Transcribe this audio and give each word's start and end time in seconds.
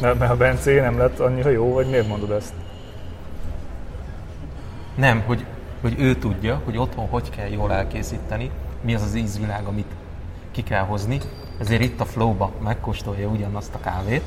Mert, 0.00 0.18
mert 0.18 0.30
a 0.30 0.36
Bencé 0.36 0.80
nem 0.80 0.98
lett 0.98 1.18
annyira 1.18 1.50
jó, 1.50 1.72
vagy 1.72 1.86
miért 1.86 2.08
mondod 2.08 2.30
ezt? 2.30 2.52
Nem, 4.94 5.22
hogy, 5.26 5.44
hogy 5.80 5.94
ő 5.98 6.14
tudja, 6.14 6.60
hogy 6.64 6.76
otthon 6.76 7.06
hogy 7.08 7.30
kell 7.30 7.48
jól 7.48 7.72
elkészíteni, 7.72 8.50
mi 8.80 8.94
az 8.94 9.02
az 9.02 9.14
ízvilág, 9.14 9.64
amit 9.64 9.90
ki 10.50 10.62
kell 10.62 10.84
hozni, 10.84 11.20
ezért 11.60 11.82
itt 11.82 12.00
a 12.00 12.04
flowba 12.04 12.50
megkóstolja 12.62 13.28
ugyanazt 13.28 13.74
a 13.74 13.80
kávét, 13.80 14.24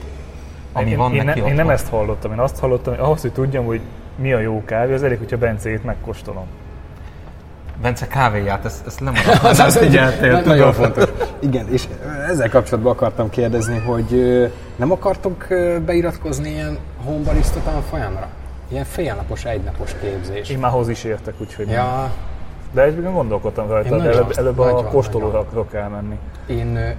ami 0.74 0.90
én, 0.90 0.98
van 0.98 1.14
én, 1.14 1.26
neki 1.26 1.40
ne, 1.40 1.48
én 1.48 1.54
nem 1.54 1.70
ezt 1.70 1.90
hallottam, 1.90 2.32
én 2.32 2.40
azt 2.40 2.60
hallottam, 2.60 2.94
hogy 2.94 3.04
ahhoz, 3.04 3.22
hogy 3.22 3.32
tudjam, 3.34 3.66
hogy 3.66 3.82
mi 4.16 4.34
a 4.34 4.40
jó 4.40 4.64
kávé, 4.66 4.94
az 4.94 5.04
elég, 5.04 5.18
hogyha 5.18 5.38
Bencét 5.38 5.84
megkóstolom. 5.84 6.46
Bence 7.82 8.08
kávéját, 8.08 8.66
ezt, 8.66 8.88
ezt 8.88 9.00
nem 9.00 9.14
Az, 9.42 9.44
az, 9.44 9.60
az 9.60 9.78
egy, 9.78 9.84
figyeltél, 9.84 10.42
nagyon 10.42 10.74
fontos. 10.74 11.10
Igen, 11.40 11.72
és 11.72 11.88
ezzel 12.34 12.50
kapcsolatban 12.50 12.92
akartam 12.92 13.30
kérdezni, 13.30 13.78
hogy 13.78 14.12
nem 14.76 14.92
akartok 14.92 15.46
ö, 15.50 15.78
beiratkozni 15.86 16.50
ilyen 16.50 16.78
homebarista 17.06 17.60
tanfolyamra? 17.64 18.28
Ilyen 18.68 18.84
félnapos, 18.84 19.46
egynapos 19.46 19.96
képzés. 20.02 20.50
Én 20.50 20.60
már 20.60 20.72
hoz 20.72 20.90
is 20.90 21.04
értek, 21.04 21.34
úgyhogy 21.42 21.66
nem. 21.66 21.76
Ja, 21.76 22.12
De 22.72 22.82
egyébként 22.82 23.14
gondolkodtam 23.14 23.68
rajta, 23.68 23.98
de 23.98 24.10
előbb, 24.10 24.32
előbb 24.38 24.60
a 24.60 24.84
kóstolóra 24.84 25.40
akarok 25.40 25.74
elmenni. 25.74 26.18
én... 26.48 26.96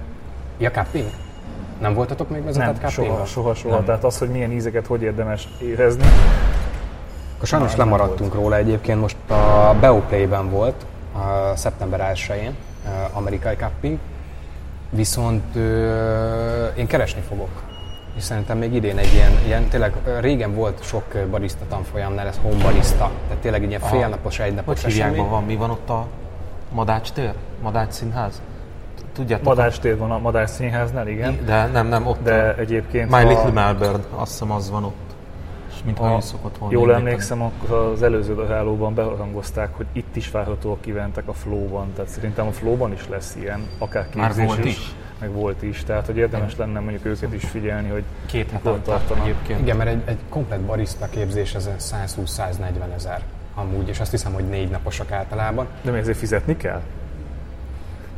Ja, 0.57 0.71
cupping? 0.71 1.09
Nem 1.81 1.93
voltatok 1.93 2.29
még 2.29 2.43
vezetett 2.43 2.81
Nem, 2.81 2.89
soha, 2.91 3.25
soha, 3.25 3.53
soha. 3.53 3.75
Nem. 3.75 3.85
Tehát 3.85 4.03
az, 4.03 4.17
hogy 4.17 4.29
milyen 4.29 4.51
ízeket 4.51 4.87
hogy 4.87 5.01
érdemes 5.01 5.47
érezni, 5.61 6.05
Akkor 7.35 7.47
sajnos 7.47 7.75
Nem, 7.75 7.77
nem 7.77 7.97
lemaradtunk 7.97 8.33
róla 8.33 8.55
egyébként, 8.55 9.01
most 9.01 9.17
a 9.27 9.75
Beoplay-ben 9.79 10.49
volt, 10.49 10.85
a 11.13 11.55
szeptember 11.55 12.11
1-én, 12.13 12.55
ö, 12.85 12.89
amerikai 13.13 13.55
cupping, 13.55 13.97
viszont 14.95 15.55
ö, 15.55 16.65
én 16.77 16.87
keresni 16.87 17.21
fogok. 17.27 17.49
És 18.17 18.23
szerintem 18.23 18.57
még 18.57 18.73
idén 18.73 18.97
egy 18.97 19.13
ilyen, 19.13 19.31
ilyen 19.45 19.67
tényleg 19.67 19.93
régen 20.19 20.53
volt 20.55 20.83
sok 20.83 21.03
barista 21.31 21.65
tanfolyamnál, 21.69 22.27
ez 22.27 22.39
home 22.41 22.63
barista, 22.63 23.11
tehát 23.27 23.41
tényleg 23.41 23.63
egy 23.63 23.69
ilyen 23.69 23.81
félnapos, 23.81 24.39
egynapos 24.39 24.83
Hogy 24.83 24.91
esemény. 24.91 25.27
van, 25.29 25.43
mi 25.43 25.55
van 25.55 25.69
ott 25.69 25.89
a 25.89 26.05
Madács 26.71 27.11
tér? 27.11 27.33
Madács 27.61 27.91
színház? 27.91 28.41
Tudjátok? 29.13 29.45
Madás 29.45 29.79
tér 29.79 29.97
van 29.97 30.11
a 30.11 30.17
Madás 30.17 30.49
színháznál, 30.49 31.07
igen. 31.07 31.39
De 31.45 31.65
nem, 31.65 31.87
nem, 31.87 32.07
ott 32.07 32.23
De 32.23 32.33
a 32.33 32.59
egyébként, 32.59 33.09
My 33.09 33.21
ha 33.21 33.27
Little 33.27 33.51
Melbourne, 33.51 34.03
azt 34.15 34.31
hiszem 34.31 34.51
az 34.51 34.69
van 34.69 34.83
ott. 34.83 35.04
És 35.85 35.91
mintha 35.91 36.13
Ha 36.13 36.21
szokott 36.21 36.57
volna. 36.57 36.73
jól 36.73 36.83
indítani. 36.83 37.05
emlékszem, 37.09 37.41
akkor 37.41 37.77
az 37.93 38.01
előző 38.03 38.35
darálóban 38.35 38.93
beharangozták, 38.93 39.75
hogy 39.75 39.85
itt 39.91 40.15
is 40.15 40.31
várhatóak 40.31 40.81
kiventek 40.81 41.27
a 41.27 41.33
flow-ban. 41.33 41.93
Tehát 41.95 42.11
szerintem 42.11 42.47
a 42.47 42.51
flow-ban 42.51 42.91
is 42.91 43.07
lesz 43.09 43.35
ilyen, 43.39 43.67
akár 43.77 44.07
Már 44.15 44.27
képzés 44.27 44.45
volt 44.45 44.65
is, 44.65 44.77
is? 44.77 44.95
meg 45.19 45.31
volt 45.31 45.61
is. 45.63 45.83
Tehát, 45.83 46.05
hogy 46.05 46.17
érdemes 46.17 46.55
lenne 46.55 46.79
mondjuk 46.79 47.05
őket 47.05 47.33
is 47.33 47.43
figyelni, 47.45 47.89
hogy 47.89 48.03
Két 48.25 48.51
hetet 48.51 48.79
tartanak. 48.79 49.23
egyébként. 49.23 49.59
Igen, 49.59 49.77
mert 49.77 49.89
egy, 49.89 50.01
egy 50.05 50.17
komplet 50.29 50.59
barista 50.61 51.07
képzés 51.09 51.53
ez 51.55 51.69
120-140 51.79 52.93
ezer 52.95 53.21
amúgy, 53.55 53.87
és 53.87 53.99
azt 53.99 54.11
hiszem, 54.11 54.33
hogy 54.33 54.47
négy 54.47 54.69
naposak 54.69 55.11
általában. 55.11 55.67
De 55.81 55.91
még 55.91 55.99
ezért 55.99 56.17
fizetni 56.17 56.57
kell? 56.57 56.81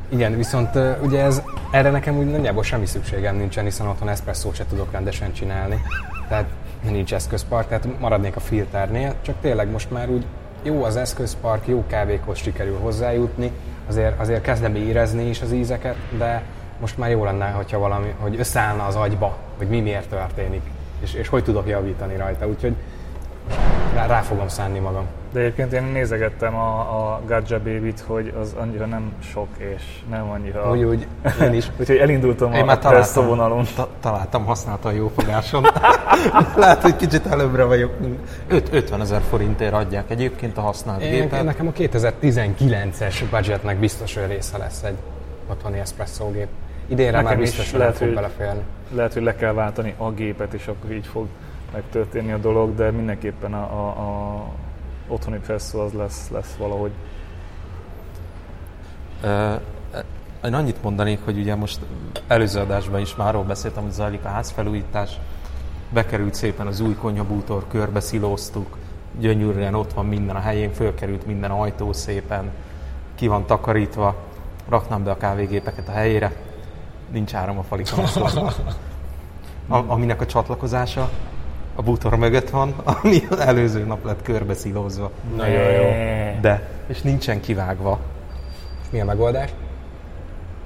Igen, 0.10 0.36
viszont 0.38 0.70
ugye 1.02 1.24
ez, 1.24 1.42
erre 1.72 1.90
nekem 1.92 2.18
úgy 2.18 2.26
nagyjából 2.32 2.64
semmi 2.64 2.86
szükségem 2.86 3.36
nincsen, 3.36 3.64
hiszen 3.64 3.88
otthon 3.88 4.10
eszpresszót 4.10 4.56
se 4.56 4.66
tudok 4.66 4.92
rendesen 4.92 5.34
csinálni. 5.34 5.82
Tehát 6.28 6.46
nincs 6.82 7.14
eszközpark, 7.14 7.68
tehát 7.68 8.00
maradnék 8.00 8.36
a 8.36 8.40
filternél, 8.40 9.16
csak 9.22 9.36
tényleg 9.42 9.72
most 9.72 9.92
már 9.92 10.10
úgy 10.10 10.26
jó 10.64 10.84
az 10.84 10.96
eszközpark, 10.96 11.68
jó 11.68 11.84
kávékhoz 11.88 12.38
sikerül 12.38 12.78
hozzájutni, 12.78 13.52
azért, 13.88 14.20
azért 14.20 14.42
kezdem 14.42 14.76
érezni 14.76 15.30
is 15.30 15.42
az 15.42 15.52
ízeket, 15.52 15.96
de 16.18 16.44
most 16.80 16.98
már 16.98 17.10
jó 17.10 17.24
lenne, 17.24 17.50
hogyha 17.50 17.80
valami, 17.80 18.14
hogy 18.20 18.40
összeállna 18.40 18.86
az 18.86 18.96
agyba, 18.96 19.38
hogy 19.58 19.68
mi 19.68 19.80
miért 19.80 20.10
történik, 20.10 20.62
és, 21.00 21.14
és 21.14 21.28
hogy 21.28 21.44
tudok 21.44 21.68
javítani 21.68 22.16
rajta, 22.16 22.48
úgyhogy 22.48 22.76
rá, 23.94 24.06
rá 24.06 24.22
fogom 24.22 24.48
szánni 24.48 24.80
magam. 24.80 25.06
De 25.38 25.44
egyébként 25.44 25.74
én 25.74 25.84
nézegettem 25.84 26.56
a, 26.56 26.80
a 26.80 27.22
Gadja 27.26 27.58
Baby-t, 27.58 28.00
hogy 28.00 28.34
az 28.42 28.56
annyira 28.60 28.86
nem 28.86 29.12
sok, 29.20 29.48
és 29.58 29.84
nem 30.10 30.30
annyira... 30.30 30.72
Úgy, 30.72 30.84
úgy, 30.84 31.08
én 31.42 31.54
is. 31.54 31.72
Úgyhogy 31.80 31.96
elindultam 31.98 32.54
Én 32.54 32.62
a 32.62 32.66
már 32.66 32.80
találtam, 32.80 33.28
vonalon. 33.28 33.66
ta, 33.76 33.90
találtam 34.00 34.46
használtan 34.46 34.94
jó 34.94 35.12
fogáson. 35.16 35.66
Lehet, 36.56 36.82
hogy 36.82 36.96
kicsit 36.96 37.26
előbbre 37.26 37.64
vagyok. 37.64 37.94
Öt- 38.48 38.74
50 38.74 39.02
ezer 39.02 39.22
forintért 39.30 39.74
adják 39.74 40.10
egyébként 40.10 40.58
a 40.58 40.62
használt 40.62 41.02
Én, 41.02 41.12
gépet. 41.12 41.44
nekem 41.44 41.68
a 41.68 41.72
2019-es 41.72 43.24
budgetnek 43.32 43.78
biztos, 43.80 44.14
hogy 44.16 44.28
része 44.28 44.58
lesz 44.58 44.84
egy 44.84 44.98
otthoni 45.50 45.80
espresso 45.80 46.32
gép. 46.32 46.48
Idénre 46.88 47.12
Nekem 47.12 47.26
már 47.28 47.38
biztos, 47.38 47.72
hogy 47.72 47.80
lehet, 47.80 47.98
fog 47.98 48.06
hogy- 48.06 48.16
beleférni. 48.16 48.62
Lehet, 48.96 49.14
hogy 49.14 49.24
le 49.24 49.36
kell 49.36 49.54
váltani 49.54 49.94
a 49.98 50.12
gépet, 50.12 50.54
és 50.54 50.68
akkor 50.68 50.92
így 50.92 51.08
fog 51.08 51.26
megtörténni 51.74 52.32
a 52.32 52.38
dolog, 52.38 52.76
de 52.76 52.92
mindenképpen 52.92 53.54
a, 53.54 53.64
a, 53.64 53.88
a 53.88 54.44
otthoni 55.08 55.38
presszó 55.38 55.80
az 55.80 55.94
lesz, 55.94 56.30
lesz 56.30 56.56
valahogy. 56.58 56.92
Ö, 59.22 59.54
Én 60.44 60.54
annyit 60.54 60.84
mondanék, 60.84 61.20
hogy 61.24 61.38
ugye 61.38 61.56
most 61.56 61.80
előző 62.28 62.60
adásban 62.60 63.00
is 63.00 63.16
már 63.16 63.28
arról 63.28 63.44
beszéltem, 63.44 63.84
hogy 63.84 63.92
zajlik 63.92 64.26
a 64.26 64.28
házfelújítás. 64.28 65.20
Bekerült 65.90 66.34
szépen 66.34 66.68
az 66.68 66.80
új 66.80 66.96
konyhabútor, 66.96 67.68
körbe 67.68 68.00
szilóztuk, 68.00 68.78
gyönyörűen 69.20 69.74
ott 69.74 69.94
van 69.94 70.06
minden 70.06 70.36
a 70.36 70.40
helyén, 70.40 70.74
fölkerült 70.74 71.26
minden 71.26 71.52
ajtó 71.52 71.94
szépen, 71.94 72.52
ki 73.16 73.28
van 73.28 73.46
takarítva, 73.46 74.16
raknám 74.70 75.04
be 75.04 75.12
a 75.12 75.18
kávégépeket 75.18 75.88
a 75.88 75.92
helyére, 75.92 76.36
nincs 77.12 77.34
áram 77.34 77.58
a 77.58 77.64
falikon. 77.64 78.06
A, 79.70 79.76
aminek 79.88 80.22
a 80.22 80.26
csatlakozása 80.26 81.10
a 81.78 81.82
bútor 81.82 82.16
mögött 82.16 82.50
van, 82.50 82.74
ami 83.02 83.20
az 83.30 83.40
előző 83.40 83.84
nap 83.84 84.06
lett 84.06 84.22
körbe 84.22 84.54
szilózva. 84.54 85.12
Nagyon 85.36 85.72
jó. 85.72 85.86
De, 86.42 86.70
és 86.88 87.02
nincsen 87.02 87.42
kivágva. 87.42 88.00
Mi 88.90 89.00
a 89.00 89.06
megoldás? 89.06 89.50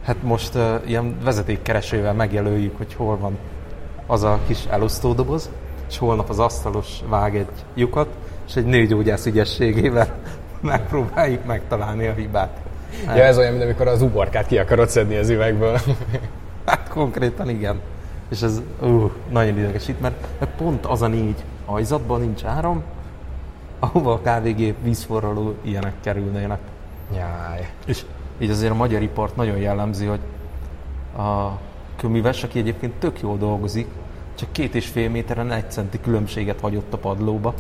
Hát 0.04 0.24
most 0.24 0.56
uh, 0.56 0.82
ilyen 0.86 1.18
vezetékkeresővel 1.24 2.14
megjelöljük, 2.14 2.78
hogy 2.78 2.94
hol 2.94 3.18
van 3.18 3.38
az 4.08 4.24
a 4.24 4.40
kis 4.48 4.66
elosztódoboz, 4.70 5.50
és 5.90 5.98
holnap 5.98 6.30
az 6.30 6.40
asztalos 6.40 6.88
vág 7.08 7.36
egy 7.36 7.52
lyukat, 7.74 8.08
és 8.48 8.56
egy 8.56 8.66
nőgyógyász 8.66 9.26
ügyességével 9.26 10.16
megpróbáljuk 10.62 11.46
megtalálni 11.46 12.08
a 12.08 12.14
hibát. 12.14 12.58
Ja, 13.06 13.24
ez 13.24 13.38
olyan, 13.38 13.52
mint 13.52 13.64
amikor 13.64 13.88
az 13.88 14.02
uborkát 14.02 14.48
ki 14.48 14.58
akarod 14.58 14.90
szedni 14.90 15.16
az 15.16 15.30
üvegből. 15.30 15.80
Hát 16.66 16.88
konkrétan 16.90 17.50
igen. 17.50 17.82
És 18.32 18.42
ez 18.42 18.62
uh, 18.82 19.12
nagyon 19.30 19.58
idegesít, 19.58 20.02
mert, 20.02 20.28
mert 20.40 20.52
pont 20.52 20.86
az 20.86 21.02
a 21.02 21.08
négy 21.08 21.44
ajzatban 21.66 22.20
nincs 22.20 22.44
áram, 22.44 22.84
ahova 23.80 24.14
a 24.14 24.22
kávégép, 24.22 24.76
vízforraló 24.84 25.56
ilyenek 25.62 25.94
kerülnének. 26.02 26.60
Jaj. 27.14 27.70
És 27.86 28.06
így 28.38 28.50
azért 28.50 28.72
a 28.72 28.76
magyar 28.76 29.02
ipart 29.02 29.36
nagyon 29.36 29.58
jellemzi, 29.58 30.06
hogy 30.06 30.20
a 31.18 31.60
köműves, 31.96 32.44
aki 32.44 32.60
egyébként 32.60 32.94
tök 32.94 33.22
jól 33.22 33.38
dolgozik, 33.38 33.88
csak 34.36 34.52
két 34.52 34.76
és 34.76 34.88
fél 34.88 35.10
méteren 35.10 35.52
egy 35.52 35.72
centi 35.72 36.00
különbséget 36.02 36.60
hagyott 36.60 36.94
a 36.94 36.98
padlóba. 36.98 37.54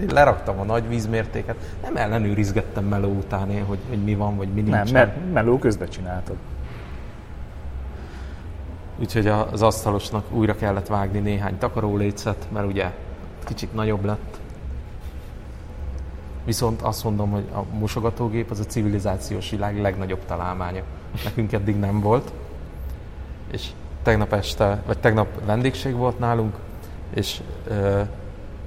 Én 0.00 0.08
leraktam 0.12 0.60
a 0.60 0.64
nagy 0.64 0.88
vízmértéket, 0.88 1.56
nem 1.82 1.96
ellenőrizgettem 1.96 2.84
meló 2.84 3.08
után 3.08 3.50
én, 3.50 3.64
hogy, 3.64 3.78
hogy 3.88 4.02
mi 4.04 4.14
van, 4.14 4.36
vagy 4.36 4.48
mi 4.48 4.60
nincs. 4.60 4.74
Nem, 4.74 4.86
mert 4.92 5.32
meló 5.32 5.58
közben 5.58 5.88
csináltad. 5.88 6.36
Úgyhogy 8.98 9.26
az 9.26 9.62
asztalosnak 9.62 10.24
újra 10.30 10.56
kellett 10.56 10.86
vágni 10.86 11.18
néhány 11.18 11.58
takarólécet, 11.58 12.46
mert 12.52 12.66
ugye 12.66 12.90
kicsit 13.44 13.74
nagyobb 13.74 14.04
lett. 14.04 14.40
Viszont 16.44 16.82
azt 16.82 17.04
mondom, 17.04 17.30
hogy 17.30 17.44
a 17.54 17.76
mosogatógép 17.78 18.50
az 18.50 18.60
a 18.60 18.64
civilizációs 18.64 19.50
világ 19.50 19.80
legnagyobb 19.80 20.24
találmánya. 20.26 20.82
Nekünk 21.24 21.52
eddig 21.52 21.78
nem 21.78 22.00
volt. 22.00 22.32
És 23.50 23.68
tegnap 24.02 24.32
este, 24.32 24.82
vagy 24.86 24.98
tegnap 24.98 25.44
vendégség 25.44 25.94
volt 25.94 26.18
nálunk, 26.18 26.56
és 27.14 27.40
ö, 27.68 28.00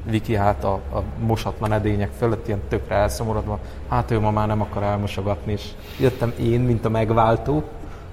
Viki 0.10 0.36
állt 0.36 0.63
a, 0.63 0.74
a 0.74 1.04
mosatlan 1.19 1.71
edények 1.71 2.12
fölött, 2.18 2.48
ilyen 2.48 2.62
tökre 2.68 2.95
elszomorodva. 2.95 3.60
Hát 3.88 4.12
ő 4.12 4.19
ma 4.19 4.31
már 4.31 4.48
nem 4.48 4.62
akar 4.62 4.83
elmosogatni, 4.83 5.51
és 5.51 5.71
jöttem 6.00 6.33
én, 6.39 6.62
mint 6.62 6.86
a 6.86 6.89
megváltó, 6.89 7.63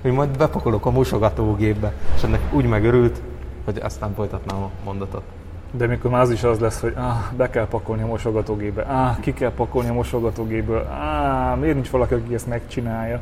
hogy 0.02 0.12
majd 0.12 0.36
bepakolok 0.36 0.86
a 0.86 0.90
mosogatógépbe. 0.90 1.92
És 2.14 2.22
ennek 2.22 2.40
úgy 2.52 2.64
megörült, 2.64 3.22
hogy 3.64 3.78
aztán 3.82 4.14
folytatnám 4.14 4.62
a 4.62 4.70
mondatot. 4.84 5.22
De 5.70 5.86
mikor 5.86 6.10
már 6.10 6.20
az 6.20 6.30
is 6.30 6.42
az 6.42 6.58
lesz, 6.58 6.80
hogy 6.80 6.94
ah, 6.96 7.32
be 7.36 7.50
kell 7.50 7.66
pakolni 7.66 8.02
a 8.02 8.06
mosogatógépbe, 8.06 8.82
ah, 8.82 9.20
ki 9.20 9.32
kell 9.32 9.52
pakolni 9.52 9.88
a 9.88 9.92
mosogatógépből, 9.92 10.78
ah, 10.78 11.58
miért 11.58 11.74
nincs 11.74 11.90
valaki, 11.90 12.14
aki 12.14 12.34
ezt 12.34 12.46
megcsinálja? 12.46 13.20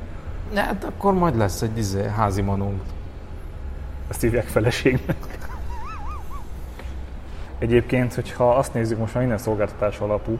Ne, 0.54 0.62
hát 0.62 0.84
akkor 0.84 1.14
majd 1.14 1.36
lesz 1.36 1.62
egy 1.62 1.78
izé, 1.78 2.08
házi 2.16 2.42
manónk. 2.42 2.82
Ezt 4.08 4.20
hívják 4.20 4.46
feleségnek. 4.46 5.16
Egyébként, 7.58 8.14
hogyha 8.14 8.50
azt 8.50 8.74
nézzük, 8.74 8.98
most 8.98 9.14
már 9.14 9.22
minden 9.22 9.42
szolgáltatás 9.42 9.98
alapú, 9.98 10.38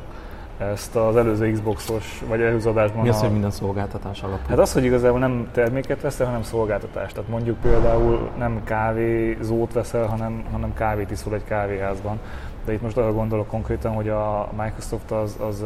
ezt 0.60 0.96
az 0.96 1.16
előző 1.16 1.52
Xboxos, 1.52 2.22
vagy 2.28 2.40
előző 2.40 2.70
adásban. 2.70 3.02
Mi 3.02 3.08
az, 3.08 3.16
a... 3.16 3.20
hogy 3.20 3.30
minden 3.30 3.50
szolgáltatás 3.50 4.22
alapú? 4.22 4.48
Hát 4.48 4.58
az, 4.58 4.72
hogy 4.72 4.84
igazából 4.84 5.18
nem 5.18 5.48
terméket 5.52 6.00
veszel, 6.00 6.26
hanem 6.26 6.42
szolgáltatást. 6.42 7.14
Tehát 7.14 7.30
mondjuk 7.30 7.60
például 7.60 8.30
nem 8.38 8.60
kávézót 8.64 9.72
veszel, 9.72 10.06
hanem, 10.06 10.44
hanem 10.52 10.74
kávét 10.74 11.10
iszol 11.10 11.34
egy 11.34 11.44
kávéházban. 11.44 12.20
De 12.64 12.72
itt 12.72 12.82
most 12.82 12.96
arra 12.96 13.12
gondolok 13.12 13.46
konkrétan, 13.46 13.92
hogy 13.92 14.08
a 14.08 14.48
Microsoft 14.56 15.10
az, 15.10 15.36
az 15.40 15.64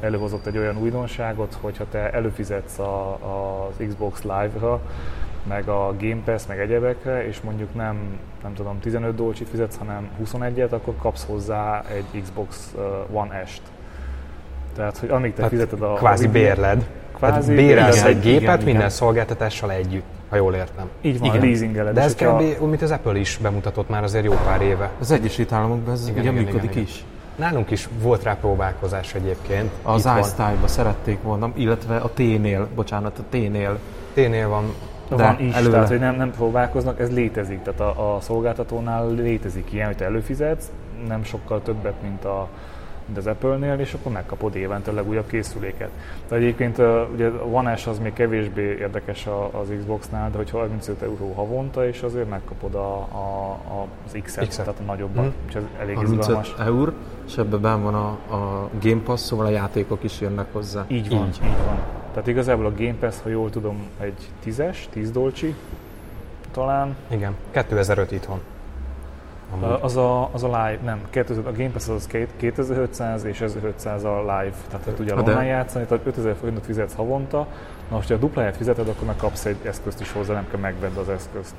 előhozott 0.00 0.46
egy 0.46 0.58
olyan 0.58 0.76
újdonságot, 0.76 1.58
hogyha 1.60 1.84
te 1.90 2.10
előfizetsz 2.12 2.78
a, 2.78 3.18
az 3.68 3.86
Xbox 3.88 4.22
Live-ra, 4.22 4.80
meg 5.48 5.68
a 5.68 5.94
Game 5.98 6.22
Pass, 6.24 6.46
meg 6.46 6.58
egyebekre, 6.60 7.26
és 7.26 7.40
mondjuk 7.40 7.74
nem, 7.74 8.18
nem 8.42 8.54
tudom, 8.54 8.78
15 8.80 9.14
dolcsit 9.14 9.48
fizetsz, 9.48 9.76
hanem 9.78 10.08
21-et, 10.24 10.70
akkor 10.70 10.94
kapsz 10.98 11.26
hozzá 11.26 11.82
egy 11.88 12.22
Xbox 12.22 12.74
One 13.12 13.44
S-t. 13.46 13.62
Tehát, 14.76 14.98
hogy 14.98 15.08
amíg 15.08 15.30
te 15.30 15.36
Tehát 15.36 15.50
fizeted 15.50 15.82
a... 15.82 15.92
Kvázi 15.92 16.26
a 16.26 16.30
bérled. 16.30 16.86
Kvázi 17.14 17.52
Tehát 17.52 17.64
bérelsz 17.64 17.96
igen, 17.96 18.06
egy 18.06 18.20
gépet 18.20 18.42
igen, 18.42 18.56
minden 18.56 18.74
igen. 18.74 18.88
szolgáltatással 18.88 19.72
együtt, 19.72 20.04
ha 20.28 20.36
jól 20.36 20.54
értem. 20.54 20.88
Így 21.00 21.18
van, 21.18 21.28
Igen. 21.28 21.40
leasingeled. 21.40 21.94
De 21.94 22.00
ez 22.00 22.14
kb. 22.14 22.40
úgy, 22.40 22.68
mint 22.68 22.82
az 22.82 22.90
Apple 22.90 23.18
is 23.18 23.38
bemutatott 23.42 23.88
már 23.88 24.02
azért 24.02 24.24
jó 24.24 24.32
pár 24.44 24.62
éve. 24.62 24.90
Az 25.00 25.10
Egyesült 25.10 25.52
Államokban 25.52 25.94
ez 25.94 26.08
Igen, 26.08 26.20
ugye 26.20 26.30
igen, 26.30 26.44
működik 26.44 26.70
igen, 26.70 26.82
is. 26.82 27.04
Nálunk 27.36 27.70
is 27.70 27.88
volt 28.02 28.22
rá 28.22 28.36
próbálkozás 28.40 29.14
egyébként. 29.14 29.70
Az 29.82 30.08
iStyle-ba 30.20 30.66
szerették 30.66 31.22
volna, 31.22 31.50
illetve 31.54 31.96
a 31.96 32.10
T-nél, 32.14 32.68
bocsánat, 32.74 33.18
a 33.18 33.22
T-nél. 33.28 33.78
T-nél 34.14 34.48
van 34.48 34.64
De 35.08 35.16
van 35.16 35.40
is, 35.40 35.54
előle. 35.54 35.72
tehát 35.72 35.88
hogy 35.88 35.98
nem, 35.98 36.16
nem 36.16 36.30
próbálkoznak, 36.30 37.00
ez 37.00 37.12
létezik. 37.12 37.62
Tehát 37.62 37.80
a, 37.80 38.14
a 38.14 38.20
szolgáltatónál 38.20 39.10
létezik 39.10 39.72
ilyen, 39.72 39.86
hogy 39.86 39.96
te 39.96 40.04
előfizetsz, 40.04 40.70
nem 41.08 41.24
sokkal 41.24 41.62
többet, 41.62 41.94
mint, 42.02 42.24
a, 42.24 42.48
mint 43.06 43.18
az 43.18 43.26
Apple-nél, 43.26 43.78
és 43.78 43.92
akkor 43.94 44.12
megkapod 44.12 44.54
évente 44.54 44.90
a 44.90 44.94
legújabb 44.94 45.26
készüléket. 45.26 45.88
De 46.28 46.36
egyébként 46.36 46.78
ugye 47.14 47.26
a 47.28 47.44
One 47.50 47.76
S 47.76 47.86
az 47.86 47.98
még 47.98 48.12
kevésbé 48.12 48.62
érdekes 48.62 49.26
az 49.50 49.72
Xbox-nál, 49.78 50.30
de 50.30 50.36
hogy 50.36 50.50
35 50.50 51.02
euró 51.02 51.32
havonta, 51.32 51.86
és 51.86 52.02
azért 52.02 52.28
megkapod 52.28 52.74
a, 52.74 52.94
a, 52.98 53.86
az 54.06 54.18
X-et, 54.22 54.48
X-et. 54.48 54.64
tehát 54.64 54.80
a 54.80 54.84
nagyobbat, 54.84 55.24
Mhm. 55.24 55.34
úgyhogy 55.46 55.62
ez 55.62 55.80
elég 55.80 55.96
izgalmas. 56.02 56.52
35 56.54 56.66
eur, 56.66 56.92
és 57.26 57.36
ebben 57.38 57.60
benn 57.60 57.82
van 57.82 57.94
a, 57.94 58.06
a 58.34 58.68
Game 58.82 59.00
Pass, 59.02 59.20
szóval 59.20 59.46
a 59.46 59.50
játékok 59.50 60.02
is 60.02 60.20
jönnek 60.20 60.46
hozzá. 60.52 60.84
Így 60.88 61.08
van, 61.08 61.26
Így. 61.26 61.40
így. 61.44 61.56
van. 61.66 61.76
Tehát 62.12 62.28
igazából 62.28 62.66
a 62.66 62.72
Game 62.76 62.94
Pass, 63.00 63.14
ha 63.22 63.28
jól 63.28 63.50
tudom, 63.50 63.76
egy 64.00 64.28
10-es, 64.44 64.76
10 64.90 65.10
dolcsi 65.10 65.54
talán, 66.50 66.96
Igen, 67.08 67.34
2005 67.50 68.12
itthon. 68.12 68.40
Amúgy. 69.52 69.78
Az 69.80 69.96
a, 69.96 70.28
az 70.32 70.42
a 70.42 70.46
live, 70.46 70.78
nem, 70.84 71.00
2000, 71.10 71.46
a 71.46 71.52
Game 71.52 71.70
Pass 71.70 71.88
az 71.88 72.06
két- 72.06 72.32
2500 72.36 73.24
és 73.24 73.40
1500 73.40 74.04
a 74.04 74.18
live, 74.20 74.54
tehát 74.68 74.84
hogy 74.84 74.94
tudjál 74.94 75.16
de- 75.22 75.30
online 75.30 75.44
játszani, 75.46 75.84
tehát 75.84 76.06
5000 76.06 76.34
forintot 76.36 76.64
fizetsz 76.64 76.94
havonta, 76.94 77.46
na 77.90 77.96
most, 77.96 78.08
ha 78.08 78.14
a 78.14 78.18
dupláját 78.18 78.56
fizeted, 78.56 78.88
akkor 78.88 79.06
meg 79.06 79.16
kapsz 79.16 79.44
egy 79.44 79.56
eszközt 79.62 80.00
is 80.00 80.12
hozzá, 80.12 80.34
nem 80.34 80.46
kell 80.50 80.60
megvedd 80.60 80.96
az 80.96 81.08
eszközt. 81.08 81.54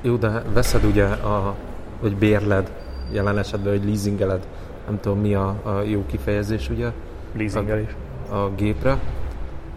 Jó, 0.00 0.16
de 0.16 0.42
veszed 0.52 0.84
ugye, 0.84 1.04
a, 1.04 1.54
vagy 2.00 2.16
bérled, 2.16 2.70
jelen 3.12 3.38
esetben, 3.38 3.72
hogy 3.72 3.84
leasingeled, 3.84 4.46
nem 4.86 5.00
tudom 5.00 5.18
mi 5.20 5.34
a, 5.34 5.54
a 5.62 5.82
jó 5.82 6.06
kifejezés 6.06 6.68
ugye, 6.70 6.88
Leasingel 7.36 7.78
is. 7.78 7.88
a 8.30 8.48
gépre, 8.56 8.98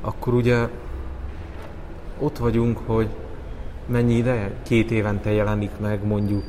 akkor 0.01 0.33
ugye 0.33 0.67
ott 2.19 2.37
vagyunk, 2.37 2.79
hogy 2.85 3.07
mennyi 3.85 4.13
ideje? 4.13 4.51
Két 4.63 4.91
évente 4.91 5.31
jelenik 5.31 5.71
meg 5.79 6.05
mondjuk 6.07 6.43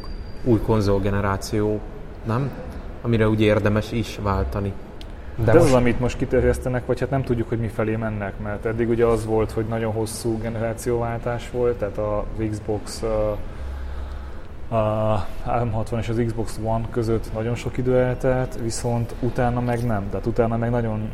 új 0.44 0.60
konzolgeneráció, 0.60 1.80
nem? 2.26 2.50
Amire 3.02 3.28
ugye 3.28 3.44
érdemes 3.44 3.92
is 3.92 4.18
váltani. 4.22 4.72
De, 5.36 5.44
De 5.44 5.50
ez 5.50 5.56
most 5.56 5.68
az, 5.68 5.80
amit 5.80 6.00
most 6.00 6.16
kiterjesztenek, 6.16 6.86
vagy 6.86 7.00
hát 7.00 7.10
nem 7.10 7.22
tudjuk, 7.22 7.48
hogy 7.48 7.58
mi 7.58 7.68
felé 7.68 7.96
mennek, 7.96 8.32
mert 8.42 8.64
eddig 8.64 8.88
ugye 8.88 9.04
az 9.04 9.26
volt, 9.26 9.50
hogy 9.50 9.66
nagyon 9.68 9.92
hosszú 9.92 10.38
generációváltás 10.38 11.50
volt, 11.50 11.76
tehát 11.76 11.98
az 11.98 12.44
Xbox 12.50 13.02
a 13.02 13.38
360 15.44 15.98
és 15.98 16.08
az 16.08 16.22
Xbox 16.26 16.60
One 16.62 16.84
között 16.90 17.32
nagyon 17.34 17.54
sok 17.54 17.78
idő 17.78 17.96
eltelt, 17.96 18.58
viszont 18.62 19.14
utána 19.20 19.60
meg 19.60 19.86
nem. 19.86 20.08
Tehát 20.10 20.26
utána 20.26 20.56
meg 20.56 20.70
nagyon 20.70 21.08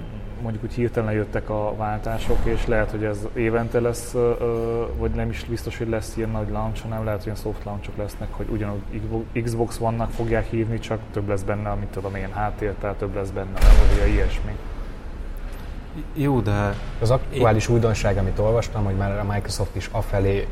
mondjuk 0.45 0.65
úgy 0.65 0.75
hirtelen 0.75 1.13
jöttek 1.13 1.51
a 1.51 1.75
váltások, 1.77 2.39
és 2.43 2.67
lehet, 2.67 2.91
hogy 2.91 3.05
ez 3.05 3.19
évente 3.35 3.81
lesz, 3.81 4.15
vagy 4.97 5.11
nem 5.11 5.31
is 5.31 5.45
biztos, 5.45 5.79
hogy 5.79 5.89
lesz 5.89 6.17
ilyen 6.17 6.31
nagy 6.31 6.51
launch, 6.51 6.83
hanem 6.83 7.05
lehet, 7.05 7.19
hogy 7.19 7.27
ilyen 7.27 7.39
soft 7.39 7.65
launchok 7.65 7.97
lesznek, 7.97 8.29
hogy 8.33 8.47
ugyanúgy 8.51 8.83
Xbox 9.43 9.81
One-nak 9.81 10.11
fogják 10.11 10.47
hívni, 10.47 10.79
csak 10.79 10.99
több 11.13 11.29
lesz 11.29 11.43
benne, 11.43 11.71
amit 11.71 11.89
tudom 11.89 12.15
én, 12.15 12.33
háttértel, 12.33 12.97
több 12.97 13.15
lesz 13.15 13.31
benne, 13.31 13.53
memória, 13.53 14.15
ilyesmi. 14.15 14.57
Jó, 16.13 16.41
de 16.41 16.75
az 17.01 17.11
aktuális 17.11 17.69
újdonság, 17.69 18.17
amit 18.17 18.39
olvastam, 18.39 18.85
hogy 18.85 18.97
már 18.97 19.19
a 19.19 19.33
Microsoft 19.33 19.77
is 19.77 19.89
afelé 19.93 20.49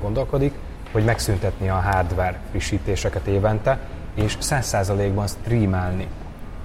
gondolkodik, 0.00 0.54
hogy 0.92 1.04
megszüntetni 1.04 1.68
a 1.68 1.74
hardware 1.74 2.40
frissítéseket 2.50 3.26
évente, 3.26 3.78
és 4.14 4.36
100%-ban 4.40 5.26
streamelni 5.26 6.06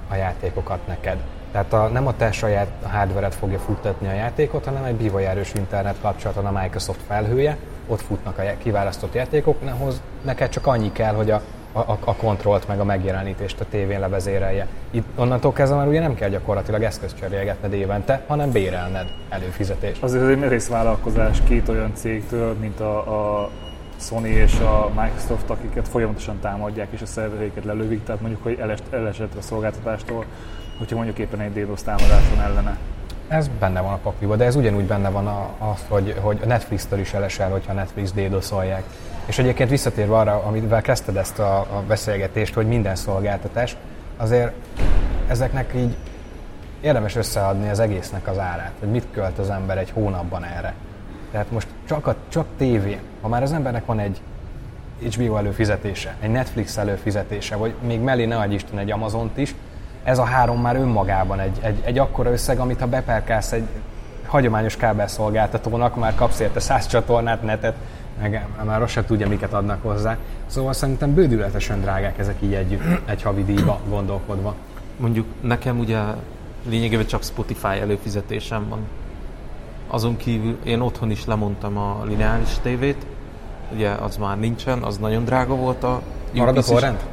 a 0.09 0.15
játékokat 0.15 0.87
neked. 0.87 1.17
Tehát 1.51 1.73
a, 1.73 1.87
nem 1.87 2.07
a 2.07 2.15
te 2.15 2.31
saját 2.31 2.67
hardware 2.83 3.29
fogja 3.29 3.59
futtatni 3.59 4.07
a 4.07 4.13
játékot, 4.13 4.65
hanem 4.65 4.83
egy 4.83 4.95
bivajáros 4.95 5.53
internet 5.53 5.95
kapcsolaton 6.01 6.45
a 6.45 6.59
Microsoft 6.61 6.99
felhője, 7.07 7.57
ott 7.87 8.01
futnak 8.01 8.37
a 8.37 8.43
kiválasztott 8.57 9.13
játékok, 9.13 9.57
ahhoz 9.65 10.01
neked 10.21 10.49
csak 10.49 10.67
annyi 10.67 10.91
kell, 10.91 11.13
hogy 11.13 11.31
a, 11.31 11.41
a, 11.71 11.79
a 12.05 12.15
kontrollt 12.15 12.67
meg 12.67 12.79
a 12.79 12.83
megjelenítést 12.83 13.59
a 13.59 13.65
tévén 13.69 13.99
levezérelje. 13.99 14.67
Itt 14.91 15.07
onnantól 15.15 15.53
kezdve 15.53 15.77
már 15.77 15.87
ugye 15.87 15.99
nem 15.99 16.15
kell 16.15 16.29
gyakorlatilag 16.29 16.83
eszközt 16.83 17.17
cserélgetned 17.19 17.73
évente, 17.73 18.23
hanem 18.27 18.51
bérelned 18.51 19.07
előfizetés. 19.29 19.97
Azért 19.99 20.23
ez 20.23 20.29
egy 20.29 20.39
merész 20.39 20.67
vállalkozás 20.67 21.41
két 21.47 21.69
olyan 21.69 21.91
cégtől, 21.95 22.53
mint 22.53 22.79
a, 22.79 22.97
a 23.43 23.49
Sony 23.99 24.25
és 24.25 24.59
a 24.59 24.91
Microsoft, 25.01 25.49
akiket 25.49 25.87
folyamatosan 25.87 26.39
támadják 26.39 26.87
és 26.91 27.01
a 27.01 27.05
szervereiket 27.05 27.65
lelövik, 27.65 28.03
tehát 28.03 28.21
mondjuk, 28.21 28.43
hogy 28.43 28.57
elest, 28.59 28.83
elesett 28.91 29.35
a 29.35 29.41
szolgáltatástól, 29.41 30.25
hogyha 30.81 30.95
mondjuk 30.95 31.17
éppen 31.17 31.39
egy 31.39 31.53
DDoS 31.53 31.83
támadás 31.83 32.29
van 32.35 32.45
ellene. 32.45 32.77
Ez 33.27 33.49
benne 33.59 33.81
van 33.81 33.93
a 33.93 33.97
pakliba, 33.97 34.35
de 34.35 34.45
ez 34.45 34.55
ugyanúgy 34.55 34.85
benne 34.85 35.09
van 35.09 35.27
a, 35.27 35.49
az, 35.57 35.85
hogy, 35.87 36.15
hogy 36.21 36.39
a 36.43 36.45
Netflix-től 36.45 36.99
is 36.99 37.13
elesel, 37.13 37.49
hogyha 37.49 37.73
Netflix 37.73 38.11
dédoszolják. 38.11 38.83
És 39.25 39.39
egyébként 39.39 39.69
visszatérve 39.69 40.17
arra, 40.17 40.43
amivel 40.43 40.81
kezdted 40.81 41.15
ezt 41.15 41.39
a, 41.39 41.59
a 41.59 41.83
beszélgetést, 41.87 42.53
hogy 42.53 42.67
minden 42.67 42.95
szolgáltatás, 42.95 43.77
azért 44.17 44.51
ezeknek 45.27 45.71
így 45.75 45.95
érdemes 46.81 47.15
összeadni 47.15 47.69
az 47.69 47.79
egésznek 47.79 48.27
az 48.27 48.39
árát, 48.39 48.71
hogy 48.79 48.89
mit 48.89 49.05
költ 49.11 49.37
az 49.37 49.49
ember 49.49 49.77
egy 49.77 49.89
hónapban 49.89 50.43
erre. 50.43 50.73
Tehát 51.31 51.51
most 51.51 51.67
csak, 51.87 52.07
a, 52.07 52.15
csak 52.27 52.45
tévé, 52.57 52.99
ha 53.21 53.27
már 53.27 53.43
az 53.43 53.51
embernek 53.51 53.85
van 53.85 53.99
egy 53.99 54.21
HBO 55.01 55.37
előfizetése, 55.37 56.15
egy 56.19 56.31
Netflix 56.31 56.77
előfizetése, 56.77 57.55
vagy 57.55 57.73
még 57.81 57.99
mellé 57.99 58.25
ne 58.25 58.37
adj 58.37 58.53
Isten 58.53 58.77
egy 58.77 58.91
Amazont 58.91 59.37
is, 59.37 59.55
ez 60.03 60.17
a 60.17 60.23
három 60.23 60.61
már 60.61 60.75
önmagában 60.75 61.39
egy, 61.39 61.57
egy, 61.61 61.81
egy 61.85 61.97
akkora 61.97 62.31
összeg, 62.31 62.59
amit 62.59 62.79
ha 62.79 62.87
beperkálsz 62.87 63.51
egy 63.51 63.67
hagyományos 64.25 64.75
kábelszolgáltatónak, 64.75 65.95
már 65.95 66.15
kapsz 66.15 66.39
érte 66.39 66.59
100 66.59 66.87
csatornát, 66.87 67.41
netet, 67.41 67.75
meg 68.21 68.45
már 68.63 68.81
azt 68.81 68.91
sem 68.91 69.05
tudja, 69.05 69.27
miket 69.27 69.53
adnak 69.53 69.83
hozzá. 69.83 70.17
Szóval 70.45 70.73
szerintem 70.73 71.13
bődületesen 71.13 71.81
drágák 71.81 72.17
ezek 72.17 72.35
így 72.39 72.53
együtt, 72.53 72.81
egy 73.09 73.21
havi 73.21 73.43
díjba 73.43 73.79
gondolkodva. 73.89 74.55
mondjuk 74.97 75.25
nekem 75.41 75.79
ugye 75.79 75.99
lényegében 76.69 77.05
csak 77.05 77.23
Spotify 77.23 77.79
előfizetésem 77.79 78.69
van. 78.69 78.79
Azon 79.87 80.17
kívül 80.17 80.57
én 80.63 80.79
otthon 80.79 81.11
is 81.11 81.25
lemondtam 81.25 81.77
a 81.77 82.01
lineáris 82.03 82.57
tévét, 82.61 83.05
ugye 83.73 83.89
az 83.89 84.17
már 84.17 84.39
nincsen, 84.39 84.81
az 84.83 84.97
nagyon 84.97 85.25
drága 85.25 85.55
volt 85.55 85.83
a 85.83 86.01
Marad 86.33 86.57
a 86.57 86.61
torrent? 86.61 87.05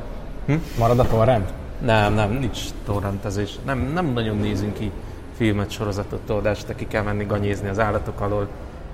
Hm? 0.46 0.54
Marad 0.78 0.98
a 0.98 1.06
torrent? 1.06 1.52
Nem, 1.78 2.14
nem, 2.14 2.30
nincs 2.30 2.58
torrentezés. 2.84 3.58
Nem, 3.64 3.90
nem 3.94 4.06
nagyon 4.06 4.36
nézünk 4.36 4.74
ki 4.74 4.90
filmet, 5.36 5.70
sorozatot, 5.70 6.20
tudod, 6.26 6.46
este 6.46 6.74
ki 6.74 6.86
kell 6.86 7.02
menni 7.02 7.24
ganyézni 7.24 7.68
az 7.68 7.78
állatok 7.78 8.20
alól, 8.20 8.48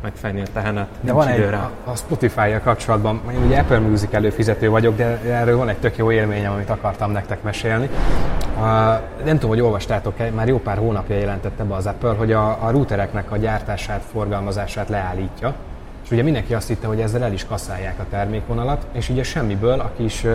megfejni 0.05 0.41
a 0.41 0.47
tehenet. 0.53 0.89
De 1.01 1.13
van 1.13 1.27
egy, 1.27 1.41
a, 1.41 1.71
a 1.85 1.97
Spotify-jal 1.97 2.61
kapcsolatban, 2.61 3.21
én 3.33 3.43
ugye 3.47 3.59
Apple 3.59 3.79
Music 3.79 4.13
előfizető 4.15 4.71
vagyok, 4.71 4.97
de 4.97 5.21
erről 5.21 5.57
van 5.57 5.69
egy 5.69 5.77
tök 5.77 5.97
jó 5.97 6.13
élményem, 6.13 6.53
amit 6.53 6.71
akartam 6.71 7.11
nektek 7.11 7.43
mesélni. 7.43 7.89
Uh, 8.57 8.63
nem 9.25 9.35
tudom, 9.35 9.49
hogy 9.49 9.61
olvastátok 9.61 10.19
-e, 10.19 10.31
már 10.31 10.49
jó 10.49 10.59
pár 10.59 10.79
hónapja 10.79 11.17
jelentette 11.17 11.65
be 11.65 11.75
az 11.75 11.87
Apple, 11.87 12.13
hogy 12.13 12.33
a, 12.33 12.67
a 12.67 12.71
routereknek 12.71 13.33
a 13.33 13.37
gyártását, 13.37 14.03
forgalmazását 14.13 14.89
leállítja. 14.89 15.55
És 16.05 16.11
ugye 16.11 16.23
mindenki 16.23 16.55
azt 16.55 16.69
hitte, 16.69 16.87
hogy 16.87 17.01
ezzel 17.01 17.23
el 17.23 17.33
is 17.33 17.47
kaszálják 17.47 17.99
a 17.99 18.05
termékvonalat, 18.11 18.87
és 18.93 19.09
ugye 19.09 19.23
semmiből 19.23 19.81
a 19.81 19.91
kis 19.97 20.27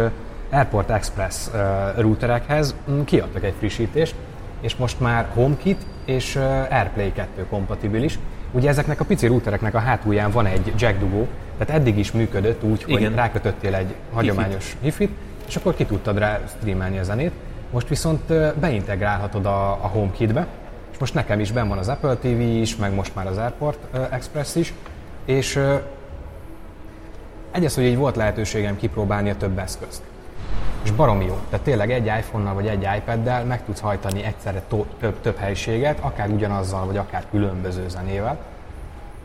Airport 0.49 0.89
Express 0.89 1.47
uh, 1.47 2.01
routerekhez 2.01 2.75
mm, 2.91 3.01
kiadtak 3.01 3.43
egy 3.43 3.53
frissítést, 3.57 4.15
és 4.61 4.75
most 4.75 4.99
már 4.99 5.27
HomeKit 5.33 5.85
és 6.05 6.35
uh, 6.35 6.43
AirPlay 6.69 7.11
2 7.11 7.45
kompatibilis. 7.49 8.19
Ugye 8.51 8.69
ezeknek 8.69 8.99
a 8.99 9.05
pici 9.05 9.27
routereknek 9.27 9.75
a 9.75 9.79
hátulján 9.79 10.31
van 10.31 10.45
egy 10.45 10.73
jack 10.77 10.99
dugó, 10.99 11.27
tehát 11.57 11.81
eddig 11.81 11.97
is 11.97 12.11
működött 12.11 12.63
úgy, 12.63 12.83
hogy 12.83 12.93
Igen. 12.93 13.15
rákötöttél 13.15 13.75
egy 13.75 13.95
hagyományos 14.13 14.77
hifit, 14.81 15.11
és 15.47 15.55
akkor 15.55 15.75
ki 15.75 15.85
tudtad 15.85 16.17
rá 16.17 16.39
streamelni 16.57 16.99
a 16.99 17.03
zenét. 17.03 17.31
Most 17.71 17.87
viszont 17.87 18.33
beintegrálhatod 18.59 19.45
a, 19.45 19.71
a 19.71 19.87
HomeKit-be, 19.87 20.47
most 20.99 21.13
nekem 21.13 21.39
is 21.39 21.51
benn 21.51 21.67
van 21.67 21.77
az 21.77 21.87
Apple 21.87 22.15
TV 22.15 22.39
is, 22.39 22.75
meg 22.75 22.93
most 22.93 23.15
már 23.15 23.27
az 23.27 23.37
Airport 23.37 23.79
Express 24.11 24.55
is, 24.55 24.73
és 25.25 25.59
egyes, 27.51 27.75
hogy 27.75 27.83
így 27.83 27.97
volt 27.97 28.15
lehetőségem 28.15 28.77
kipróbálni 28.77 29.29
a 29.29 29.35
több 29.35 29.59
eszközt. 29.59 30.01
És 30.83 30.91
baromi 30.91 31.25
jó. 31.25 31.37
Tehát 31.49 31.65
tényleg 31.65 31.91
egy 31.91 32.05
iPhone-nal 32.05 32.53
vagy 32.53 32.67
egy 32.67 32.87
iPad-del 32.97 33.43
meg 33.43 33.63
tudsz 33.65 33.79
hajtani 33.79 34.23
egyszerre 34.23 34.61
to- 34.67 34.87
több, 34.99 35.21
több 35.21 35.37
helységet, 35.37 35.99
akár 36.01 36.29
ugyanazzal, 36.29 36.85
vagy 36.85 36.97
akár 36.97 37.23
különböző 37.31 37.87
zenével. 37.87 38.37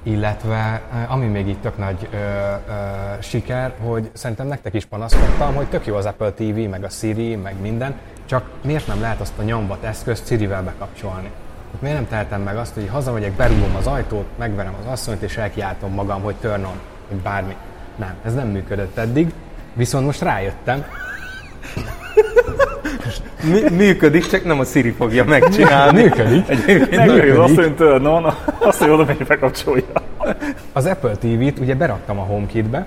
Illetve, 0.02 0.82
ami 1.08 1.26
még 1.26 1.48
itt 1.48 1.62
tök 1.62 1.78
nagy 1.78 2.08
ö, 2.12 2.16
ö, 2.16 2.72
siker, 3.20 3.74
hogy 3.82 4.10
szerintem 4.12 4.46
nektek 4.46 4.74
is 4.74 4.84
panaszkodtam, 4.84 5.54
hogy 5.54 5.66
tök 5.66 5.86
jó 5.86 5.94
az 5.94 6.06
Apple 6.06 6.30
TV, 6.30 6.68
meg 6.70 6.84
a 6.84 6.88
Siri, 6.88 7.36
meg 7.36 7.60
minden, 7.60 7.94
csak 8.26 8.50
miért 8.62 8.86
nem 8.86 9.00
lehet 9.00 9.20
azt 9.20 9.38
a 9.38 9.42
nyomvat 9.42 9.84
eszközt 9.84 10.26
Siri-vel 10.26 10.62
bekapcsolni? 10.62 11.30
Hát 11.72 11.82
miért 11.82 11.96
nem 11.96 12.08
tehetem 12.08 12.42
meg 12.42 12.56
azt, 12.56 12.74
hogy 12.74 12.88
hazamegyek, 12.92 13.32
berúgom 13.32 13.76
az 13.76 13.86
ajtót, 13.86 14.26
megverem 14.38 14.74
az 14.80 14.86
asszonyt, 14.92 15.22
és 15.22 15.36
elkiáltom 15.36 15.92
magam, 15.92 16.22
hogy 16.22 16.34
turn 16.34 16.64
on, 16.64 16.80
vagy 17.08 17.18
bármi. 17.18 17.56
Nem, 17.96 18.14
ez 18.24 18.34
nem 18.34 18.48
működött 18.48 18.96
eddig, 18.96 19.32
viszont 19.74 20.06
most 20.06 20.20
rájöttem, 20.22 20.84
működik, 23.70 24.26
csak 24.26 24.44
nem 24.44 24.60
a 24.60 24.64
Siri 24.64 24.90
fogja 24.90 25.24
megcsinálni. 25.24 26.02
működik. 26.02 26.48
Megverjük 26.48 26.90
Működik. 26.90 27.38
azt, 27.38 27.54
hogy 27.54 27.74
turn 27.74 28.06
on, 28.06 28.34
azt, 28.58 28.78
hogy 28.78 28.90
oda 28.90 29.04
megy 29.04 29.26
bekapcsolja. 29.26 29.84
Az 30.72 30.86
Apple 30.86 31.16
TV-t 31.16 31.58
ugye 31.58 31.74
beraktam 31.74 32.18
a 32.18 32.22
HomeKit-be, 32.22 32.86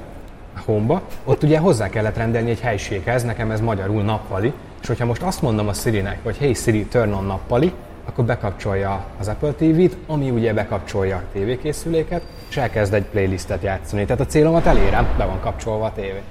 a 0.55 0.60
Home-ba, 0.65 1.01
ott 1.24 1.43
ugye 1.43 1.57
hozzá 1.57 1.89
kellett 1.89 2.17
rendelni 2.17 2.50
egy 2.50 2.60
helységhez, 2.60 3.24
nekem 3.24 3.51
ez 3.51 3.62
magyarul 3.62 4.01
nappali, 4.03 4.53
és 4.81 4.88
hogyha 4.88 5.05
most 5.05 5.22
azt 5.22 5.41
mondom 5.41 5.67
a 5.67 5.74
Siri-nek, 5.74 6.19
hogy 6.24 6.38
hey 6.38 6.53
Siri, 6.53 6.86
turn 6.86 7.13
on 7.13 7.25
nappali, 7.25 7.72
akkor 8.05 8.25
bekapcsolja 8.25 9.05
az 9.19 9.27
Apple 9.27 9.51
TV-t, 9.51 9.98
ami 10.07 10.29
ugye 10.29 10.53
bekapcsolja 10.53 11.15
a 11.15 11.22
tévékészüléket, 11.34 12.22
és 12.50 12.57
elkezd 12.57 12.93
egy 12.93 13.05
playlistet 13.05 13.63
játszani. 13.63 14.05
Tehát 14.05 14.22
a 14.22 14.25
célomat 14.25 14.65
elérem, 14.65 15.07
be 15.17 15.25
van 15.25 15.39
kapcsolva 15.39 15.86
a 15.86 15.91
tévé. 15.96 16.22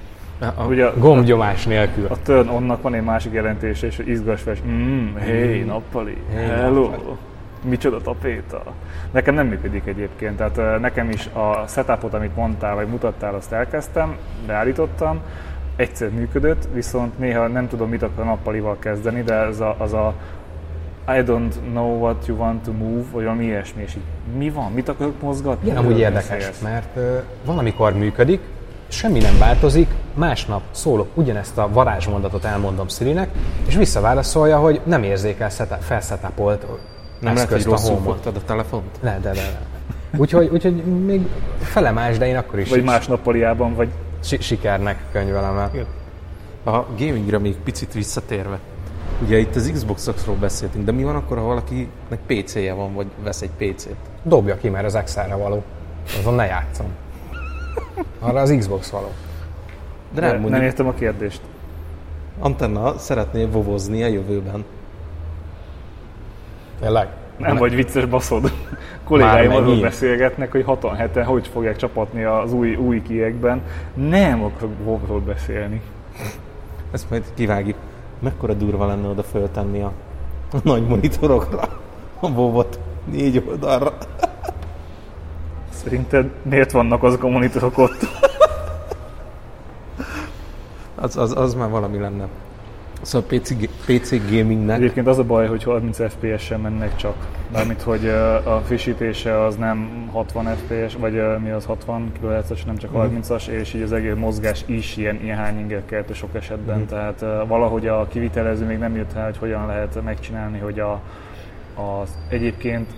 Ugye 0.67 0.85
a, 0.85 0.93
Gombgyomás 0.97 1.65
nélkül. 1.65 2.05
a 2.09 2.15
turn 2.23 2.47
onnak 2.49 2.81
van 2.81 2.93
egy 2.93 3.03
másik 3.03 3.33
jelentése, 3.33 3.87
és 3.87 3.95
hogy 3.95 4.07
izgas 4.07 4.41
fel, 4.41 4.53
és 4.53 4.59
mm, 4.67 5.15
hey, 5.15 5.61
nappali, 5.63 6.17
Hey, 6.33 6.45
hello, 6.45 6.81
nappali. 6.89 7.15
micsoda 7.63 8.01
tapéta. 8.01 8.63
Nekem 9.11 9.33
nem 9.33 9.47
működik 9.47 9.85
egyébként, 9.85 10.37
tehát 10.37 10.79
nekem 10.79 11.09
is 11.09 11.25
a 11.33 11.63
setupot, 11.67 12.13
amit 12.13 12.35
mondtál, 12.35 12.75
vagy 12.75 12.87
mutattál, 12.87 13.33
azt 13.33 13.51
elkezdtem, 13.51 14.15
beállítottam, 14.47 15.19
egyszer 15.75 16.09
működött, 16.09 16.67
viszont 16.73 17.19
néha 17.19 17.47
nem 17.47 17.67
tudom, 17.67 17.89
mit 17.89 18.03
akar 18.03 18.23
a 18.23 18.27
nappalival 18.27 18.75
kezdeni, 18.79 19.21
de 19.21 19.33
ez 19.33 19.59
a, 19.59 19.75
az 19.77 19.93
a 19.93 20.13
I 21.07 21.21
don't 21.25 21.53
know 21.71 21.99
what 21.99 22.25
you 22.27 22.37
want 22.37 22.63
to 22.63 22.71
move, 22.71 23.03
vagy 23.11 23.23
valami 23.23 23.43
ilyesmi, 23.45 23.81
és 23.81 23.95
így 23.95 24.37
mi 24.37 24.49
van, 24.49 24.71
mit 24.71 24.89
akarok 24.89 25.21
mozgatni? 25.21 25.67
Igen, 25.67 25.77
amúgy 25.83 25.99
érdekes, 25.99 26.59
mert 26.63 26.95
ö, 26.95 27.17
valamikor 27.45 27.93
működik, 27.93 28.39
semmi 28.87 29.19
nem 29.19 29.37
változik, 29.37 29.89
másnap 30.13 30.61
szólok 30.71 31.07
ugyanezt 31.13 31.57
a 31.57 31.69
varázsmondatot 31.71 32.43
elmondom 32.43 32.87
Szirinek, 32.87 33.29
és 33.67 33.75
visszaválaszolja, 33.75 34.59
hogy 34.59 34.81
nem 34.83 35.03
érzékel 35.03 35.49
szeta- 35.49 35.83
felszetápolt 35.83 36.65
Nem 37.19 37.33
lehet, 37.33 37.49
hogy 37.49 37.57
eszközt 37.57 37.67
a 37.67 37.89
rosszul 37.89 38.03
fogtad 38.03 38.35
a 38.35 38.41
telefont? 38.45 38.97
Le, 39.01 39.19
de, 39.21 39.31
de, 39.31 39.41
de. 39.41 39.59
Úgyhogy, 40.17 40.49
úgyhogy 40.53 40.83
még 41.05 41.21
felemás, 41.61 42.17
de 42.17 42.27
én 42.27 42.37
akkor 42.37 42.59
is 42.59 42.69
Vagy 42.69 42.83
más 42.83 43.07
nappaliában, 43.07 43.75
vagy 43.75 43.89
si- 44.23 44.41
sikernek 44.41 44.97
könyvelem 45.11 45.57
el. 45.57 45.71
A 46.63 46.85
gamingre 46.97 47.37
még 47.39 47.55
picit 47.63 47.93
visszatérve. 47.93 48.59
Ugye 49.25 49.37
itt 49.37 49.55
az 49.55 49.71
Xbox-okról 49.73 50.35
beszéltünk, 50.35 50.85
de 50.85 50.91
mi 50.91 51.03
van 51.03 51.15
akkor, 51.15 51.37
ha 51.37 51.43
valakinek 51.43 52.19
PC-je 52.25 52.73
van, 52.73 52.93
vagy 52.93 53.07
vesz 53.23 53.41
egy 53.41 53.49
PC-t? 53.57 53.95
Dobja 54.23 54.57
ki, 54.57 54.69
mert 54.69 54.85
az 54.85 54.95
Excel-re 54.95 55.35
való. 55.35 55.63
Azon 56.19 56.33
ne 56.33 56.45
játszom. 56.45 56.85
Arra 58.19 58.39
az 58.39 58.55
Xbox 58.57 58.89
való. 58.89 59.11
De 60.13 60.21
de 60.21 60.27
nem, 60.27 60.31
nem 60.31 60.41
mondjuk 60.41 60.63
értem 60.63 60.87
a 60.87 60.93
kérdést. 60.93 61.41
Antenna 62.39 62.97
szeretné 62.97 63.45
vovozni 63.45 64.03
a 64.03 64.07
jövőben. 64.07 64.65
Tényleg? 66.79 67.07
Nem 67.37 67.57
vagy 67.57 67.75
vicces 67.75 68.05
baszod. 68.05 68.51
Kollégáim 69.03 69.51
arról 69.51 69.79
beszélgetnek, 69.79 70.51
hogy 70.51 70.63
67-en 70.67 71.23
hogy 71.25 71.47
fogják 71.47 71.75
csapatni 71.75 72.23
az 72.23 72.53
új, 72.53 72.75
új 72.75 73.01
kiekben. 73.01 73.61
Nem 73.93 74.43
akarok 74.43 74.73
WoW-ról 74.83 75.19
beszélni. 75.19 75.81
Ezt 76.91 77.09
majd 77.09 77.23
kivágjuk. 77.33 77.77
Mekkora 78.19 78.53
durva 78.53 78.85
lenne 78.85 79.07
oda 79.07 79.23
föltenni 79.23 79.81
a, 79.81 79.91
a 80.51 80.57
nagy 80.63 80.87
monitorokra 80.87 81.69
a 82.19 82.29
bobot 82.29 82.79
négy 83.11 83.43
oldalra. 83.47 83.97
Szerinted 85.87 86.29
miért 86.41 86.71
vannak 86.71 87.03
azok 87.03 87.23
a 87.23 87.27
monitorok 87.27 87.77
ott? 87.77 88.07
Az, 90.95 91.17
az, 91.17 91.37
az 91.37 91.53
már 91.53 91.69
valami 91.69 91.97
lenne. 91.97 92.27
Szóval 93.01 93.27
PC, 93.27 93.51
PC 93.85 94.31
gamingnek 94.31 94.77
Egyébként 94.77 95.07
az 95.07 95.17
a 95.17 95.23
baj, 95.23 95.47
hogy 95.47 95.63
30 95.63 95.97
FPS-en 96.09 96.59
mennek 96.59 96.95
csak. 96.95 97.15
Mármint, 97.51 97.81
hogy 97.81 98.07
a 98.43 98.61
frissítése 98.65 99.43
az 99.43 99.55
nem 99.55 100.09
60 100.11 100.45
FPS, 100.45 100.95
vagy 100.95 101.21
mi 101.43 101.49
az 101.49 101.65
60 101.65 102.11
kHz-es, 102.21 102.63
nem 102.63 102.77
csak 102.77 102.91
30-as, 102.93 103.47
és 103.47 103.73
így 103.73 103.81
az 103.81 103.91
egész 103.91 104.15
mozgás 104.15 104.63
is 104.65 104.97
ilyen, 104.97 105.23
ilyen 105.23 105.37
hány 105.37 105.59
inger 105.59 105.85
keltő 105.85 106.13
sok 106.13 106.35
esetben. 106.35 106.85
Tehát 106.85 107.21
ö, 107.21 107.43
valahogy 107.47 107.87
a 107.87 108.07
kivitelező 108.07 108.65
még 108.65 108.77
nem 108.77 108.95
jött 108.95 109.13
rá, 109.13 109.25
hogy 109.25 109.37
hogyan 109.37 109.65
lehet 109.65 110.03
megcsinálni, 110.03 110.59
hogy 110.59 110.79
a, 110.79 111.01
az 111.75 112.17
egyébként 112.29 112.89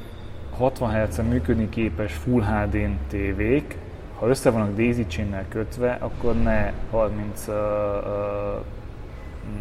60 0.59 0.89
Hz-en 0.89 1.25
működni 1.25 1.69
képes 1.69 2.13
Full 2.13 2.41
HD-n 2.41 2.97
tévék, 3.09 3.77
ha 4.19 4.27
össze 4.27 4.49
vannak 4.49 4.75
daisy 4.75 5.05
chain 5.07 5.35
kötve, 5.49 5.97
akkor 5.99 6.35
ne 6.35 6.71
30 6.91 7.47
uh, 7.47 7.55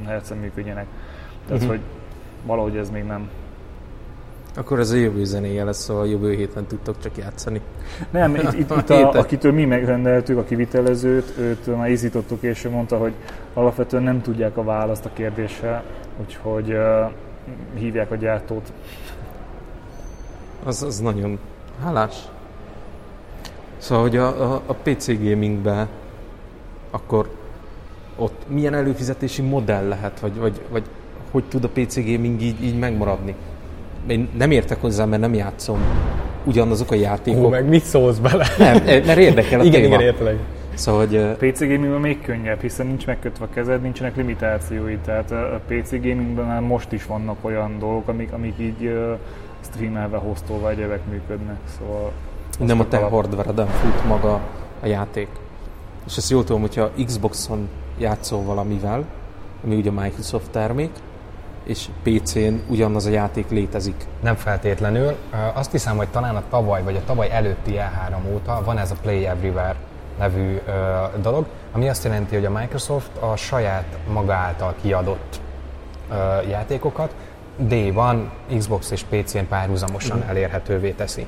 uh, 0.07 0.14
Hz-en 0.17 0.38
működjenek. 0.38 0.87
Tehát, 1.47 1.62
Mhm. 1.62 1.71
hogy 1.71 1.81
valahogy 2.47 2.76
ez 2.76 2.90
még 2.90 3.05
nem. 3.05 3.28
Akkor 4.57 4.78
ez 4.78 4.90
a 4.90 4.97
jövő 4.97 5.25
zenéje 5.25 5.64
lesz, 5.64 5.83
szóval 5.83 6.09
jövő 6.09 6.35
héten 6.35 6.67
tudtok 6.67 6.99
csak 6.99 7.17
játszani. 7.17 7.61
Nem, 8.11 8.35
itt, 8.35 8.52
itt, 8.52 8.71
itt 8.76 8.90
a, 9.00 9.11
akitől 9.11 9.52
mi 9.52 9.64
megrendeltük, 9.64 10.38
a 10.38 10.45
kivitelezőt, 10.45 11.38
őt 11.38 11.76
már 11.76 11.90
izítottuk, 11.90 12.43
és 12.43 12.64
ő 12.64 12.71
mondta, 12.71 12.97
hogy 12.97 13.12
alapvetően 13.55 14.02
nem 14.02 14.23
tudják 14.23 14.57
a 14.57 14.64
választ 14.64 15.05
a 15.05 15.11
kérdésre, 15.12 15.83
úgyhogy 16.21 16.73
uh, 16.73 17.11
hívják 17.75 18.11
a 18.11 18.17
gyártót. 18.17 18.73
Az, 20.69 20.83
az 20.83 21.01
nagyon 21.01 21.39
hálás. 21.83 22.15
Szóval, 23.77 24.03
hogy 24.03 24.17
a, 24.17 24.53
a, 24.53 24.63
a 24.67 24.73
PC 24.73 25.07
gamingben 25.07 25.89
akkor 26.91 27.31
ott 28.17 28.43
milyen 28.49 28.75
előfizetési 28.75 29.43
modell 29.43 29.89
lehet, 29.89 30.21
vagy, 30.21 30.37
vagy, 30.39 30.61
vagy 30.71 30.83
hogy 31.31 31.45
tud 31.45 31.65
a 31.65 31.69
PC 31.69 31.95
gaming 31.97 32.43
így, 32.43 32.63
így 32.65 32.79
megmaradni? 32.79 33.35
Én 34.07 34.29
nem 34.37 34.51
értek 34.51 34.81
hozzá, 34.81 35.05
mert 35.05 35.21
nem 35.21 35.35
játszom 35.35 35.79
ugyanazok 36.45 36.91
a 36.91 36.95
játékok. 36.95 37.43
Hú, 37.43 37.49
meg 37.49 37.69
mit 37.69 37.85
szólsz 37.85 38.19
bele? 38.19 38.47
Nem, 38.59 38.83
mert 38.85 39.19
érdekel 39.19 39.61
a 39.61 39.63
igen, 39.63 39.81
téma. 39.81 39.95
igen, 39.95 40.01
értelek. 40.01 40.39
Szóval, 40.75 41.07
hogy 41.07 41.15
ö, 41.15 41.33
PC 41.37 41.59
gamingben 41.59 42.01
még 42.01 42.23
könnyebb, 42.23 42.61
hiszen 42.61 42.87
nincs 42.87 43.07
megkötve 43.07 43.45
a 43.45 43.49
kezed, 43.55 43.83
nincsenek 43.83 44.17
limitációi, 44.17 44.97
tehát 45.05 45.31
a 45.31 45.61
PC 45.67 45.91
gamingben 45.91 46.47
már 46.47 46.61
most 46.61 46.93
is 46.93 47.07
vannak 47.07 47.37
olyan 47.41 47.79
dolgok, 47.79 48.09
amik, 48.09 48.33
amik 48.33 48.55
így 48.59 48.85
uh, 48.85 49.19
streamelve, 49.71 50.17
hostolva 50.17 50.71
egyebek 50.71 51.01
működnek, 51.11 51.59
szóval... 51.79 52.13
nem 52.59 52.81
a 52.81 52.89
te 52.89 52.97
alap- 52.97 53.11
hardware 53.11 53.67
fut 53.67 54.05
maga 54.07 54.41
a 54.83 54.87
játék. 54.87 55.29
És 56.07 56.17
ezt 56.17 56.31
jól 56.31 56.45
tudom, 56.45 56.61
hogyha 56.61 56.91
Xboxon 57.05 57.69
játszol 57.99 58.43
valamivel, 58.43 59.05
ami 59.65 59.77
ugye 59.77 59.91
Microsoft 59.91 60.51
termék, 60.51 60.91
és 61.65 61.89
PC-n 62.03 62.55
ugyanaz 62.69 63.07
a 63.07 63.11
játék 63.11 63.51
létezik. 63.51 64.07
Nem 64.21 64.35
feltétlenül. 64.35 65.15
Azt 65.55 65.71
hiszem, 65.71 65.97
hogy 65.97 66.09
talán 66.09 66.37
a 66.37 66.43
tavaly 66.51 66.83
vagy 66.83 66.97
a 66.97 67.05
tavaly 67.05 67.31
előtti 67.31 67.75
E3 67.75 68.33
óta 68.33 68.63
van 68.65 68.79
ez 68.79 68.91
a 68.91 68.95
Play 69.03 69.27
Everywhere 69.27 69.77
nevű 70.19 70.59
ö, 70.67 70.73
dolog, 71.21 71.47
ami 71.73 71.89
azt 71.89 72.05
jelenti, 72.05 72.35
hogy 72.35 72.45
a 72.45 72.51
Microsoft 72.51 73.11
a 73.21 73.37
saját 73.37 73.99
maga 74.13 74.33
által 74.33 74.75
kiadott 74.81 75.41
ö, 76.11 76.15
játékokat 76.49 77.15
D-ban, 77.59 78.31
Xbox 78.57 78.91
és 78.91 79.05
PC-n 79.09 79.47
párhuzamosan 79.49 80.23
elérhetővé 80.29 80.91
teszi. 80.91 81.27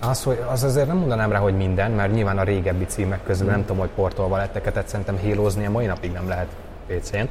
Az, 0.00 0.22
hogy, 0.22 0.44
az 0.50 0.62
azért 0.62 0.86
nem 0.86 0.96
mondanám 0.96 1.32
rá, 1.32 1.38
hogy 1.38 1.56
minden, 1.56 1.90
mert 1.90 2.12
nyilván 2.12 2.38
a 2.38 2.42
régebbi 2.42 2.84
címek 2.84 3.22
közül 3.22 3.46
nem 3.46 3.60
tudom, 3.60 3.78
hogy 3.78 3.88
portolva 3.94 4.36
lettek, 4.36 4.72
tehát 4.72 4.88
szerintem 4.88 5.16
hélózni 5.16 5.66
a 5.66 5.70
mai 5.70 5.86
napig 5.86 6.12
nem 6.12 6.28
lehet 6.28 6.48
PC-n. 6.86 7.28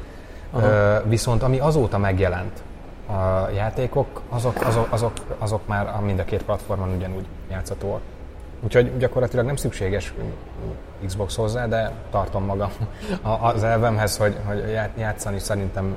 Ö, 0.56 0.96
viszont 1.04 1.42
ami 1.42 1.58
azóta 1.58 1.98
megjelent, 1.98 2.62
a 3.06 3.50
játékok, 3.54 4.22
azok, 4.28 4.64
azok, 4.64 4.86
azok, 4.90 5.12
azok 5.38 5.66
már 5.66 5.88
a 5.96 6.00
mind 6.00 6.18
a 6.18 6.24
két 6.24 6.42
platformon 6.42 6.94
ugyanúgy 6.96 7.26
játszhatóak. 7.50 8.00
Úgyhogy 8.60 8.96
gyakorlatilag 8.96 9.46
nem 9.46 9.56
szükséges 9.56 10.14
Xbox 11.06 11.36
hozzá, 11.36 11.66
de 11.66 11.92
tartom 12.10 12.44
magam 12.44 12.70
az 13.40 13.62
elvemhez, 13.62 14.16
hogy, 14.16 14.36
hogy 14.44 14.70
já- 14.70 14.98
játszani 14.98 15.38
szerintem 15.38 15.96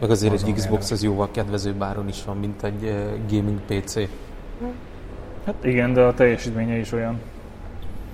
Meg 0.00 0.10
azért 0.10 0.32
Azon 0.32 0.48
egy 0.48 0.54
Xbox 0.54 0.90
az 0.90 1.02
jóval 1.02 1.28
kedvezőbb 1.30 1.82
áron 1.82 2.08
is 2.08 2.24
van, 2.24 2.36
mint 2.36 2.62
egy 2.62 2.84
eh, 2.84 3.04
gaming 3.30 3.60
PC. 3.60 3.94
Hát 5.46 5.64
igen, 5.64 5.92
de 5.92 6.02
a 6.02 6.14
teljesítménye 6.14 6.76
is 6.76 6.92
olyan. 6.92 7.20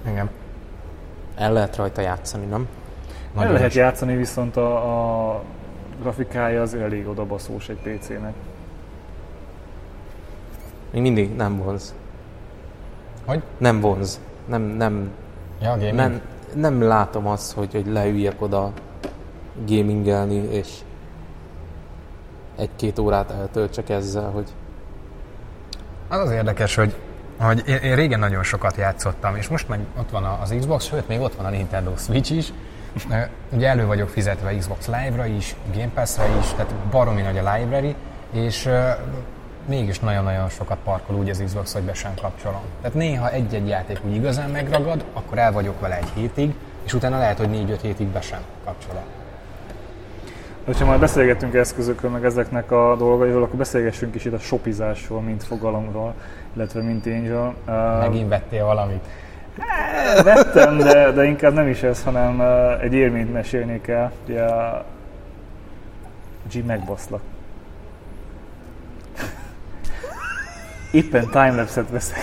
Igen. 0.08 0.30
El 1.36 1.52
lehet 1.52 1.76
rajta 1.76 2.00
játszani, 2.00 2.44
nem? 2.44 2.60
El 2.60 3.32
Nagyon 3.34 3.52
lehet 3.52 3.68
is. 3.68 3.74
játszani, 3.74 4.16
viszont 4.16 4.56
a, 4.56 4.74
a 5.34 5.42
grafikája 6.02 6.62
az 6.62 6.74
elég 6.74 7.08
odabaszós 7.08 7.68
egy 7.68 7.78
PC-nek. 7.98 8.34
Még 10.92 11.02
mindig 11.02 11.34
nem 11.36 11.58
vonz. 11.58 11.94
Hogy? 13.24 13.42
Nem 13.58 13.80
vonz. 13.80 14.20
Nem, 14.46 14.62
nem, 14.62 15.10
Ja, 15.62 15.68
gaming. 15.70 15.94
nem, 15.94 16.20
nem 16.54 16.82
látom 16.82 17.26
azt, 17.26 17.52
hogy, 17.52 17.72
hogy 17.72 17.86
leüljek 17.86 18.42
oda 18.42 18.72
gamingelni, 19.66 20.34
és 20.34 20.68
egy-két 22.62 22.98
órát 22.98 23.30
eltöltsek 23.30 23.88
ezzel, 23.88 24.30
hogy 24.30 24.48
Az 26.08 26.18
az 26.18 26.30
érdekes, 26.30 26.74
hogy, 26.74 26.94
hogy 27.38 27.62
én, 27.66 27.76
én 27.76 27.94
régen 27.94 28.18
nagyon 28.18 28.42
sokat 28.42 28.76
játszottam, 28.76 29.36
és 29.36 29.48
most 29.48 29.68
meg 29.68 29.80
ott 29.98 30.10
van 30.10 30.24
az 30.24 30.54
Xbox, 30.58 30.84
sőt, 30.84 31.08
még 31.08 31.20
ott 31.20 31.34
van 31.34 31.46
a 31.46 31.50
Nintendo 31.50 31.92
Switch 31.96 32.32
is. 32.32 32.52
Ugye 33.52 33.68
elő 33.68 33.86
vagyok 33.86 34.08
fizetve 34.08 34.56
Xbox 34.56 34.86
Live-ra 34.86 35.26
is, 35.26 35.56
Game 35.74 35.90
Pass-ra 35.94 36.24
is, 36.40 36.50
tehát 36.50 36.74
baromi 36.90 37.22
nagy 37.22 37.38
a 37.38 37.54
library, 37.54 37.94
és 38.32 38.68
mégis 39.66 40.00
nagyon-nagyon 40.00 40.48
sokat 40.48 40.78
parkol 40.84 41.16
úgy 41.16 41.30
az 41.30 41.42
Xbox, 41.44 41.72
hogy 41.72 41.82
be 41.82 41.94
sem 41.94 42.14
kapcsolom. 42.20 42.62
Tehát 42.80 42.96
néha 42.96 43.30
egy-egy 43.30 43.68
játék 43.68 43.98
úgy 44.04 44.14
igazán 44.14 44.50
megragad, 44.50 45.04
akkor 45.12 45.38
el 45.38 45.52
vagyok 45.52 45.80
vele 45.80 45.96
egy 45.96 46.10
hétig, 46.14 46.54
és 46.82 46.94
utána 46.94 47.18
lehet, 47.18 47.38
hogy 47.38 47.48
4-5 47.48 47.78
hétig 47.82 48.06
be 48.06 48.20
sem 48.20 48.40
kapcsolom. 48.64 49.21
Ha 50.66 50.86
már 50.86 50.98
beszélgettünk 50.98 51.54
eszközökről, 51.54 52.10
meg 52.10 52.24
ezeknek 52.24 52.70
a 52.70 52.96
dolgairól, 52.96 53.42
akkor 53.42 53.56
beszélgessünk 53.56 54.14
is 54.14 54.24
itt 54.24 54.32
a 54.32 54.38
shopizásról, 54.38 55.20
mint 55.20 55.42
fogalomról, 55.42 56.14
illetve 56.56 56.82
mint 56.82 57.06
Angel. 57.06 57.54
Megint 58.00 58.28
vettél 58.28 58.64
valamit. 58.64 59.04
Vettem, 60.22 60.78
de, 60.78 61.10
de 61.10 61.24
inkább 61.24 61.52
nem 61.52 61.68
is 61.68 61.82
ez, 61.82 62.02
hanem 62.02 62.40
uh, 62.40 62.82
egy 62.82 62.94
élményt 62.94 63.32
mesélnék 63.32 63.88
el. 63.88 64.12
Ugye, 64.26 64.42
a 64.44 64.84
G 66.52 66.64
megbaszlak. 66.66 67.20
Éppen 70.92 71.24
timelapse-et 71.24 71.90
veszek. 71.90 72.18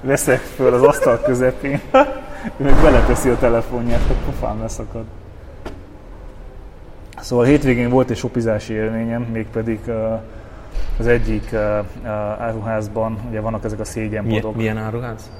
veszek 0.00 0.40
föl 0.40 0.74
az 0.74 0.82
asztal 0.82 1.20
közepén. 1.20 1.80
Ő 2.56 2.64
meg 2.64 2.74
beleteszi 2.74 3.28
a 3.28 3.36
telefonját, 3.36 4.06
hogy 4.06 4.16
pofán 4.24 4.58
leszakad. 4.58 5.04
Szóval 7.26 7.44
hétvégén 7.44 7.90
volt 7.90 8.10
egy 8.10 8.16
shopizási 8.16 8.72
élményem, 8.72 9.22
mégpedig 9.22 9.80
uh, 9.86 10.20
az 10.98 11.06
egyik 11.06 11.48
uh, 11.52 11.60
uh, 12.02 12.08
áruházban, 12.40 13.18
ugye 13.28 13.40
vannak 13.40 13.64
ezek 13.64 13.80
a 13.80 13.84
szégyenpadok. 13.84 14.56
milyen 14.56 14.78
áruház? 14.78 15.30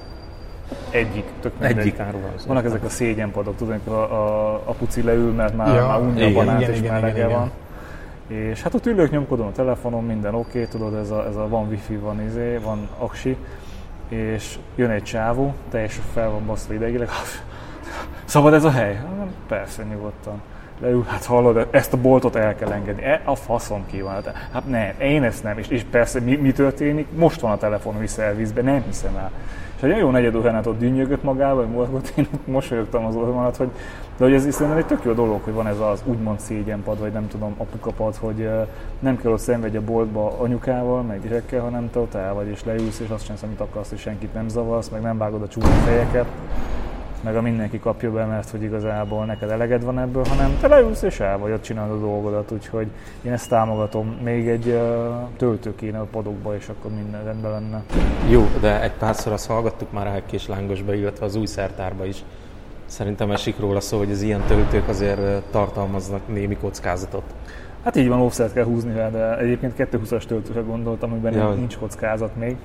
Egyik, 0.90 1.24
tök 1.40 1.52
mindegy. 1.58 1.78
Egyik 1.78 1.98
áruház. 1.98 2.46
Vannak 2.46 2.64
ezek 2.64 2.84
a 2.84 2.88
szégyenpadok, 2.88 3.56
tudod, 3.56 3.72
amikor 3.72 3.92
a, 3.92 4.54
a 4.54 4.62
apuci 4.64 5.02
leül, 5.02 5.32
mert 5.32 5.56
már, 5.56 5.74
Ja, 5.74 5.86
már 5.86 6.00
unja 6.00 6.24
a 6.24 6.28
igen, 6.28 6.44
banát 6.44 6.60
igen, 6.60 6.72
és 6.72 6.78
igen, 6.78 6.92
melege 6.92 7.24
igen, 7.24 7.30
van. 7.30 7.50
És 8.26 8.62
hát 8.62 8.74
ott 8.74 8.86
ülök, 8.86 9.10
nyomkodom 9.10 9.46
a 9.46 9.52
telefonon, 9.52 10.04
minden 10.04 10.34
oké, 10.34 10.48
okay, 10.48 10.70
tudod, 10.70 10.94
ez 10.94 11.10
a, 11.10 11.26
ez 11.26 11.36
a 11.36 11.48
van 11.48 11.68
wifi, 11.68 11.96
van 11.96 12.22
izé, 12.22 12.56
van 12.56 12.88
aksi, 12.98 13.36
és 14.08 14.58
jön 14.76 14.90
egy 14.90 15.02
csávó, 15.02 15.54
teljesen 15.70 16.04
fel 16.12 16.30
van 16.30 16.46
baszva 16.46 16.74
idegileg, 16.74 17.08
szabad 18.24 18.54
ez 18.54 18.64
a 18.64 18.70
hely? 18.70 18.94
Hát, 18.94 19.28
persze, 19.48 19.82
nyugodtan. 19.82 20.42
Leül, 20.80 21.04
hát 21.08 21.24
hallod, 21.24 21.68
ezt 21.70 21.92
a 21.92 21.96
boltot 21.96 22.36
el 22.36 22.54
kell 22.54 22.72
engedni. 22.72 23.02
E, 23.02 23.20
a 23.24 23.34
faszom 23.34 23.86
ki 23.86 24.00
van. 24.00 24.22
Hát 24.52 24.68
nem, 24.68 24.92
én 25.00 25.22
ezt 25.22 25.42
nem. 25.42 25.58
És, 25.58 25.68
és 25.68 25.84
persze 25.90 26.20
mi, 26.20 26.36
mi 26.36 26.52
történik? 26.52 27.06
Most 27.14 27.40
van 27.40 27.50
a 27.50 27.56
telefon 27.56 27.98
visszaelvízbe, 27.98 28.62
nem 28.62 28.82
hiszem 28.86 29.16
el. 29.16 29.30
És 29.76 29.82
egy 29.82 29.96
jó 29.96 30.10
negyed 30.10 30.34
órán 30.34 30.66
ott 30.66 30.78
dünnyögött 30.78 31.22
magával, 31.22 31.54
vagy 31.54 31.74
morgott, 31.74 32.12
én 32.16 32.26
mosolyogtam 32.44 33.04
az 33.04 33.16
orromat, 33.16 33.56
hogy 33.56 33.70
de 34.16 34.24
hogy 34.24 34.34
ez 34.34 34.42
szerintem 34.50 34.76
egy 34.76 34.86
tök 34.86 35.04
jó 35.04 35.12
dolog, 35.12 35.40
hogy 35.42 35.52
van 35.52 35.66
ez 35.66 35.78
az 35.78 36.02
úgymond 36.04 36.40
szégyenpad, 36.40 37.00
vagy 37.00 37.12
nem 37.12 37.28
tudom, 37.28 37.54
apukapad, 37.56 38.16
hogy 38.16 38.48
nem 38.98 39.18
kell 39.18 39.32
ott 39.32 39.38
szenvedj 39.38 39.76
a 39.76 39.80
boltba 39.80 40.38
anyukával, 40.38 41.02
meg 41.02 41.22
gyerekkel, 41.22 41.60
hanem 41.60 41.90
te 41.90 41.98
ott 41.98 42.14
el 42.14 42.34
vagy, 42.34 42.46
és 42.46 42.64
leülsz, 42.64 43.00
és 43.00 43.08
azt 43.08 43.22
csinálsz, 43.22 43.42
amit 43.42 43.60
akarsz, 43.60 43.92
és 43.92 44.00
senkit 44.00 44.34
nem 44.34 44.48
zavarsz, 44.48 44.88
meg 44.88 45.00
nem 45.00 45.18
vágod 45.18 45.42
a 45.42 45.48
csúnya 45.48 45.66
fejeket, 45.66 46.26
meg 47.22 47.36
a 47.36 47.40
mindenki 47.40 47.78
kapja 47.78 48.10
be, 48.10 48.24
mert 48.24 48.50
hogy 48.50 48.62
igazából 48.62 49.24
neked 49.24 49.50
eleged 49.50 49.84
van 49.84 49.98
ebből, 49.98 50.24
hanem 50.28 50.56
te 50.60 50.68
leülsz 50.68 51.02
és 51.02 51.20
el 51.20 51.38
vagy, 51.38 51.52
ott 51.52 51.62
csinálod 51.62 51.96
a 51.96 52.06
dolgodat, 52.06 52.50
úgyhogy 52.50 52.86
én 53.22 53.32
ezt 53.32 53.48
támogatom. 53.48 54.18
Még 54.22 54.48
egy 54.48 54.66
uh, 54.66 54.76
töltő 55.36 55.74
kéne 55.74 55.98
a 55.98 56.06
padokba, 56.10 56.54
és 56.56 56.68
akkor 56.68 56.90
minden 56.90 57.24
rendben 57.24 57.50
lenne. 57.50 57.82
Jó, 58.28 58.48
de 58.60 58.82
egy 58.82 58.92
párszor 58.92 59.32
azt 59.32 59.46
hallgattuk 59.46 59.92
már 59.92 60.06
Elkés 60.06 60.46
Lángosba, 60.46 60.94
illetve 60.94 61.24
az 61.24 61.36
új 61.36 61.46
szertárba 61.46 62.04
is. 62.04 62.24
Szerintem 62.86 63.30
esik 63.30 63.58
róla 63.60 63.80
szó, 63.80 63.98
hogy 63.98 64.10
az 64.10 64.22
ilyen 64.22 64.42
töltők 64.46 64.88
azért 64.88 65.42
tartalmaznak 65.50 66.20
némi 66.28 66.56
kockázatot. 66.56 67.34
Hát 67.84 67.96
így 67.96 68.08
van, 68.08 68.20
offset 68.20 68.52
kell 68.52 68.64
húzni 68.64 68.92
rá, 68.94 69.10
de 69.10 69.38
egyébként 69.38 69.74
220-as 69.78 70.24
töltőre 70.24 70.60
gondoltam, 70.60 71.10
amiben 71.10 71.32
Ja. 71.32 71.38
ja. 71.38 71.50
nincs 71.54 71.76
kockázat 71.76 72.36
még. 72.36 72.56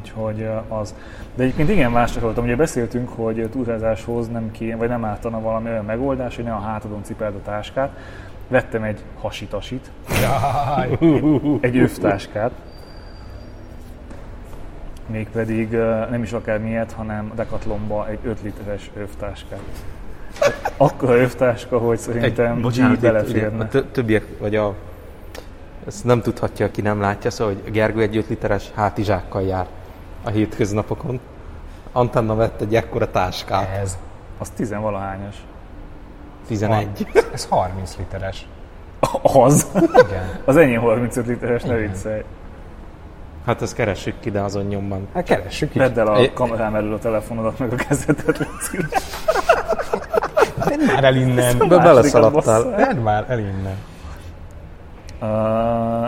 Úgyhogy 0.00 0.48
az. 0.68 0.94
De 1.34 1.42
egyébként 1.42 1.68
igen, 1.68 1.92
vásároltam. 1.92 2.44
Ugye 2.44 2.56
beszéltünk, 2.56 3.08
hogy 3.08 3.48
túrázáshoz 3.50 4.28
nem 4.28 4.50
kéne, 4.50 4.76
vagy 4.76 4.88
nem 4.88 5.04
ártana 5.04 5.40
valami 5.40 5.68
olyan 5.68 5.84
megoldás, 5.84 6.36
hogy 6.36 6.44
ne 6.44 6.52
a 6.52 6.60
hátadon 6.60 7.02
cipeld 7.02 7.34
a 7.34 7.42
táskát. 7.44 7.96
Vettem 8.48 8.82
egy 8.82 9.00
hasitasit, 9.20 9.90
Jaj. 10.22 10.98
egy 11.60 11.76
övtáskát. 11.76 12.50
Mégpedig 15.06 15.70
nem 16.10 16.22
is 16.22 16.32
akár 16.32 16.58
miért, 16.58 16.92
hanem 16.92 17.28
a 17.30 17.34
Decathlonba 17.34 18.08
egy 18.08 18.18
5 18.24 18.42
literes 18.42 18.90
övtáskát. 18.96 19.60
Akkora 20.76 21.16
övtáska, 21.16 21.78
hogy 21.78 21.98
szerintem 21.98 22.56
így 22.56 22.62
bocsánat, 22.62 22.92
itt 22.92 22.98
ugye 22.98 23.12
beleférne. 23.12 23.64
a 23.64 23.68
tö- 23.68 23.86
többiek, 23.86 24.26
vagy 24.38 24.56
a... 24.56 24.74
Ezt 25.86 26.04
nem 26.04 26.20
tudhatja, 26.20 26.66
aki 26.66 26.80
nem 26.80 27.00
látja, 27.00 27.30
szóval, 27.30 27.54
hogy 27.62 27.72
Gergő 27.72 28.00
egy 28.00 28.16
5 28.16 28.28
literes 28.28 28.70
hátizsákkal 28.74 29.42
jár 29.42 29.66
a 30.22 30.30
hétköznapokon. 30.30 31.20
Antanna 31.92 32.34
vett 32.34 32.60
egy 32.60 32.74
ekkora 32.74 33.10
táskát. 33.10 33.78
Ez, 33.82 33.98
Az 34.38 34.48
tizenvalahányas. 34.50 35.36
11. 36.46 37.06
ez 37.32 37.46
30 37.46 37.96
literes. 37.96 38.46
Az. 39.22 39.66
Igen. 40.08 40.40
Az 40.44 40.56
enyém 40.56 40.80
35 40.80 41.26
literes, 41.26 41.62
ne 41.62 41.74
viccelj. 41.74 42.22
Hát 43.46 43.62
ezt 43.62 43.74
keressük 43.74 44.20
ki, 44.20 44.30
de 44.30 44.40
azon 44.40 44.64
nyomban. 44.64 45.08
Hát 45.14 45.24
keressük 45.24 45.74
is. 45.74 45.80
Vedd 45.80 45.98
el 45.98 46.06
a 46.06 46.20
É- 46.20 46.32
kamerám 46.32 46.74
elől 46.74 46.94
a 46.94 46.98
telefonodat, 46.98 47.58
meg 47.58 47.72
a 47.72 47.76
kezedet, 47.76 48.38
légy 50.68 50.86
már 50.86 51.04
el 51.04 51.16
innen. 51.16 51.58
Be- 51.58 51.78
beleszaladtál. 51.78 52.70
Vedd 52.70 52.96
már 52.96 53.24
el 53.28 53.38
innen. 53.38 53.76
Uh, 55.22 55.28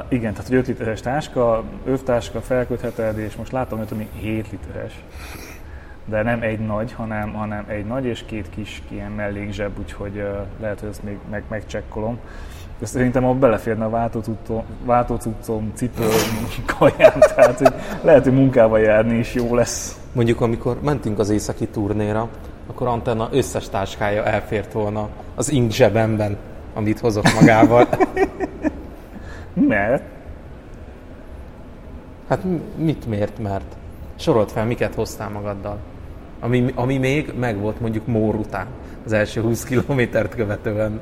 igen, 0.09 0.33
tehát 0.33 0.47
hogy 0.49 0.57
5 0.57 0.67
literes 0.67 1.01
táska, 1.01 1.63
övtáska, 1.85 2.41
felkötheted, 2.41 3.19
és 3.19 3.37
most 3.37 3.53
látom, 3.53 3.79
hogy 3.79 3.89
ami 3.93 4.09
7 4.13 4.51
literes. 4.51 4.93
De 6.05 6.23
nem 6.23 6.43
egy 6.43 6.59
nagy, 6.59 6.93
hanem, 6.93 7.33
hanem 7.33 7.65
egy 7.69 7.85
nagy 7.85 8.05
és 8.05 8.25
két 8.27 8.51
kis 8.51 8.83
ilyen 8.89 9.11
mellékzseb, 9.11 9.79
úgyhogy 9.79 10.17
uh, 10.17 10.37
lehet, 10.61 10.81
hogy 10.81 10.89
ezt 10.89 11.03
még 11.03 11.17
meg, 11.31 11.43
megcsekkolom. 11.49 12.19
De 12.79 12.87
szerintem 12.87 13.25
abba 13.25 13.39
beleférne 13.39 13.85
a 13.85 14.11
váltócuccom, 14.85 15.73
cipőm, 15.75 16.09
kajám, 16.79 17.21
tehát 17.21 17.59
hogy 17.59 17.75
lehet, 18.03 18.25
hogy 18.25 18.35
munkába 18.35 18.79
járni 18.79 19.19
is 19.19 19.35
jó 19.35 19.55
lesz. 19.55 19.99
Mondjuk, 20.13 20.41
amikor 20.41 20.81
mentünk 20.81 21.19
az 21.19 21.31
északi 21.31 21.67
turnéra, 21.67 22.29
akkor 22.67 22.87
Antenna 22.87 23.29
összes 23.33 23.69
táskája 23.69 24.25
elfért 24.25 24.73
volna 24.73 25.09
az 25.35 25.51
ink 25.51 25.71
zsebemben, 25.71 26.37
amit 26.75 27.01
hozott 27.01 27.33
magával. 27.41 27.89
Mert 29.55 30.03
Hát 32.29 32.43
mit 32.77 33.07
miért? 33.07 33.39
Mert 33.39 33.77
sorolt 34.17 34.53
fel, 34.53 34.65
miket 34.65 34.95
hoztál 34.95 35.29
magaddal. 35.29 35.79
Ami, 36.41 36.73
ami 36.75 36.99
még 36.99 37.33
megvolt 37.39 37.81
mondjuk 37.81 38.07
Mór 38.07 38.35
után, 38.35 38.67
az 39.05 39.13
első 39.13 39.41
20 39.41 39.65
kilométert 39.65 40.35
követően. 40.35 41.01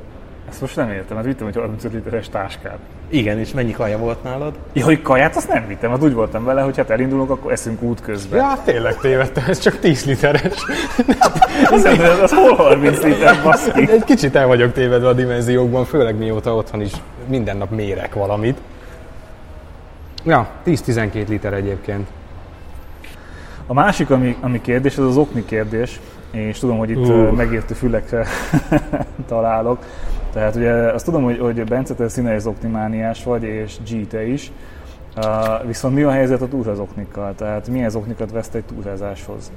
ezt 0.49 0.61
most 0.61 0.75
nem 0.75 0.89
értem, 0.89 1.17
hát 1.17 1.25
vittem 1.25 1.47
egy 1.47 1.55
35 1.55 1.93
literes 1.93 2.29
táskát. 2.29 2.79
Igen, 3.13 3.39
és 3.39 3.53
mennyi 3.53 3.71
kaja 3.71 3.97
volt 3.97 4.23
nálad? 4.23 4.53
Ja, 4.73 4.85
hogy 4.85 5.01
kaját 5.01 5.35
azt 5.35 5.47
nem 5.47 5.67
vittem, 5.67 5.89
hát 5.89 6.03
úgy 6.03 6.13
voltam 6.13 6.43
vele, 6.43 6.61
hogy 6.61 6.77
hát 6.77 6.89
elindulunk, 6.89 7.29
akkor 7.29 7.51
eszünk 7.51 7.81
út 7.81 8.01
közben. 8.01 8.39
Ja, 8.39 8.57
tényleg 8.65 8.95
tévedtem, 8.95 9.43
ez 9.47 9.59
csak 9.59 9.79
10 9.79 10.05
literes. 10.05 10.65
Az, 11.69 11.83
az, 11.83 12.19
az 12.21 12.31
hol 12.31 12.55
30 12.55 13.03
liter, 13.03 13.43
baszki? 13.43 13.91
Egy 13.91 14.03
kicsit 14.03 14.35
el 14.35 14.47
vagyok 14.47 14.71
tévedve 14.71 15.07
a 15.07 15.13
dimenziókban, 15.13 15.85
főleg 15.85 16.17
mióta 16.17 16.55
otthon 16.55 16.81
is 16.81 16.91
minden 17.27 17.57
nap 17.57 17.69
mérek 17.69 18.13
valamit. 18.13 18.57
Ja, 20.23 20.47
10-12 20.65 21.27
liter 21.27 21.53
egyébként. 21.53 22.07
A 23.67 23.73
másik, 23.73 24.09
ami, 24.09 24.37
ami 24.41 24.61
kérdés, 24.61 24.97
az 24.97 25.05
az 25.05 25.17
okni 25.17 25.45
kérdés, 25.45 25.99
és 26.31 26.59
tudom, 26.59 26.77
hogy 26.77 26.89
itt 26.89 27.07
uh. 27.07 27.31
megértő 27.31 27.73
fülekre 27.73 28.25
találok. 29.27 29.77
Tehát 30.33 30.55
ugye 30.55 30.71
azt 30.71 31.05
tudom, 31.05 31.23
hogy, 31.23 31.39
hogy 31.39 31.63
Bence, 31.63 31.93
te 31.93 32.07
színes 32.07 32.45
optimániás 32.45 33.23
vagy, 33.23 33.43
és 33.43 33.77
G 33.89 34.07
te 34.07 34.25
is. 34.25 34.51
Uh, 35.17 35.67
viszont 35.67 35.95
mi 35.95 36.03
a 36.03 36.11
helyzet 36.11 36.41
a 36.41 36.47
túrázoknikkal? 36.47 37.35
Tehát 37.35 37.67
milyen 37.67 37.89
zoknikat 37.89 38.31
veszt 38.31 38.55
egy 38.55 38.63
túrázáshoz? 38.63 39.51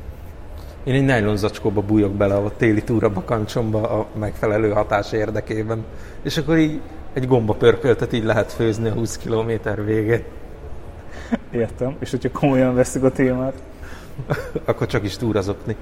Én 0.85 0.95
egy 0.95 1.05
nylon 1.05 1.37
zacskóba 1.37 1.81
bújok 1.81 2.13
bele 2.13 2.35
a 2.35 2.53
téli 2.57 2.83
túra 2.83 3.09
bakancsomba 3.09 3.81
a 3.99 4.07
megfelelő 4.19 4.71
hatás 4.71 5.13
érdekében. 5.13 5.85
És 6.23 6.37
akkor 6.37 6.57
így 6.57 6.81
egy 7.13 7.27
gomba 7.27 7.55
pörköltet 7.55 8.13
így 8.13 8.25
lehet 8.25 8.53
főzni 8.53 8.89
a 8.89 8.93
20 8.93 9.19
km 9.19 9.51
végén. 9.85 10.23
Értem. 11.51 11.97
És 11.99 12.11
hogyha 12.11 12.31
komolyan 12.31 12.75
veszük 12.75 13.05
a 13.05 13.11
témát? 13.11 13.55
akkor 14.65 14.87
csak 14.87 15.05
is 15.05 15.17
túrazokni. 15.17 15.77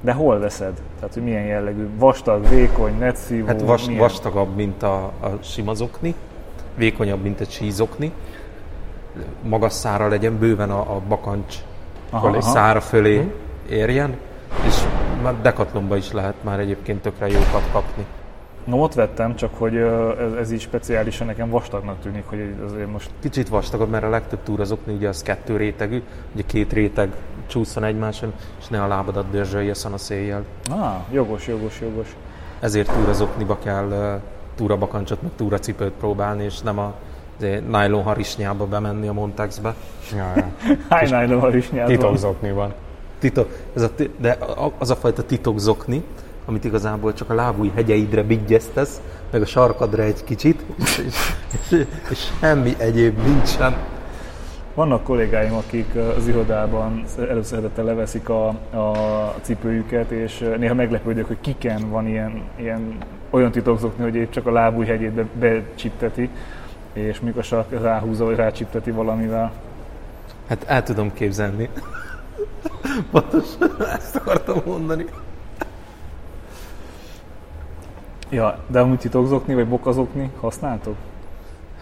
De 0.00 0.12
hol 0.12 0.38
veszed? 0.38 0.72
Tehát, 0.98 1.14
hogy 1.14 1.22
milyen 1.22 1.44
jellegű? 1.44 1.88
Vastag, 1.98 2.48
vékony, 2.48 2.98
netszívó? 2.98 3.46
Hát 3.46 3.62
vas, 3.62 3.88
vastagabb, 3.96 4.54
mint 4.54 4.82
a, 4.82 5.04
a 5.04 5.38
sima 5.42 5.74
zokni, 5.74 6.14
vékonyabb, 6.76 7.22
mint 7.22 7.40
egy 7.40 7.50
sízokni. 7.50 8.12
Magas 9.42 9.72
szára 9.72 10.08
legyen, 10.08 10.38
bőven 10.38 10.70
a, 10.70 10.80
a 10.80 11.00
bakancs 11.08 11.56
aha, 12.10 12.28
aha. 12.28 12.40
szára 12.40 12.80
fölé 12.80 13.16
uh-huh. 13.16 13.32
érjen, 13.70 14.16
és 14.66 14.74
már 15.22 15.34
dekatlomba 15.42 15.96
is 15.96 16.12
lehet 16.12 16.34
már 16.42 16.58
egyébként 16.58 17.02
tökre 17.02 17.26
jókat 17.26 17.70
kapni. 17.72 18.06
No, 18.64 18.82
ott 18.82 18.94
vettem, 18.94 19.36
csak 19.36 19.50
hogy 19.58 19.76
ez, 19.76 20.32
ez 20.32 20.52
így 20.52 20.60
speciálisan 20.60 21.26
nekem 21.26 21.50
vastagnak 21.50 22.00
tűnik, 22.00 22.24
hogy 22.26 22.54
azért 22.64 22.90
most... 22.92 23.10
Kicsit 23.20 23.48
vastagabb, 23.48 23.90
mert 23.90 24.04
a 24.04 24.08
legtöbb 24.08 24.42
túrazokni 24.42 24.94
ugye 24.94 25.08
az 25.08 25.22
kettő 25.22 25.56
rétegű, 25.56 26.02
ugye 26.34 26.42
két 26.46 26.72
réteg 26.72 27.12
csúszson 27.48 27.84
egymáson, 27.84 28.32
és 28.60 28.66
ne 28.68 28.82
a 28.82 28.86
lábadat 28.86 29.30
dörzsölje 29.30 29.74
a 29.92 29.98
széjjel. 29.98 30.44
Ah, 30.70 30.94
jogos, 31.12 31.46
jogos, 31.46 31.80
jogos. 31.80 32.16
Ezért 32.60 32.92
túrazokniba 32.92 33.58
kell 33.58 34.20
túrabakancsot, 34.54 35.22
meg 35.22 35.30
túracipőt 35.36 35.92
próbálni, 35.92 36.44
és 36.44 36.60
nem 36.60 36.78
a 36.78 36.94
nylon 37.70 38.02
harisnyába 38.02 38.66
bemenni 38.66 39.08
a 39.08 39.12
Montexbe. 39.12 39.74
Ja, 40.16 40.32
ja. 40.36 40.50
Hány 40.88 41.08
nylon 41.08 41.40
harisnyába? 41.40 41.88
Titokzokniban. 41.88 42.72
Titok, 43.18 43.48
ez 43.74 43.82
a, 43.82 43.90
de 44.16 44.38
az 44.78 44.90
a 44.90 44.96
fajta 44.96 45.22
titokzokni, 45.22 46.04
amit 46.44 46.64
igazából 46.64 47.12
csak 47.12 47.30
a 47.30 47.34
lábúj 47.34 47.72
hegyeidre 47.74 48.22
bigyeztesz, 48.22 49.00
meg 49.30 49.42
a 49.42 49.46
sarkadra 49.46 50.02
egy 50.02 50.24
kicsit, 50.24 50.64
és, 50.78 50.98
és, 50.98 51.86
és 52.10 52.28
semmi 52.40 52.74
egyéb 52.78 53.22
nincsen. 53.22 53.76
Vannak 54.78 55.02
kollégáim, 55.02 55.52
akik 55.52 55.94
az 56.16 56.28
irodában 56.28 57.04
előszeretettel 57.28 57.84
leveszik 57.84 58.28
a, 58.28 58.48
a 58.48 59.34
cipőjüket, 59.40 60.10
és 60.10 60.50
néha 60.58 60.74
meglepődök, 60.74 61.26
hogy 61.26 61.40
kiken 61.40 61.90
van 61.90 62.06
ilyen, 62.06 62.42
ilyen 62.56 62.96
olyan 63.30 63.50
titokzokni, 63.50 64.02
hogy 64.02 64.14
épp 64.14 64.30
csak 64.30 64.46
a 64.46 64.52
lábúj 64.52 64.86
hegyét 64.86 65.12
be, 65.12 65.26
becsipteti, 65.38 66.30
és 66.92 67.20
mikor 67.20 67.40
a 67.40 67.42
sark 67.42 67.82
ráhúzza, 67.82 68.24
vagy 68.24 68.36
rácsipteti 68.36 68.90
valamivel. 68.90 69.52
Hát 70.48 70.64
el 70.66 70.82
tudom 70.82 71.12
képzelni. 71.12 71.68
Pontosan 73.10 73.82
ezt 73.96 74.16
akartam 74.16 74.62
mondani. 74.66 75.04
Ja, 78.30 78.58
de 78.66 78.80
amúgy 78.80 78.98
titokzokni 78.98 79.54
vagy 79.54 79.68
bokazokni 79.68 80.30
használtok? 80.40 80.96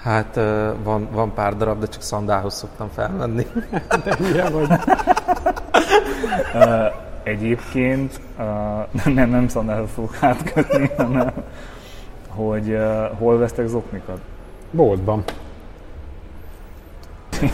Hát 0.07 0.35
van, 0.83 1.09
van 1.11 1.35
pár 1.35 1.57
darab, 1.57 1.81
de 1.81 1.87
csak 1.87 2.03
szandához 2.03 2.55
szoktam 2.55 2.89
felmenni. 2.95 3.47
De 4.05 4.17
milyen 4.19 4.53
vagy? 4.53 4.69
Egyébként 7.23 8.21
nem, 9.05 9.31
nem 9.31 9.49
szandához 9.49 9.91
fogok 9.95 10.17
átkötni, 10.21 10.91
hanem 10.97 11.33
hogy 12.29 12.79
hol 13.19 13.39
vesztek 13.39 13.67
zoknikat? 13.67 14.21
Boltban. 14.71 15.25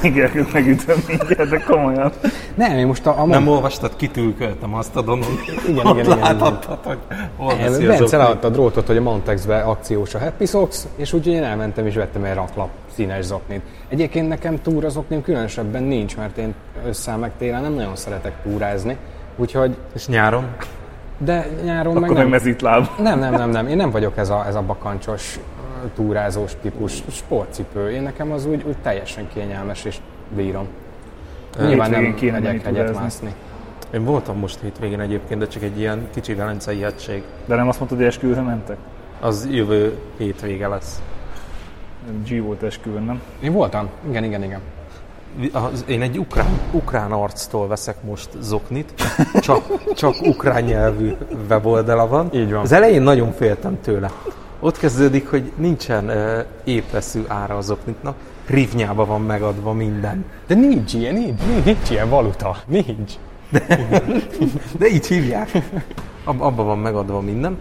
Igen, 0.02 0.46
megütöm 0.52 0.98
mindjárt, 1.08 1.48
de 1.50 1.58
komolyan. 1.58 2.12
Nem, 2.54 2.78
én 2.78 2.86
most 2.86 3.06
a, 3.06 3.20
a 3.20 3.26
Nem 3.26 3.48
olvastad, 3.48 3.96
kitülköltem 3.96 4.74
azt 4.74 4.96
a 4.96 5.02
donon. 5.02 5.38
Igen, 5.68 5.86
igen, 5.86 6.04
igen. 6.04 6.18
Láthattad, 6.18 6.78
hogy 6.84 6.98
hol 7.36 7.56
veszi 7.56 7.86
Bence 7.86 8.16
leadta 8.16 8.46
a 8.46 8.50
drótot, 8.50 8.86
hogy 8.86 8.96
a 8.96 9.02
Montexbe 9.02 9.60
akciós 9.60 10.14
a 10.14 10.18
Happy 10.18 10.46
Socks, 10.46 10.82
és 10.96 11.12
úgyhogy 11.12 11.32
én 11.32 11.42
elmentem 11.42 11.86
és 11.86 11.94
vettem 11.94 12.24
egy 12.24 12.34
raklap 12.34 12.68
színes 12.94 13.24
zoknit. 13.24 13.62
Egyébként 13.88 14.28
nekem 14.28 14.62
túra 14.62 14.88
zoknim 14.88 15.22
különösebben 15.22 15.82
nincs, 15.82 16.16
mert 16.16 16.36
én 16.36 16.54
össze 16.86 17.16
meg 17.16 17.30
télen 17.38 17.62
nem 17.62 17.72
nagyon 17.72 17.96
szeretek 17.96 18.32
túrázni, 18.42 18.96
úgyhogy... 19.36 19.76
És 19.94 20.06
nyáron? 20.06 20.46
De 21.18 21.46
nyáron 21.64 21.96
Akkor 21.96 22.08
meg 22.08 22.16
nem. 22.16 22.28
mezítláb. 22.28 22.88
Nem, 22.98 23.18
nem, 23.18 23.32
nem, 23.32 23.50
nem. 23.50 23.66
Én 23.66 23.76
nem 23.76 23.90
vagyok 23.90 24.16
ez 24.16 24.30
a, 24.30 24.44
ez 24.46 24.54
a 24.54 24.62
bakancsos 24.62 25.38
túrázós 25.94 26.52
típus 26.62 27.02
sportcipő. 27.10 27.90
Én 27.90 28.02
nekem 28.02 28.32
az 28.32 28.46
úgy, 28.46 28.64
úgy 28.66 28.76
teljesen 28.82 29.28
kényelmes 29.34 29.84
és 29.84 29.96
bírom. 30.36 30.66
Nyilván 31.58 31.90
nem 31.90 32.14
megyek 32.20 32.62
hegyet 32.62 32.94
mászni. 32.94 33.34
Én 33.94 34.04
voltam 34.04 34.38
most 34.38 34.58
hétvégén 34.62 35.00
egyébként, 35.00 35.40
de 35.40 35.46
csak 35.46 35.62
egy 35.62 35.78
ilyen 35.78 36.08
kicsi 36.14 36.34
velencei 36.34 36.84
egység. 36.84 37.22
De 37.46 37.54
nem 37.54 37.68
azt 37.68 37.78
mondtad, 37.78 37.98
hogy 37.98 38.06
esküvőre 38.06 38.40
mentek? 38.40 38.76
Az 39.20 39.48
jövő 39.50 39.98
hétvége 40.16 40.68
lesz. 40.68 41.02
G 42.28 42.42
volt 42.42 42.62
esküvőn, 42.62 43.02
nem? 43.02 43.20
Én 43.40 43.52
voltam, 43.52 43.88
igen, 44.08 44.24
igen, 44.24 44.42
igen. 44.42 44.60
Én 45.86 46.02
egy 46.02 46.18
ukrán, 46.18 46.60
ukrán 46.70 47.12
arctól 47.12 47.68
veszek 47.68 47.96
most 48.02 48.28
zoknit, 48.40 48.94
csak, 49.40 49.92
csak 49.94 50.14
ukrán 50.20 50.62
nyelvű 50.62 51.12
weboldala 51.48 52.06
van. 52.06 52.28
Így 52.32 52.52
van. 52.52 52.60
Az 52.60 52.72
elején 52.72 53.02
nagyon 53.02 53.32
féltem 53.32 53.80
tőle 53.80 54.10
ott 54.64 54.78
kezdődik, 54.78 55.30
hogy 55.30 55.52
nincsen 55.56 56.04
uh, 56.04 56.44
épeszű 56.64 57.22
ára 57.26 57.56
az 57.56 57.70
okniknak, 57.70 58.16
rivnyába 58.46 59.04
van 59.04 59.20
megadva 59.20 59.72
minden. 59.72 60.24
De 60.46 60.54
nincs 60.54 60.94
ilyen, 60.94 61.14
nincs, 61.14 61.40
nincs, 61.46 61.64
nincs 61.64 61.90
ilyen 61.90 62.08
valuta, 62.08 62.56
nincs. 62.66 63.12
De, 63.48 63.64
de 64.78 64.86
így 64.86 65.06
hívják. 65.06 65.50
Ab, 66.24 66.40
abba 66.40 66.62
van 66.62 66.78
megadva 66.78 67.20
minden. 67.20 67.58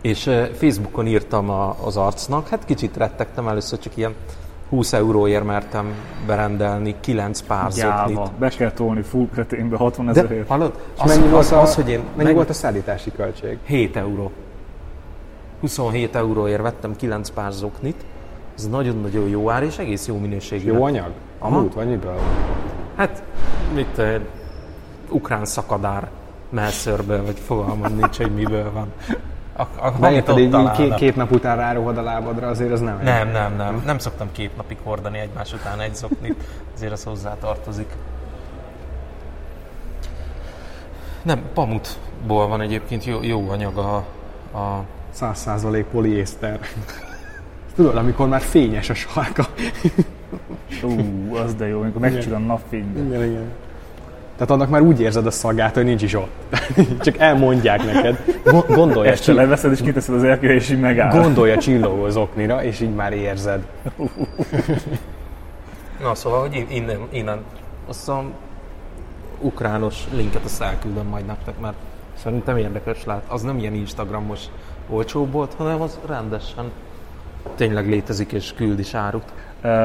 És 0.00 0.26
uh, 0.26 0.44
Facebookon 0.44 1.06
írtam 1.06 1.50
a, 1.50 1.76
az 1.84 1.96
arcnak, 1.96 2.48
hát 2.48 2.64
kicsit 2.64 2.96
rettegtem 2.96 3.48
először, 3.48 3.78
csak 3.78 3.96
ilyen 3.96 4.14
20 4.68 4.92
euróért 4.92 5.44
mertem 5.44 5.94
berendelni 6.26 6.94
9 7.00 7.40
pár 7.40 7.70
Gyáva, 7.70 8.08
zoknit. 8.08 8.32
be 8.38 8.48
kell 8.48 8.72
tolni 8.72 9.02
full 9.02 9.28
kreténbe 9.32 9.76
60 9.76 10.08
ezerért. 10.08 10.48
Hallod? 10.48 10.72
Az, 10.98 11.16
mennyi, 11.16 11.24
az, 11.24 11.30
volt 11.30 11.50
a, 11.50 11.60
az, 11.60 11.74
hogy 11.74 11.88
én 11.88 11.98
mennyi 11.98 12.22
meg... 12.22 12.34
volt 12.34 12.50
a 12.50 12.52
szállítási 12.52 13.12
költség? 13.12 13.58
7 13.64 13.96
euró. 13.96 14.32
27 15.62 16.16
euróért 16.16 16.62
vettem 16.62 16.96
9 16.96 17.30
pár 17.30 17.52
zoknit, 17.52 18.04
ez 18.56 18.68
nagyon-nagyon 18.68 19.28
jó 19.28 19.50
ár, 19.50 19.62
és 19.62 19.78
egész 19.78 20.06
jó 20.06 20.18
minőségű. 20.18 20.72
Jó 20.72 20.84
anyag? 20.84 21.10
Amúgy, 21.38 21.74
vagy 21.74 21.88
miből? 21.88 22.18
Hát, 22.96 23.22
mit, 23.74 23.98
uh, 23.98 24.20
ukrán 25.08 25.44
szakadár 25.44 26.10
melszörből, 26.50 27.24
vagy 27.24 27.38
fogalmam 27.38 27.94
nincs, 27.94 28.16
hogy 28.16 28.34
miből 28.34 28.72
van. 28.72 28.92
A, 29.56 29.62
a, 29.86 29.90
Beérted, 30.00 30.38
így 30.38 30.70
két, 30.70 30.94
két 30.94 31.16
nap 31.16 31.30
után 31.30 31.56
rárohad 31.56 31.98
a 31.98 32.02
lábadra, 32.02 32.48
azért 32.48 32.72
az 32.72 32.80
nem 32.80 33.00
Nem, 33.02 33.30
nem, 33.30 33.56
nem. 33.56 33.82
Nem 33.84 33.98
szoktam 33.98 34.28
két 34.32 34.56
napig 34.56 34.78
hordani 34.82 35.18
egymás 35.18 35.52
után 35.52 35.80
egy 35.80 35.94
zoknit, 35.94 36.44
azért 36.74 36.92
az 36.92 37.04
hozzá 37.04 37.36
tartozik. 37.40 37.88
Nem, 41.22 41.42
pamutból 41.54 42.48
van 42.48 42.60
egyébként 42.60 43.04
jó, 43.04 43.22
jó 43.22 43.50
anyag 43.50 43.76
a, 43.76 43.94
a 44.58 44.84
100% 45.20 45.84
poliészter. 45.90 46.60
Tudod, 47.74 47.96
amikor 47.96 48.28
már 48.28 48.40
fényes 48.40 48.90
a 48.90 48.94
sarka. 48.94 49.46
Ú, 50.82 51.36
az 51.36 51.54
de 51.54 51.66
jó, 51.66 51.80
amikor 51.80 52.00
megcsül 52.00 52.34
a 52.34 52.38
napfényben. 52.38 53.06
Igen, 53.06 53.24
igen. 53.24 53.50
Tehát 54.36 54.50
annak 54.50 54.68
már 54.68 54.80
úgy 54.80 55.00
érzed 55.00 55.26
a 55.26 55.30
szagát, 55.30 55.74
hogy 55.74 55.84
nincs 55.84 56.02
is 56.02 56.14
ott. 56.14 56.56
Csak 57.04 57.18
elmondják 57.18 57.84
neked. 57.84 58.40
Gondolja. 58.68 59.10
Ezt 59.10 59.22
csill- 59.22 59.36
leveszed 59.36 59.72
és 59.72 59.80
kiteszed 59.80 60.14
az 60.14 60.24
erkőre, 60.24 60.54
és 60.54 60.70
így 60.70 60.80
megáll. 60.80 61.20
Gondolja 61.22 61.56
csillogó 61.58 62.08
zoknira, 62.08 62.64
és 62.64 62.80
így 62.80 62.94
már 62.94 63.12
érzed. 63.12 63.66
Na, 66.02 66.14
szóval, 66.14 66.40
hogy 66.40 66.66
innen, 66.70 66.98
innen 67.10 67.38
azt 67.88 68.08
a 68.08 68.24
ukrános 69.40 70.04
linket 70.12 70.44
azt 70.44 70.62
elküldöm 70.62 71.06
majd 71.06 71.26
nektek, 71.26 71.60
mert 71.60 71.76
szerintem 72.22 72.56
érdekes 72.56 73.04
lát. 73.04 73.22
Az 73.28 73.42
nem 73.42 73.58
ilyen 73.58 73.74
Instagramos 73.74 74.40
olcsóbb 74.88 75.32
volt, 75.32 75.54
hanem 75.54 75.80
az 75.80 75.98
rendesen 76.06 76.70
tényleg 77.54 77.88
létezik 77.88 78.32
és 78.32 78.52
küld 78.52 78.78
is 78.78 78.94
árut. 78.94 79.32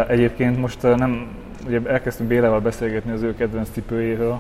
Egyébként 0.08 0.58
most 0.58 0.82
nem, 0.82 1.28
ugye 1.66 1.82
elkezdtünk 1.86 2.30
Bélával 2.30 2.60
beszélgetni 2.60 3.12
az 3.12 3.22
ő 3.22 3.36
kedvenc 3.36 3.70
cipőjéről, 3.70 4.40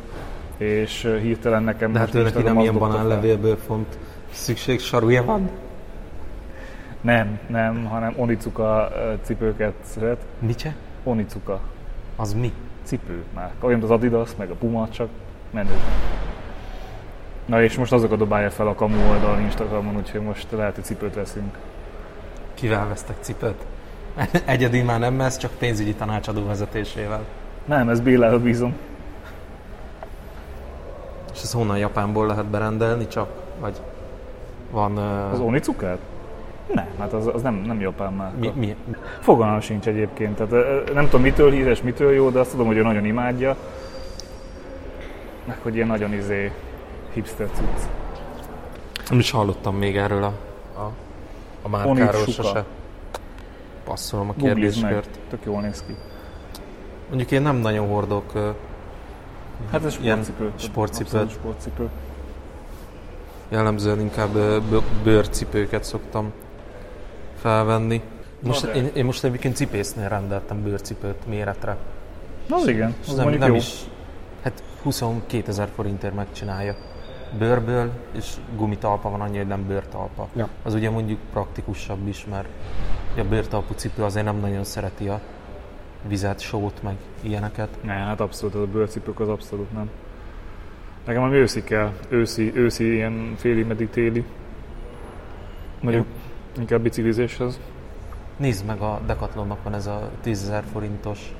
és 0.57 1.17
hirtelen 1.21 1.63
nekem 1.63 1.91
De 1.91 1.99
hát 1.99 2.15
őnek 2.15 2.43
nem 2.43 2.59
ilyen 2.59 2.77
banánlevélből 2.77 3.57
font 3.57 3.97
szükség 4.31 4.79
sarúja 4.79 5.23
van? 5.23 5.49
Nem, 7.01 7.39
nem, 7.47 7.85
hanem 7.85 8.13
Onicuka 8.15 8.91
cipőket 9.21 9.73
szeret. 9.81 10.25
Micse? 10.39 10.75
Onicuka. 11.03 11.59
Az 12.15 12.33
mi? 12.33 12.53
Cipő 12.83 13.23
már. 13.33 13.51
Olyan 13.59 13.83
az 13.83 13.89
Adidas, 13.89 14.29
meg 14.37 14.49
a 14.49 14.53
Puma, 14.53 14.87
csak 14.89 15.09
menő. 15.51 15.75
Na 17.47 17.63
és 17.63 17.77
most 17.77 17.91
azokat 17.91 18.17
dobálja 18.17 18.49
fel 18.49 18.67
a 18.67 18.73
kamu 18.73 19.09
oldal 19.09 19.39
Instagramon, 19.39 19.95
úgyhogy 19.95 20.21
most 20.21 20.47
lehet, 20.51 20.75
hogy 20.75 20.83
cipőt 20.83 21.15
veszünk. 21.15 21.57
Kivel 22.53 22.87
vesztek 22.87 23.15
cipőt? 23.19 23.65
Egyedül 24.45 24.83
már 24.83 24.99
nem 24.99 25.21
ez, 25.21 25.37
csak 25.37 25.51
pénzügyi 25.51 25.93
tanácsadó 25.93 26.45
vezetésével. 26.45 27.23
Nem, 27.65 27.89
ez 27.89 27.99
Billára 27.99 28.39
bízom. 28.39 28.75
És 31.33 31.41
ez 31.41 31.51
honnan 31.51 31.77
Japánból 31.77 32.27
lehet 32.27 32.45
berendelni 32.45 33.07
csak? 33.07 33.29
Vagy 33.59 33.81
van... 34.71 34.97
Az 35.31 35.39
Onicukát? 35.39 35.99
Nem, 36.73 36.87
hát 36.99 37.13
az, 37.13 37.27
az 37.27 37.41
nem, 37.41 37.55
nem 37.55 37.79
japán 37.79 38.13
már. 38.13 38.31
Mi, 38.39 38.51
mi? 38.55 38.75
Fogalmam 39.19 39.59
sincs 39.59 39.87
egyébként. 39.87 40.35
Tehát, 40.35 40.93
nem 40.93 41.05
tudom 41.05 41.21
mitől 41.21 41.51
híres, 41.51 41.81
mitől 41.81 42.11
jó, 42.11 42.29
de 42.29 42.39
azt 42.39 42.51
tudom, 42.51 42.67
hogy 42.67 42.77
ő 42.77 42.81
nagyon 42.81 43.05
imádja. 43.05 43.55
Meg 45.45 45.57
hogy 45.61 45.75
ilyen 45.75 45.87
nagyon 45.87 46.13
izé 46.13 46.51
hipster 47.17 47.47
cucc. 47.53 47.81
Nem 49.09 49.19
is 49.19 49.31
hallottam 49.31 49.75
még 49.75 49.97
erről 49.97 50.23
a, 50.23 50.33
a, 50.79 50.91
a 51.61 51.69
márkáról 51.69 52.25
sose. 52.25 52.65
Passzolom 53.83 54.29
a 54.29 54.33
kérdéskört. 54.33 55.19
tök 55.29 55.39
jól 55.45 55.61
néz 55.61 55.83
ki. 55.87 55.95
Mondjuk 57.07 57.31
én 57.31 57.41
nem 57.41 57.55
nagyon 57.55 57.87
hordok 57.87 58.55
Hát 59.71 59.85
ez 59.85 59.97
Ilyen 60.01 60.23
sportcipő. 60.23 60.51
sportcipőt. 60.57 61.31
Sportcipő. 61.31 61.89
jellemzően 63.49 63.99
inkább 63.99 64.37
bőrcipőket 65.03 65.83
szoktam 65.83 66.31
felvenni. 67.41 68.01
Most, 68.39 68.65
de- 68.65 68.73
én, 68.73 68.89
én 68.93 69.05
most 69.05 69.23
egyébként 69.23 69.55
cipésznél 69.55 70.07
rendeltem 70.09 70.63
bőrcipőt 70.63 71.27
méretre. 71.27 71.77
Na 72.47 72.55
az 72.55 72.67
igen, 72.67 72.95
az 73.07 73.13
nem, 73.13 73.29
nem 73.29 73.49
jó. 73.49 73.55
is, 73.55 73.83
hát 74.41 74.63
22 74.83 75.47
ezer 75.47 75.69
forintért 75.75 76.15
megcsinálja. 76.15 76.75
Bőrből, 77.37 77.91
és 78.11 78.33
gumitalpa 78.55 79.09
van 79.09 79.21
annyi, 79.21 79.37
hogy 79.37 79.47
nem 79.47 79.67
bőrtalpa. 79.67 80.27
Ja. 80.35 80.49
Az 80.63 80.73
ugye 80.73 80.89
mondjuk 80.89 81.19
praktikusabb 81.31 82.07
is, 82.07 82.25
mert 82.25 82.47
a 83.17 83.23
bőrtalpú 83.23 83.73
cipő 83.73 84.03
azért 84.03 84.25
nem 84.25 84.39
nagyon 84.39 84.63
szereti 84.63 85.07
a 85.07 85.21
vizet, 86.07 86.39
sót, 86.39 86.83
meg 86.83 86.95
ilyeneket. 87.21 87.69
Ne, 87.83 87.93
hát 87.93 88.19
abszolút, 88.19 88.55
az 88.55 88.61
a 88.61 88.65
bőrcipők 88.65 89.19
az 89.19 89.29
abszolút 89.29 89.71
nem. 89.73 89.89
Nekem 91.05 91.23
ami 91.23 91.35
őszi 91.35 91.63
kell, 91.63 91.91
őszi, 92.09 92.51
őszi 92.55 92.93
ilyen 92.93 93.33
féli, 93.37 93.63
meddig 93.63 93.89
téli. 93.89 94.25
Mondjuk 95.79 96.05
inkább 96.57 96.81
biciklizéshez. 96.81 97.59
Nézd 98.37 98.65
meg, 98.65 98.81
a 98.81 98.99
Decathlonnak 99.05 99.63
van 99.63 99.73
ez 99.73 99.87
a 99.87 100.09
10 100.21 100.43
ezer 100.43 100.63
forintos 100.71 101.33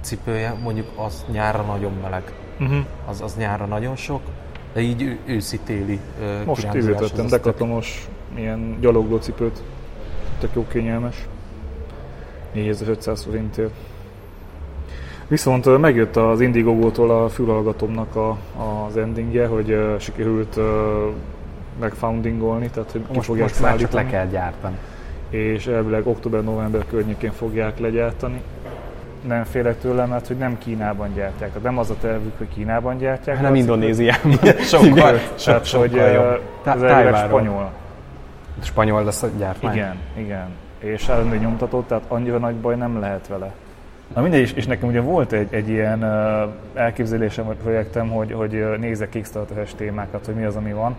cipője, 0.00 0.52
mondjuk 0.62 0.86
az 0.96 1.24
nyárra 1.30 1.62
nagyon 1.62 1.92
meleg. 2.02 2.32
Uh-huh. 2.60 2.84
Az, 3.06 3.20
az 3.20 3.36
nyárra 3.36 3.66
nagyon 3.66 3.96
sok, 3.96 4.22
de 4.72 4.80
így 4.80 5.18
őszi-téli 5.26 5.98
Most 6.44 6.68
tök- 6.68 7.28
dekatonos 7.28 8.08
ilyen 8.34 8.76
gyalogló 8.80 9.16
cipőt. 9.16 9.62
Tök 10.38 10.50
jó 10.54 10.66
kényelmes. 10.68 11.26
4500 12.52 13.22
forintért. 13.24 13.72
Viszont 15.28 15.78
megjött 15.78 16.16
az 16.16 16.40
Indiegogo-tól 16.40 17.10
a 17.10 17.28
fülhallgatómnak 17.28 18.16
a, 18.16 18.38
az 18.86 18.96
endingje, 18.96 19.46
hogy 19.46 19.78
sikerült 19.98 20.58
megfoundingolni, 21.80 22.70
tehát 22.70 22.90
hogy 22.90 23.02
Most, 23.14 23.26
fogják 23.26 23.48
most 23.48 23.60
már 23.60 23.76
csak 23.76 23.92
le 23.92 24.06
kell 24.06 24.26
gyártani. 24.26 24.76
és 25.30 25.66
elvileg 25.66 26.06
október-november 26.06 26.84
környékén 26.90 27.32
fogják 27.32 27.78
legyártani. 27.78 28.40
Nem 29.26 29.44
félek 29.44 29.78
tőle, 29.78 30.04
mert 30.04 30.26
hogy 30.26 30.36
nem 30.36 30.58
Kínában 30.58 31.14
gyártják. 31.14 31.48
Tehát 31.48 31.62
nem 31.62 31.78
az 31.78 31.90
a 31.90 31.94
tervük, 32.00 32.38
hogy 32.38 32.48
Kínában 32.54 32.98
gyártják. 32.98 33.36
Hanem 33.36 33.52
az- 33.52 33.58
Indonéziában. 33.58 34.32
Sokkal, 34.60 35.18
sokkal 35.36 35.80
hogy 35.80 35.96
ö, 35.96 36.12
jobb. 36.12 36.40
Ez 36.64 36.82
elvileg 36.82 37.26
spanyol. 37.26 37.70
Spanyol 38.62 39.04
lesz 39.04 39.22
a 39.22 39.28
gyártmány. 39.38 39.74
Igen, 39.74 39.96
igen. 40.16 40.48
És 40.78 41.08
állami 41.08 41.36
nyomtató, 41.36 41.84
tehát 41.88 42.04
annyira 42.08 42.38
nagy 42.38 42.54
baj 42.54 42.76
nem 42.76 43.00
lehet 43.00 43.26
vele. 43.28 43.52
Na 44.14 44.20
mindegy, 44.22 44.40
és, 44.40 44.52
és 44.52 44.66
nekem 44.66 44.88
ugye 44.88 45.00
volt 45.00 45.32
egy, 45.32 45.48
egy 45.50 45.68
ilyen 45.68 46.02
uh, 46.02 46.80
elképzelésem, 46.82 47.44
vagy 47.46 47.56
projektem, 47.56 48.08
hogy, 48.08 48.32
hogy 48.32 48.78
nézek 48.78 49.08
Kickstarter-es 49.08 49.74
témákat, 49.74 50.26
hogy 50.26 50.34
mi 50.34 50.44
az, 50.44 50.56
ami 50.56 50.72
van. 50.72 50.96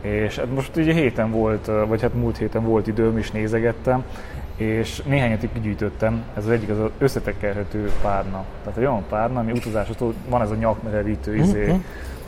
És 0.00 0.36
hát 0.36 0.54
most 0.54 0.76
ugye 0.76 0.92
héten 0.92 1.30
volt, 1.30 1.70
vagy 1.86 2.02
hát 2.02 2.14
múlt 2.14 2.36
héten 2.36 2.64
volt 2.64 2.86
időm, 2.86 3.18
is 3.18 3.30
nézegettem, 3.30 4.04
és 4.58 5.02
néhányat 5.02 5.42
így 5.42 5.52
kigyűjtöttem. 5.52 6.22
Ez 6.36 6.44
az 6.44 6.50
egyik 6.50 6.70
az 6.70 6.78
az 6.78 6.90
összetekerhető 6.98 7.90
párna. 8.02 8.44
Tehát 8.62 8.78
egy 8.78 8.84
olyan 8.84 9.04
párna, 9.08 9.40
ami 9.40 9.52
utazásról 9.52 10.14
van 10.28 10.42
ez 10.42 10.50
a 10.50 10.54
nyakmerevítő 10.54 11.36
izé. 11.36 11.80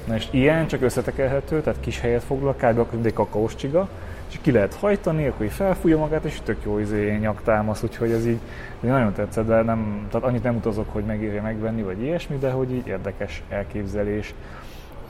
Na 0.07 0.15
és 0.15 0.29
ilyen 0.31 0.67
csak 0.67 0.83
összetekerhető, 0.83 1.61
tehát 1.61 1.81
kis 1.81 2.01
helyet 2.01 2.23
foglal, 2.23 2.55
kb. 2.55 2.79
akkor 2.79 2.99
egy 3.03 3.13
kakaós 3.13 3.55
csiga, 3.55 3.89
és 4.31 4.39
ki 4.43 4.53
lehet 4.53 4.75
hajtani, 4.75 5.27
akkor 5.27 5.47
így 5.47 5.53
felfújja 5.53 5.99
magát, 5.99 6.25
és 6.25 6.41
tök 6.45 6.57
jó 6.65 6.79
izé 6.79 7.17
nyaktámasz, 7.17 7.83
úgyhogy 7.83 8.11
ez 8.11 8.27
így, 8.27 8.39
ez 8.79 8.85
így 8.85 8.91
nagyon 8.91 9.13
tetszett, 9.13 9.47
de 9.47 9.63
nem, 9.63 10.07
tehát 10.11 10.27
annyit 10.27 10.43
nem 10.43 10.57
utazok, 10.57 10.93
hogy 10.93 11.05
megérje 11.05 11.41
megvenni, 11.41 11.83
vagy 11.83 12.03
ilyesmi, 12.03 12.39
de 12.39 12.51
hogy 12.51 12.73
így 12.73 12.87
érdekes 12.87 13.43
elképzelés. 13.49 14.35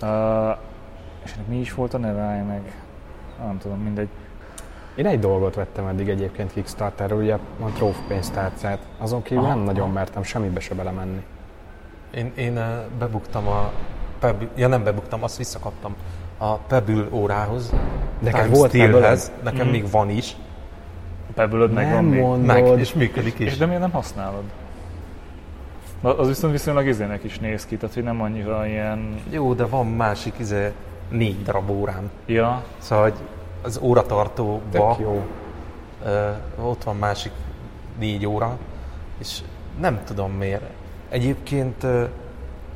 Uh, 0.02 0.56
és 1.24 1.35
mi 1.48 1.61
is 1.61 1.74
volt 1.74 1.94
a 1.94 1.98
neve, 1.98 2.44
meg? 2.48 2.72
Nem 3.46 3.59
tudom, 3.59 3.78
mindegy. 3.78 4.09
Én 5.00 5.06
egy 5.06 5.18
dolgot 5.18 5.54
vettem 5.54 5.86
eddig 5.86 6.08
egyébként 6.08 6.52
Kickstarterről, 6.52 7.22
ugye 7.22 7.34
a 7.34 7.66
trófpénztárcát. 7.74 8.78
Azon 8.98 9.22
kívül 9.22 9.44
Aha, 9.44 9.54
nem 9.54 9.64
nagyon 9.64 9.82
aha. 9.84 9.92
mertem 9.92 10.22
semmibe 10.22 10.60
se 10.60 10.74
belemenni. 10.74 11.22
Én, 12.14 12.32
én 12.34 12.56
ö, 12.56 12.62
bebuktam 12.98 13.48
a 13.48 13.72
Pebble, 14.18 14.48
ja 14.56 14.68
nem 14.68 14.84
bebuktam, 14.84 15.22
azt 15.22 15.36
visszakaptam 15.36 15.94
a 16.38 16.54
Pebble 16.54 17.06
órához, 17.10 17.72
neked 18.18 18.56
volt 18.56 18.68
Steelhez, 18.70 19.32
nekem 19.42 19.68
még 19.68 19.90
van 19.90 20.10
is, 20.10 20.36
Pebble-öd 21.34 21.72
meg 21.72 21.92
van 21.92 22.04
még. 22.04 22.46
meg, 22.46 22.78
és 22.78 22.94
működik 22.94 23.38
És 23.38 23.46
is. 23.52 23.58
de 23.58 23.66
miért 23.66 23.80
nem 23.80 23.90
használod? 23.90 24.42
Na, 26.00 26.18
Az 26.18 26.26
viszont 26.26 26.52
viszonylag 26.52 26.86
izének 26.86 27.24
is 27.24 27.38
néz 27.38 27.66
ki, 27.66 27.76
tehát 27.76 27.94
hogy 27.94 28.04
nem 28.04 28.20
annyira 28.22 28.66
ilyen... 28.66 29.14
Jó, 29.30 29.54
de 29.54 29.66
van 29.66 29.86
másik 29.86 30.34
izé, 30.38 30.72
négy 31.10 31.42
darab 31.42 31.70
órám. 31.70 32.10
Ja, 32.26 32.62
Szóval 32.78 33.04
hogy 33.04 33.14
az 33.62 33.79
óratartóba 33.83 34.96
jó. 35.01 35.27
ö, 36.05 36.31
ott 36.62 36.85
van 36.85 36.96
másik 36.96 37.33
négy 37.99 38.27
óra, 38.27 38.57
és 39.18 39.40
nem 39.81 40.01
tudom 40.05 40.33
miért. 40.33 40.62
Egyébként 41.09 41.87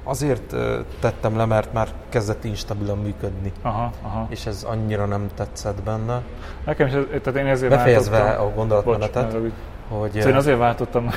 azért 0.04 0.54
tettem 1.00 1.36
le, 1.36 1.44
mert 1.44 1.72
már 1.72 1.88
kezdett 2.08 2.44
instabilan 2.44 2.98
működni, 2.98 3.52
aha, 3.62 3.92
aha. 4.02 4.26
és 4.28 4.46
ez 4.46 4.62
annyira 4.62 5.06
nem 5.06 5.28
tetszett 5.34 5.82
benne. 5.82 6.20
Nekem 6.64 6.86
is, 6.86 6.92
ez, 6.92 7.04
tehát 7.22 7.40
én 7.40 7.46
ezért 7.46 7.70
Befejezve 7.70 8.18
váltottam. 8.18 8.46
a 8.46 8.54
gondolatmenetet, 8.54 9.32
Bocs, 9.32 9.42
hogy... 9.88 10.10
Szóval 10.10 10.28
én 10.28 10.36
azért 10.36 10.58
váltottam 10.58 11.04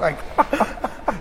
meg. 0.00 0.22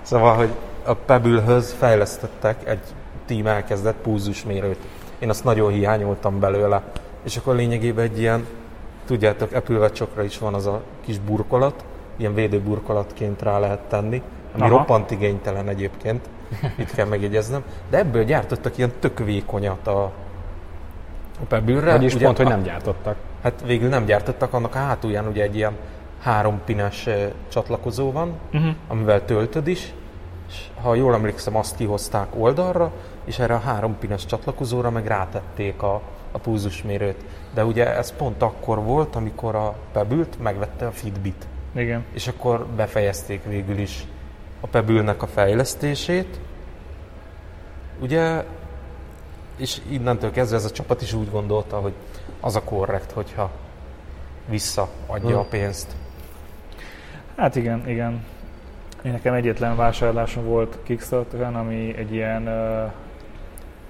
Szóval, 0.02 0.36
hogy 0.36 0.50
a 0.86 0.94
Pebble-höz 0.94 1.76
fejlesztettek, 1.80 2.68
egy 2.68 2.84
tím 3.26 3.48
elkezdett 3.48 3.96
pulzusmérőt. 3.96 4.80
Én 5.24 5.30
azt 5.30 5.44
nagyon 5.44 5.72
hiányoltam 5.72 6.40
belőle. 6.40 6.82
És 7.24 7.38
akkor 7.38 7.56
lényegében 7.56 8.04
egy 8.06 8.20
ilyen, 8.20 8.46
tudjátok, 9.06 9.52
Apple 9.52 9.78
Watch-okra 9.78 10.24
is 10.24 10.38
van 10.38 10.54
az 10.54 10.66
a 10.66 10.82
kis 11.06 11.20
burkolat, 11.20 11.86
ilyen 12.16 12.34
védőburkolatként 12.34 13.42
rá 13.42 13.60
lehet 13.60 13.80
tenni, 13.80 14.22
ami 14.54 14.62
Aha. 14.62 14.78
roppant 14.78 15.12
igénytelen 15.12 15.68
egyébként, 15.68 16.30
itt 16.78 16.92
kell 16.92 17.08
megjegyeznem, 17.08 17.64
de 17.90 17.98
ebből 17.98 18.24
gyártottak 18.24 18.78
ilyen 18.78 18.92
tök 19.00 19.20
vékonyat 19.20 19.88
a, 19.88 20.04
a 20.04 21.46
Pebble-re. 21.48 21.92
Vagyis 21.92 22.14
Ugye 22.16 22.26
pont, 22.26 22.38
hogy 22.38 22.48
nem 22.48 22.62
gyártottak. 22.64 23.16
Hát 23.44 23.64
végül 23.66 23.90
nem 23.90 24.06
gyártottak, 24.06 24.54
annak 24.54 24.76
a 24.76 24.78
hátulján 24.78 25.28
ugye 25.28 25.44
egy 25.44 25.56
ilyen 25.56 25.74
három 26.22 26.62
pines 26.66 27.08
eh, 27.08 27.30
csatlakozó 27.48 28.12
van, 28.12 28.34
Mhm. 28.52 28.68
amivel 28.88 29.26
töltöd 29.26 29.68
is, 29.68 29.94
és 30.48 30.68
ha 30.82 30.96
jól 30.96 31.14
emlékszem, 31.14 31.56
azt 31.56 31.76
kihozták 31.76 32.28
oldalra, 32.38 32.92
és 33.26 33.40
erre 33.40 33.54
a 33.54 33.60
három 33.60 33.98
pines 34.00 34.26
csatlakozóra 34.26 34.90
meg 34.90 35.08
rátették 35.08 35.82
a, 35.82 36.02
a 36.32 36.38
pulzusmérőt. 36.38 37.26
De 37.54 37.66
ugye 37.66 37.96
ez 37.96 38.16
pont 38.16 38.42
akkor 38.42 38.84
volt, 38.84 39.16
amikor 39.16 39.56
a 39.56 39.76
Pebble-t 39.92 40.42
megvette 40.42 40.88
a 40.88 40.92
Fitbit. 40.92 41.48
Igen. 41.76 42.06
És 42.14 42.28
akkor 42.28 42.66
befejezték 42.66 43.44
végül 43.44 43.78
is 43.78 44.08
a 44.60 44.68
Pebble-nek 44.68 45.22
a 45.22 45.28
fejlesztését. 45.28 46.40
Ugye, 48.00 48.44
és 49.58 49.82
innentől 49.90 50.32
kezdve 50.32 50.58
ez 50.58 50.66
a 50.66 50.72
csapat 50.72 51.02
is 51.02 51.14
úgy 51.14 51.32
gondolta, 51.32 51.80
hogy 51.80 51.94
az 52.40 52.56
a 52.56 52.64
korrekt, 52.64 53.12
hogyha 53.12 53.52
visszaadja 54.50 55.40
a 55.40 55.44
pénzt. 55.44 55.96
Hát 57.36 57.56
igen, 57.56 57.90
igen. 57.90 58.26
Én 59.06 59.12
nekem 59.12 59.34
egyetlen 59.34 59.76
vásárlásom 59.76 60.46
volt 60.46 60.78
Kickstarteren, 60.84 61.56
ami 61.56 61.96
egy 61.98 62.14
ilyen 62.14 62.42
uh, 62.48 62.92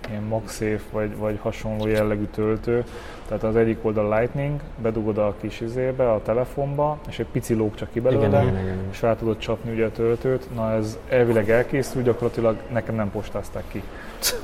ilyen 0.10 0.24
MagSafe 0.24 0.80
vagy, 0.92 1.18
vagy 1.18 1.40
hasonló 1.42 1.88
jellegű 1.88 2.24
töltő. 2.24 2.84
Tehát 3.28 3.44
az 3.44 3.56
egyik 3.56 3.78
oldal 3.82 4.20
Lightning, 4.20 4.60
bedugod 4.82 5.18
a 5.18 5.36
kis 5.42 5.62
izébe, 5.62 6.12
a 6.12 6.22
telefonba, 6.22 6.98
és 7.10 7.20
egy 7.20 7.26
pici 7.32 7.54
lóg 7.54 7.76
csak 7.76 7.92
ki 7.92 8.00
belőle, 8.00 8.28
Igen, 8.28 8.42
igen, 8.42 8.62
igen. 8.64 8.78
és 8.92 9.02
rá 9.02 9.16
tudod 9.16 9.38
csapni 9.38 9.72
ugye 9.72 9.86
a 9.86 9.92
töltőt. 9.92 10.56
Na 10.56 10.72
ez 10.74 10.98
elvileg 11.10 11.50
elkészült, 11.50 12.06
gyakorlatilag 12.06 12.58
nekem 12.72 12.96
nem 12.96 13.12
postázták 13.12 13.64
ki. 13.68 13.84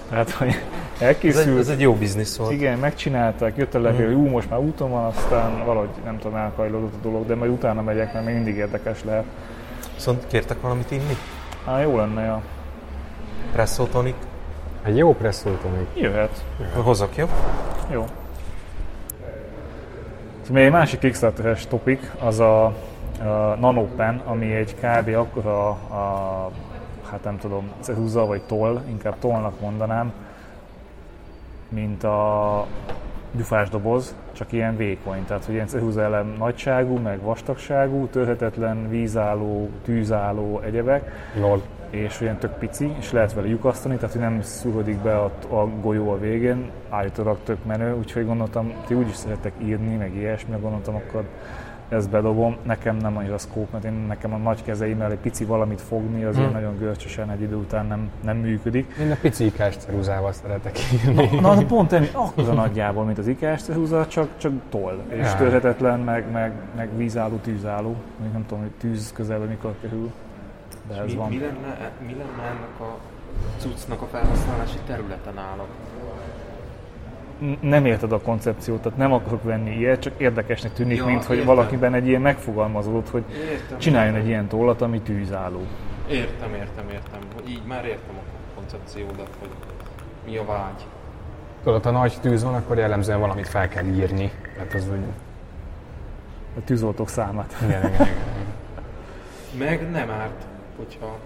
Tehát, 0.10 0.32
hogy 0.32 0.48
Ez 0.48 0.56
egy, 1.00 1.06
elkészült, 1.08 1.60
ez 1.60 1.70
egy 1.70 1.80
jó 1.82 1.94
biznisz 1.94 2.38
volt. 2.38 2.52
igen, 2.52 2.80
megcsinálták, 2.80 3.58
jött 3.58 3.76
a 3.76 3.80
levél, 3.80 4.06
hogy 4.06 4.16
ú, 4.16 4.28
most 4.28 4.50
már 4.50 4.60
úton 4.60 4.90
van, 4.90 5.06
aztán 5.06 5.66
valahogy 5.66 5.90
nem 6.04 6.18
tudom, 6.18 6.38
elkajlódott 6.38 6.94
a 6.94 7.02
dolog, 7.02 7.26
de 7.26 7.36
majd 7.36 7.52
utána 7.52 7.82
megyek, 7.82 8.14
mert 8.14 8.26
még 8.26 8.36
mindig 8.36 8.56
érdekes 8.56 9.04
lehet. 9.04 9.26
Viszont 10.00 10.28
kértek 10.28 10.62
valamit 10.62 10.92
inni? 10.92 11.18
Á, 11.66 11.82
jó 11.82 11.98
lenne, 11.98 12.24
ja. 12.24 12.42
Presszó 13.52 13.86
tonik? 13.86 14.16
Egy 14.84 14.98
jó 14.98 15.14
presszoltó 15.16 15.70
még. 15.70 16.04
Jöhet. 16.04 16.44
Hozok, 16.84 17.16
jó? 17.16 17.30
Jó. 17.92 18.06
Még 20.50 20.64
egy 20.64 20.72
másik 20.72 21.00
Kickstarter-es 21.00 21.68
topik, 21.68 22.12
az 22.20 22.40
a, 22.40 22.66
a 22.66 22.74
NanoPen, 23.60 24.22
ami 24.26 24.54
egy 24.54 24.76
kb. 24.76 25.16
akkora 25.16 25.70
a, 25.70 26.52
hát 27.10 27.24
nem 27.24 27.38
tudom, 27.38 27.72
ceruza 27.80 28.26
vagy 28.26 28.42
toll, 28.42 28.82
inkább 28.88 29.20
tollnak 29.20 29.60
mondanám, 29.60 30.14
mint 31.70 32.04
a 32.04 32.66
gyufás 33.32 33.70
doboz, 33.70 34.16
csak 34.32 34.52
ilyen 34.52 34.78
vékony, 34.78 35.26
tehát 35.26 35.46
hogy 35.46 35.54
ilyen 35.54 35.68
ceruza 35.68 36.02
elem 36.02 36.36
nagyságú, 36.38 36.98
meg 36.98 37.22
vastagságú, 37.22 38.08
törhetetlen, 38.08 38.90
vízálló, 38.90 39.70
tűzálló 39.84 40.60
egyebek, 40.60 41.12
Lol. 41.40 41.62
és 41.90 42.22
olyan 42.22 42.38
tök 42.38 42.58
pici, 42.58 42.94
és 43.00 43.12
lehet 43.12 43.34
vele 43.34 43.48
lyukasztani, 43.48 43.96
tehát 43.96 44.12
hogy 44.12 44.22
nem 44.22 44.42
szúrodik 44.42 44.98
be 44.98 45.18
a, 45.18 45.32
a 45.50 45.68
golyó 45.82 46.12
a 46.12 46.20
végén, 46.20 46.72
állítólag 46.90 47.38
tök 47.44 47.66
menő, 47.66 47.96
úgyhogy 47.96 48.26
gondoltam, 48.26 48.74
ti 48.88 48.94
úgyis 48.94 49.16
szeretek 49.16 49.54
írni, 49.58 49.96
meg 49.96 50.16
ilyesmi, 50.16 50.56
gondoltam, 50.62 50.96
akkor 50.96 51.24
ezt 51.90 52.10
bedobom. 52.10 52.56
Nekem 52.64 52.96
nem 52.98 53.18
annyira 53.18 53.38
szkóp, 53.38 53.72
mert 53.72 53.84
én 53.84 53.92
nekem 54.08 54.34
a 54.34 54.38
nagy 54.38 54.64
kezeimmel 54.64 55.12
egy 55.12 55.18
pici 55.18 55.46
valamit 55.46 55.82
fogni, 55.82 56.24
azért 56.24 56.44
Hmm. 56.46 56.54
nagyon 56.54 56.78
görcsösen 56.78 57.30
egy 57.32 57.42
idő 57.42 57.56
után 57.56 57.86
nem, 57.86 58.10
nem 58.24 58.38
működik. 58.38 58.96
Én 59.00 59.12
a 59.12 59.16
pici 59.22 59.46
ikás 59.46 59.76
ceruzával 59.78 60.32
szeretek 60.32 60.78
írni. 60.94 61.40
Na, 61.40 61.54
na 61.54 61.66
pont 61.66 61.92
ennyi, 61.94 62.10
akkor 62.14 62.54
nagyjából, 62.54 63.04
mint 63.04 63.18
az 63.18 63.28
ikás 63.28 63.62
ceruza, 63.64 64.08
csak, 64.08 64.28
csak 64.38 64.52
toll, 64.70 65.00
és 65.10 65.26
Ja. 65.26 65.36
törhetetlen, 65.36 66.00
meg, 66.00 66.32
meg, 66.32 66.52
meg 66.76 66.98
vízálló, 66.98 67.36
tűzálló. 67.36 67.96
Még 68.22 68.32
nem 68.32 68.46
tudom, 68.46 68.64
hogy 68.64 68.72
tűz 68.80 69.12
közelben 69.14 69.48
mikor 69.48 69.74
kerül, 69.82 70.12
de 70.88 70.96
ez 70.96 71.06
mi, 71.06 71.16
van. 71.16 71.30
mi, 71.30 71.40
lenne, 71.40 71.92
mi 72.06 72.12
lenne 72.18 72.48
ennek 72.50 72.80
a 72.80 72.98
cuccnak 73.58 74.02
a 74.02 74.06
felhasználási 74.12 74.78
területe 74.88 75.32
nálam? 75.36 75.66
Nem 77.62 77.86
érted 77.86 78.12
a 78.12 78.20
koncepciót, 78.22 78.82
tehát 78.82 78.98
nem 78.98 79.14
akarok 79.14 79.44
venni 79.44 79.76
ilyet, 79.78 80.00
csak 80.00 80.14
érdekesnek 80.18 80.74
tűnik, 80.74 80.98
Ja, 80.98 81.06
mint 81.06 81.24
hogy 81.24 81.38
értem. 81.38 81.56
valakiben 81.56 81.94
egy 81.94 82.08
ilyen 82.08 82.22
megfogalmazódott, 82.22 83.10
hogy 83.10 83.24
Értem. 83.52 83.78
csináljon 83.78 84.16
egy 84.16 84.28
ilyen 84.28 84.48
tollat, 84.48 84.82
ami 84.82 85.02
tűzálló. 85.02 85.62
Értem, 86.10 86.54
értem, 86.54 86.90
értem. 86.92 87.20
Így 87.48 87.62
már 87.68 87.86
értem 87.86 88.16
a 88.16 88.56
koncepciódat, 88.56 89.30
hogy 89.40 89.50
mi 90.26 90.38
a 90.38 90.46
vágy. 90.46 90.86
Tudod, 91.64 91.84
ha 91.84 91.92
nagy 91.92 92.18
tűz 92.22 92.44
van, 92.44 92.54
akkor 92.56 92.78
jellemzően 92.78 93.20
valamit 93.20 93.48
fel 93.48 93.68
kell 93.68 93.86
írni. 93.86 94.32
Tehát 94.56 94.74
az 94.74 94.88
úgy... 94.92 95.04
A 96.58 96.64
tűzoltók 96.66 97.10
számát. 97.10 97.56
Igen, 97.64 97.80
igen, 97.88 97.94
igen. 97.94 98.08
Meg 99.58 99.92
nem 99.92 100.10
árt, 100.10 100.44
hogyha 100.78 101.18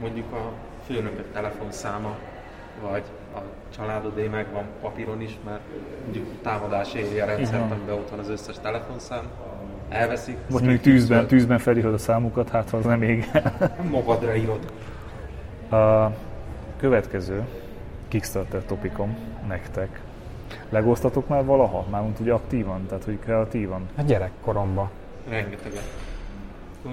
mondjuk 0.00 0.32
a 0.32 0.52
főnökök 0.86 1.32
telefonszáma, 1.32 2.16
vagy 2.90 3.02
a 3.38 3.42
családodé 3.76 4.26
megvan 4.26 4.64
papíron 4.82 5.20
is, 5.20 5.38
mert 5.44 5.60
mondjuk 6.04 6.26
támadás 6.42 6.94
éri 6.94 7.20
a 7.20 7.24
rendszert, 7.26 7.70
amiben 7.72 7.94
ott 7.94 8.10
van 8.10 8.18
az 8.18 8.28
összes 8.28 8.56
telefonszám, 8.62 9.24
elveszik, 9.88 10.36
Vagy 10.48 10.60
mondjuk 10.62 10.82
tűzben, 10.82 11.26
tűzben 11.26 11.58
felírod 11.58 11.94
a 11.94 11.98
számukat, 11.98 12.48
hát 12.48 12.70
ha 12.70 12.76
az 12.76 12.84
nem 12.84 13.02
ég. 13.02 13.30
magadra 13.90 14.34
írod. 14.34 14.72
A 15.80 16.12
következő 16.76 17.46
Kickstarter 18.08 18.62
topikom 18.62 19.16
nektek. 19.48 20.00
Legoztatok 20.68 21.28
már 21.28 21.44
valaha? 21.44 21.84
Mármint 21.90 22.20
ugye 22.20 22.32
aktívan, 22.32 22.86
tehát 22.86 23.04
hogy 23.04 23.18
kreatívan. 23.18 23.88
A 23.98 24.02
gyerekkoromban. 24.02 24.90
Rengeteget. 25.28 25.82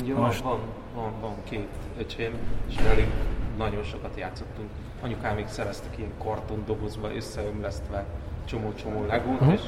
Ugye 0.01 0.13
Most- 0.13 0.41
van, 0.41 0.59
van, 0.95 1.11
van 1.21 1.33
két 1.43 1.67
öcsém, 1.99 2.31
és 2.69 2.75
velük 2.87 3.11
nagyon 3.57 3.83
sokat 3.83 4.17
játszottunk. 4.17 4.69
Anyukám 5.01 5.35
még 5.35 5.47
szereztek 5.47 5.97
ilyen 5.97 6.11
kartondobozba 6.23 7.15
összeömlesztve 7.15 8.05
csomó-csomó 8.45 9.05
legót, 9.07 9.39
Mhm. 9.39 9.51
és 9.51 9.61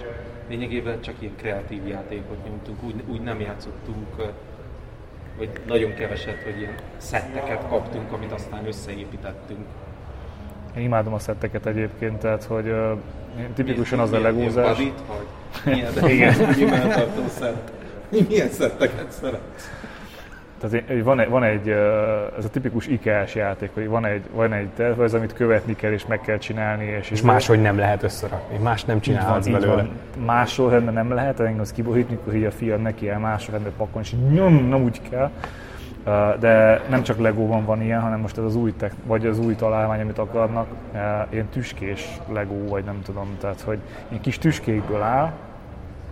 lényegében 0.49 1.01
csak 1.01 1.15
ilyen 1.19 1.35
kreatív 1.35 1.87
játékot 1.87 2.45
nyomtunk. 2.47 2.83
Úgy, 2.83 3.03
úgy 3.07 3.21
nem 3.21 3.39
játszottunk, 3.39 4.15
vagy 5.37 5.49
nagyon 5.67 5.93
keveset, 5.93 6.43
hogy 6.43 6.57
ilyen 6.59 6.75
szetteket 6.97 7.67
kaptunk, 7.69 8.11
amit 8.11 8.31
aztán 8.31 8.67
összeépítettünk. 8.67 9.65
Én 10.77 10.83
imádom 10.83 11.13
a 11.13 11.19
szetteket 11.19 11.65
egyébként, 11.65 12.17
tehát 12.19 12.43
hogy 12.43 12.67
uh, 12.67 12.97
tipikusan 13.53 13.99
az 13.99 14.11
a 14.11 14.19
legózás. 14.19 14.77
Milyen 15.65 15.93
badit, 15.93 15.99
vagy 15.99 16.03
milyen, 16.03 16.09
Igen. 16.09 16.55
milyen 16.55 17.27
szett? 17.29 17.71
Milyen 18.27 18.49
szetteket 18.49 19.11
szeretsz? 19.11 19.69
Tehát 20.59 21.03
van 21.03 21.19
egy, 21.19 21.29
van 21.29 21.43
egy, 21.43 21.69
ez 22.37 22.45
a 22.45 22.49
tipikus 22.49 22.87
IKEA-s 22.87 23.35
játék, 23.35 23.69
hogy 23.73 23.87
van 23.87 24.05
egy, 24.05 24.21
van 24.33 24.53
egy 24.53 24.67
tervez, 24.67 25.13
amit 25.13 25.33
követni 25.33 25.75
kell 25.75 25.91
és 25.91 26.05
meg 26.05 26.21
kell 26.21 26.37
csinálni. 26.37 26.85
És, 26.85 27.11
És 27.11 27.21
máshogy 27.21 27.61
nem 27.61 27.77
lehet 27.77 28.03
összerakni. 28.03 28.57
Más 28.57 28.83
nem 28.83 28.95
így 28.97 29.05
van, 29.05 29.15
csinálhatsz 29.15 29.45
így 29.47 29.53
belőle. 29.53 29.87
van. 30.57 30.83
Nem 30.93 31.13
lehet, 31.13 31.39
engem 31.39 31.59
az 31.59 31.71
kiborít, 31.71 32.09
mikor 32.09 32.35
így 32.35 32.43
a 32.45 32.51
fiad 32.51 32.81
neki 32.81 33.09
el 33.09 33.19
másolrendben 33.19 33.73
pakolni, 33.77 34.07
és 34.07 34.13
így 34.13 34.29
nyom, 34.33 34.67
nem 34.69 34.83
úgy 34.83 35.01
kell. 35.09 35.31
De 36.39 36.81
nem 36.89 37.03
csak 37.03 37.19
Legóban 37.19 37.65
van 37.65 37.81
ilyen, 37.81 38.01
hanem 38.01 38.19
most 38.19 38.37
ez 38.37 38.43
az 38.43 38.55
új, 38.55 38.73
tek, 38.77 38.91
vagy 39.05 39.25
az 39.25 39.39
új 39.39 39.55
találmány, 39.55 40.01
amit 40.01 40.17
akarnak, 40.17 40.67
ilyen 41.29 41.47
tüskés 41.49 42.07
Legó, 42.33 42.67
vagy 42.67 42.83
nem 42.83 43.01
tudom, 43.05 43.37
tehát 43.39 43.61
hogy 43.61 43.77
ilyen 44.09 44.21
kis 44.21 44.37
tüskékből 44.37 45.01
áll, 45.01 45.31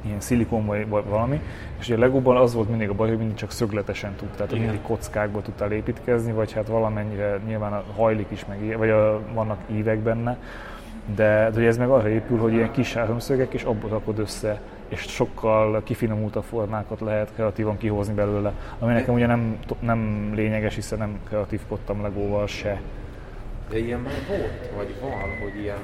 ilyen 0.05 0.19
szilikon 0.19 0.65
vagy, 0.65 0.87
valami, 0.89 1.41
és 1.79 1.85
ugye 1.85 1.95
a 1.95 1.99
Legóban 1.99 2.37
az 2.37 2.53
volt 2.53 2.69
mindig 2.69 2.89
a 2.89 2.93
baj, 2.93 3.07
hogy 3.07 3.17
mindig 3.17 3.35
csak 3.35 3.51
szögletesen 3.51 4.15
tud, 4.15 4.27
tehát 4.27 4.51
mindig 4.51 4.81
kockákból 4.81 5.41
tudtál 5.41 5.71
építkezni, 5.71 6.31
vagy 6.31 6.51
hát 6.51 6.67
valamennyire 6.67 7.39
nyilván 7.47 7.73
a 7.73 7.83
hajlik 7.95 8.27
is, 8.29 8.45
meg, 8.45 8.77
vagy 8.77 8.89
a, 8.89 9.21
vannak 9.33 9.59
ívek 9.67 9.99
benne, 9.99 10.37
de, 11.15 11.49
de 11.53 11.61
ez 11.61 11.77
meg 11.77 11.89
arra 11.89 12.09
épül, 12.09 12.37
hogy 12.37 12.53
ilyen 12.53 12.71
kis 12.71 12.93
háromszögek, 12.93 13.53
és 13.53 13.63
abból 13.63 13.89
rakod 13.89 14.19
össze, 14.19 14.61
és 14.87 14.99
sokkal 14.99 15.83
kifinomultabb 15.83 16.43
formákat 16.43 16.99
lehet 16.99 17.31
kreatívan 17.35 17.77
kihozni 17.77 18.13
belőle, 18.13 18.53
ami 18.79 18.93
nekem 18.93 19.13
ugye 19.13 19.25
nem, 19.25 19.57
nem 19.79 20.31
lényeges, 20.35 20.75
hiszen 20.75 20.97
nem 20.97 21.19
kreatívkodtam 21.27 22.01
Legóval 22.01 22.47
se. 22.47 22.81
De 23.69 23.77
ilyen 23.77 23.99
már 23.99 24.13
volt, 24.27 24.71
vagy 24.75 24.95
van, 25.01 25.11
hogy 25.41 25.61
ilyen 25.61 25.77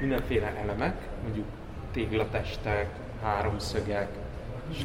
mindenféle 0.00 0.52
elemek, 0.62 0.94
mondjuk 1.22 1.46
téglatestek, 1.92 2.88
háromszögek, 3.24 4.08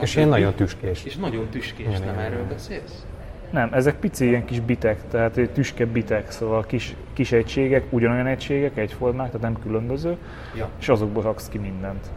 És 0.01 0.15
ilyen 0.15 0.29
nagyon 0.29 0.53
tüskés. 0.53 1.03
És 1.05 1.15
nagyon 1.15 1.47
tüskés, 1.49 1.87
Igen, 1.87 1.99
nem 1.99 2.09
igen, 2.09 2.19
erről 2.19 2.37
igen. 2.37 2.47
beszélsz? 2.49 3.05
Nem, 3.51 3.69
ezek 3.73 3.95
pici 3.95 4.25
ilyen 4.27 4.45
kis 4.45 4.59
bitek, 4.59 5.07
tehát 5.07 5.37
egy 5.37 5.49
tüske 5.49 5.85
bitek, 5.85 6.31
szóval 6.31 6.65
kis, 6.65 6.95
kis 7.13 7.31
egységek, 7.31 7.83
ugyanolyan 7.89 8.27
egységek, 8.27 8.77
egyformák, 8.77 9.25
tehát 9.25 9.41
nem 9.41 9.61
különböző, 9.61 10.17
Ja. 10.55 10.69
és 10.79 10.89
azokból 10.89 11.23
raksz 11.23 11.49
ki 11.49 11.57
mindent. 11.57 12.07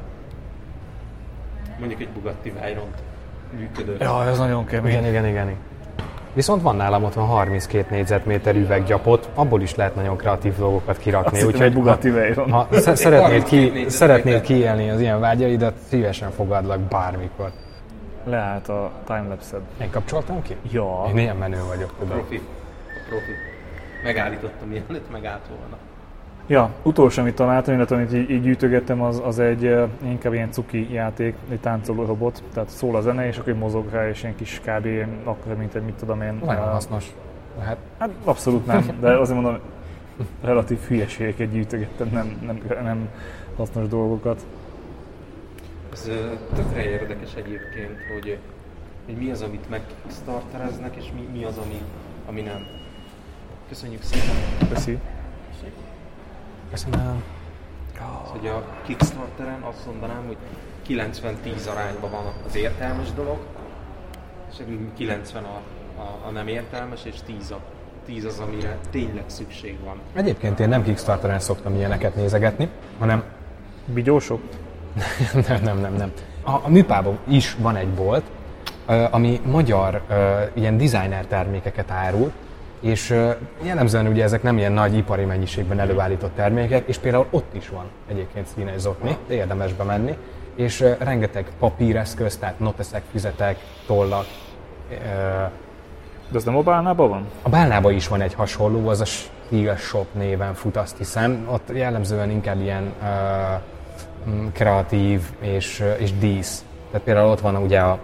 Mondjuk 1.78 2.00
egy 2.00 2.08
Bugatti 2.08 2.50
Veyron 2.50 2.88
működő. 3.58 3.96
Ja, 4.00 4.24
ez 4.24 4.38
nagyon 4.38 4.64
kemény. 4.64 4.92
Igen, 4.92 5.06
igen, 5.06 5.26
igen. 5.26 5.56
Viszont 6.34 6.62
van 6.62 6.76
nálam 6.76 7.04
ott 7.04 7.14
van 7.14 7.26
32 7.26 7.86
négyzetméter 7.94 8.56
üveggyapot, 8.56 9.28
abból 9.34 9.60
is 9.62 9.74
lehet 9.74 9.94
nagyon 9.94 10.16
kreatív 10.16 10.56
dolgokat 10.56 10.98
kirakni. 10.98 11.42
Azt 11.42 11.60
egy 11.60 11.72
Bugatti 11.72 12.10
Veyron. 12.10 12.50
ha, 12.50 12.66
ha 12.70 12.80
sze- 12.80 12.96
szeretnéd, 12.96 13.30
32 13.30 13.72
ki, 13.72 13.88
szeretnéd 13.90 14.40
kiélni 14.40 14.90
az 14.90 15.00
ilyen 15.00 15.20
vágyaidat, 15.20 15.74
szívesen 15.88 16.30
fogadlak 16.30 16.78
bármikor. 16.80 17.50
Leállt 18.24 18.68
a 18.68 18.90
timelapse-ed. 19.06 19.60
Én 19.80 19.90
kapcsoltam 19.90 20.42
ki? 20.42 20.56
Ja. 20.70 21.04
Én 21.08 21.18
ilyen 21.18 21.36
menő 21.36 21.58
vagyok, 21.68 21.90
A 21.90 21.98
tudod. 21.98 22.12
profi. 22.16 22.40
Profi. 23.08 23.32
Megállítottam, 24.04 24.68
mielőtt 24.68 25.10
megállt 25.12 25.42
volna. 25.48 25.76
Ja, 26.46 26.70
utolsó, 26.82 27.20
amit 27.20 27.34
találtam, 27.34 27.74
illetve 27.74 27.96
amit 27.96 28.12
így, 28.12 28.30
így 28.30 28.42
gyűjtögettem, 28.42 29.02
az, 29.02 29.22
az 29.24 29.38
egy 29.38 29.74
inkább 30.04 30.32
ilyen 30.32 30.50
cuki 30.50 30.92
játék, 30.92 31.34
egy 31.50 31.60
táncoló 31.60 32.04
robot, 32.04 32.42
tehát 32.54 32.68
szól 32.68 32.96
a 32.96 33.00
zene, 33.00 33.26
és 33.26 33.38
akkor 33.38 33.52
mozog 33.52 33.90
rá, 33.90 34.08
és 34.08 34.22
ilyen 34.22 34.36
kis 34.36 34.60
kb. 34.64 34.88
akkor, 35.24 35.56
mint 35.56 35.74
egy 35.74 35.82
mit 35.82 35.94
tudom 35.94 36.22
én. 36.22 36.40
Nagyon 36.44 36.62
eh, 36.62 36.72
hasznos. 36.72 37.14
Hát 37.60 37.76
Hát 38.02 38.10
abszolút 38.24 38.66
nem, 38.66 38.96
de 39.00 39.18
azért 39.18 39.40
mondom, 39.40 39.58
relatív 40.42 40.78
hülyeségeket 40.78 41.50
gyűjtögettem, 41.52 42.08
nem, 42.12 42.38
nem, 42.46 42.82
nem 42.82 43.08
hasznos 43.56 43.88
dolgokat. 43.88 44.46
Ez 45.92 46.10
tökre 46.54 46.82
érdekes 46.82 47.34
egyébként, 47.34 47.98
hogy, 48.12 48.38
hogy 49.06 49.14
mi 49.14 49.30
az, 49.30 49.42
amit 49.42 49.70
megkickstartereznek, 49.70 50.96
és 50.96 51.04
mi, 51.14 51.38
mi 51.38 51.44
az, 51.44 51.58
ami, 51.58 51.80
ami 52.28 52.40
nem. 52.40 52.66
Köszönjük 53.68 54.02
szépen! 54.02 54.68
Köszi. 54.68 54.98
Köszönöm. 56.72 57.22
Hogy 58.24 58.46
a 58.46 58.64
Kickstarteren 58.82 59.62
azt 59.62 59.86
mondanám, 59.86 60.26
hogy 60.26 60.36
90-10 60.88 61.70
arányban 61.70 62.10
van 62.10 62.32
az 62.46 62.56
értelmes 62.56 63.12
dolog, 63.12 63.38
és 64.50 64.56
90 64.96 65.44
a, 65.44 65.60
a, 66.00 66.26
a 66.26 66.30
nem 66.30 66.48
értelmes, 66.48 67.04
és 67.04 67.14
10 67.26 67.50
a 67.50 67.58
10 68.06 68.24
az, 68.24 68.38
amire 68.38 68.78
tényleg 68.90 69.24
szükség 69.26 69.78
van. 69.84 70.00
Egyébként 70.12 70.60
én 70.60 70.68
nem 70.68 70.82
Kickstarteren 70.82 71.38
szoktam 71.38 71.74
ilyeneket 71.74 72.14
nézegetni, 72.14 72.68
hanem 72.98 73.22
Vigyósok? 73.84 74.40
nem, 75.48 75.62
nem, 75.62 75.78
nem, 75.78 75.94
nem. 75.94 76.12
A, 76.42 76.50
a 76.50 76.68
műpában 76.68 77.18
is 77.28 77.56
van 77.58 77.76
egy 77.76 77.88
bolt, 77.88 78.24
ami 79.10 79.40
magyar 79.44 80.02
ilyen 80.54 80.76
designer 80.76 81.26
termékeket 81.26 81.90
árul, 81.90 82.32
és 82.82 83.16
jellemzően 83.62 84.06
ugye 84.06 84.22
ezek 84.22 84.42
nem 84.42 84.58
ilyen 84.58 84.72
nagy 84.72 84.96
ipari 84.96 85.24
mennyiségben 85.24 85.80
előállított 85.80 86.34
termékek, 86.34 86.88
és 86.88 86.98
például 86.98 87.26
ott 87.30 87.54
is 87.54 87.68
van 87.68 87.84
egyébként 88.08 88.46
színes 88.46 88.80
zokni, 88.80 89.16
de 89.26 89.34
érdemes 89.34 89.72
bemenni, 89.72 90.16
és 90.54 90.80
ö, 90.80 90.92
rengeteg 90.98 91.46
papíreszköz, 91.58 92.36
tehát 92.36 92.58
noteszek, 92.58 93.02
füzetek, 93.10 93.58
tollak, 93.86 94.26
ö, 94.90 94.94
De 96.30 96.38
ez 96.38 96.44
nem 96.44 96.56
a 96.56 96.62
bálnában 96.62 97.08
van? 97.08 97.26
a 97.42 97.48
Bálnában 97.48 97.92
is 97.92 98.08
van 98.08 98.20
egy 98.20 98.34
hasonló, 98.34 98.88
az 98.88 99.00
a 99.00 99.04
Stiga 99.04 99.76
Shop 99.76 100.06
néven 100.12 100.54
fut, 100.54 100.76
azt 100.76 100.96
hiszem. 100.96 101.46
Ott 101.50 101.68
jellemzően 101.74 102.30
inkább 102.30 102.60
ilyen 102.60 102.92
uh, 103.00 104.32
mm, 104.34 104.46
kreatív 104.52 105.22
és, 105.40 105.84
és 105.98 106.12
dísz. 106.18 106.64
Tehát 106.90 107.06
például 107.06 107.30
ott 107.30 107.40
van 107.40 107.56
ugye 107.56 107.80
a 107.80 107.98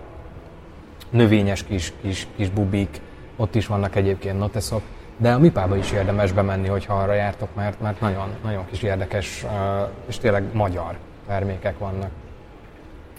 növényes 1.11 1.65
kis, 1.65 1.93
kis, 2.03 2.27
kis 2.37 2.49
bubik, 2.49 3.01
ott 3.39 3.55
is 3.55 3.67
vannak 3.67 3.97
egyébként 3.97 4.39
noteszok, 4.39 4.83
de 5.17 5.33
a 5.33 5.39
Mipába 5.39 5.77
is 5.77 5.93
érdemes 5.93 6.33
bemenni, 6.33 6.69
hogyha 6.69 6.95
arra 6.95 7.13
jártok, 7.13 7.55
mert, 7.55 7.81
mert 7.81 8.01
nagyon, 8.01 8.35
nagyon 8.43 8.67
kis 8.67 8.83
érdekes 8.83 9.45
uh, 9.45 9.51
és 10.07 10.19
tényleg 10.19 10.45
magyar 10.53 10.97
termékek 11.27 11.79
vannak. 11.79 12.11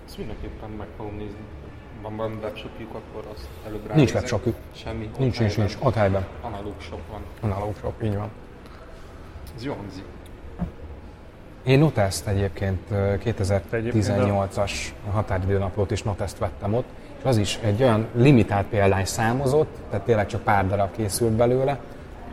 Ezt 0.05 0.17
mindenképpen 0.17 0.69
meg 0.69 0.87
fogom 0.97 1.15
nézni. 1.15 1.37
Van 2.01 2.15
valami 2.15 2.35
webshopjuk, 2.41 2.89
akkor 2.93 3.31
azt 3.33 3.47
előbb 3.65 3.79
Nincs 3.79 3.89
ránézek. 3.89 4.15
webshopjuk. 4.15 4.55
Semmi. 4.75 5.09
Nincs, 5.17 5.17
nincs, 5.17 5.37
helyben. 5.37 5.65
nincs, 5.65 5.77
ott 5.79 5.93
helyben. 5.93 6.25
Analóg 6.41 6.73
shop 6.77 7.01
van. 7.11 7.21
Analóg 7.51 7.75
shop, 7.79 8.03
így 8.03 8.15
van. 8.15 8.29
Ez 9.55 9.63
jó 9.63 9.73
hangzik. 9.73 10.03
Én 11.63 11.79
Notest 11.79 12.27
Egyébként 12.27 12.79
2018-as 12.91 14.71
határidőnaplót 15.11 15.91
is 15.91 16.03
Notest 16.03 16.37
vettem 16.37 16.73
ott, 16.73 16.87
és 17.19 17.25
az 17.25 17.37
is 17.37 17.59
egy 17.63 17.83
olyan 17.83 18.07
limitált 18.13 18.65
példány 18.65 19.05
számozott, 19.05 19.77
tehát 19.89 20.05
tényleg 20.05 20.27
csak 20.27 20.41
pár 20.41 20.67
darab 20.67 20.91
készült 20.91 21.31
belőle, 21.31 21.79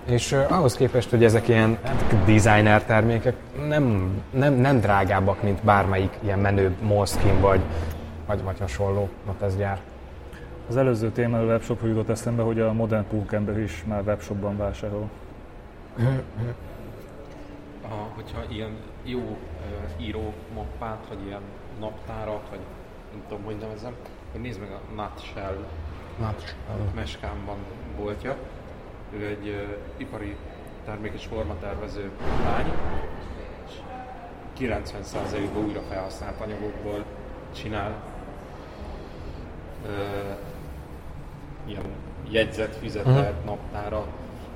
és 0.07 0.33
uh, 0.33 0.53
ahhoz 0.53 0.77
képest, 0.77 1.11
hogy 1.11 1.25
ezek 1.25 1.49
ilyen 1.49 1.79
hát, 1.83 2.25
designer 2.25 2.85
termékek 2.85 3.35
nem, 3.69 4.15
nem, 4.31 4.55
nem 4.55 4.81
drágábbak, 4.81 5.43
mint 5.43 5.63
bármelyik 5.63 6.19
ilyen 6.23 6.39
menőbb 6.39 6.83
Moleskine 6.83 7.41
vagy, 7.41 7.61
vagy, 8.27 8.43
vagy 8.43 8.59
hasonló 8.59 9.09
Notest 9.27 9.57
gyár. 9.57 9.81
Az 10.69 10.77
előző 10.77 11.11
témáról 11.11 11.47
webshopról 11.47 11.91
jutott 11.91 12.09
eszembe, 12.09 12.43
hogy 12.43 12.61
a 12.61 12.73
modern 12.73 13.07
pókember 13.09 13.59
is 13.59 13.85
már 13.87 14.03
webshopban 14.07 14.57
vásárol. 14.57 15.09
A, 17.83 17.95
hogyha 18.15 18.41
ilyen 18.49 18.77
jó 19.05 19.19
uh, 19.19 20.07
író 20.07 20.33
mappát, 20.55 21.05
vagy 21.09 21.19
ilyen 21.27 21.43
naptárat, 21.81 22.43
vagy 22.51 22.61
nem 23.13 23.23
tudom, 23.29 23.45
hogy 23.45 23.57
nevezem, 23.61 23.93
akkor 24.37 24.49
nézd 24.49 24.61
meg 24.61 24.71
a 24.71 24.81
Nutshell 24.95 25.65
Na, 26.19 26.35
Meskánban 26.95 27.57
boltja. 27.97 28.37
Ő 29.13 29.27
egy 29.27 29.49
uh, 29.49 29.77
ipari 29.97 30.37
termék 30.85 31.13
és 31.13 31.25
formatervező 31.25 32.11
lány, 32.45 32.73
és 33.67 33.73
90%-ban 34.59 35.65
újra 35.65 35.83
felhasznált 35.89 36.41
anyagokból 36.41 37.05
csinál 37.55 38.03
uh, 39.85 40.37
ilyen 41.65 41.85
jegyzet, 42.29 42.77
füzetet, 42.77 43.45
naptára, 43.45 44.07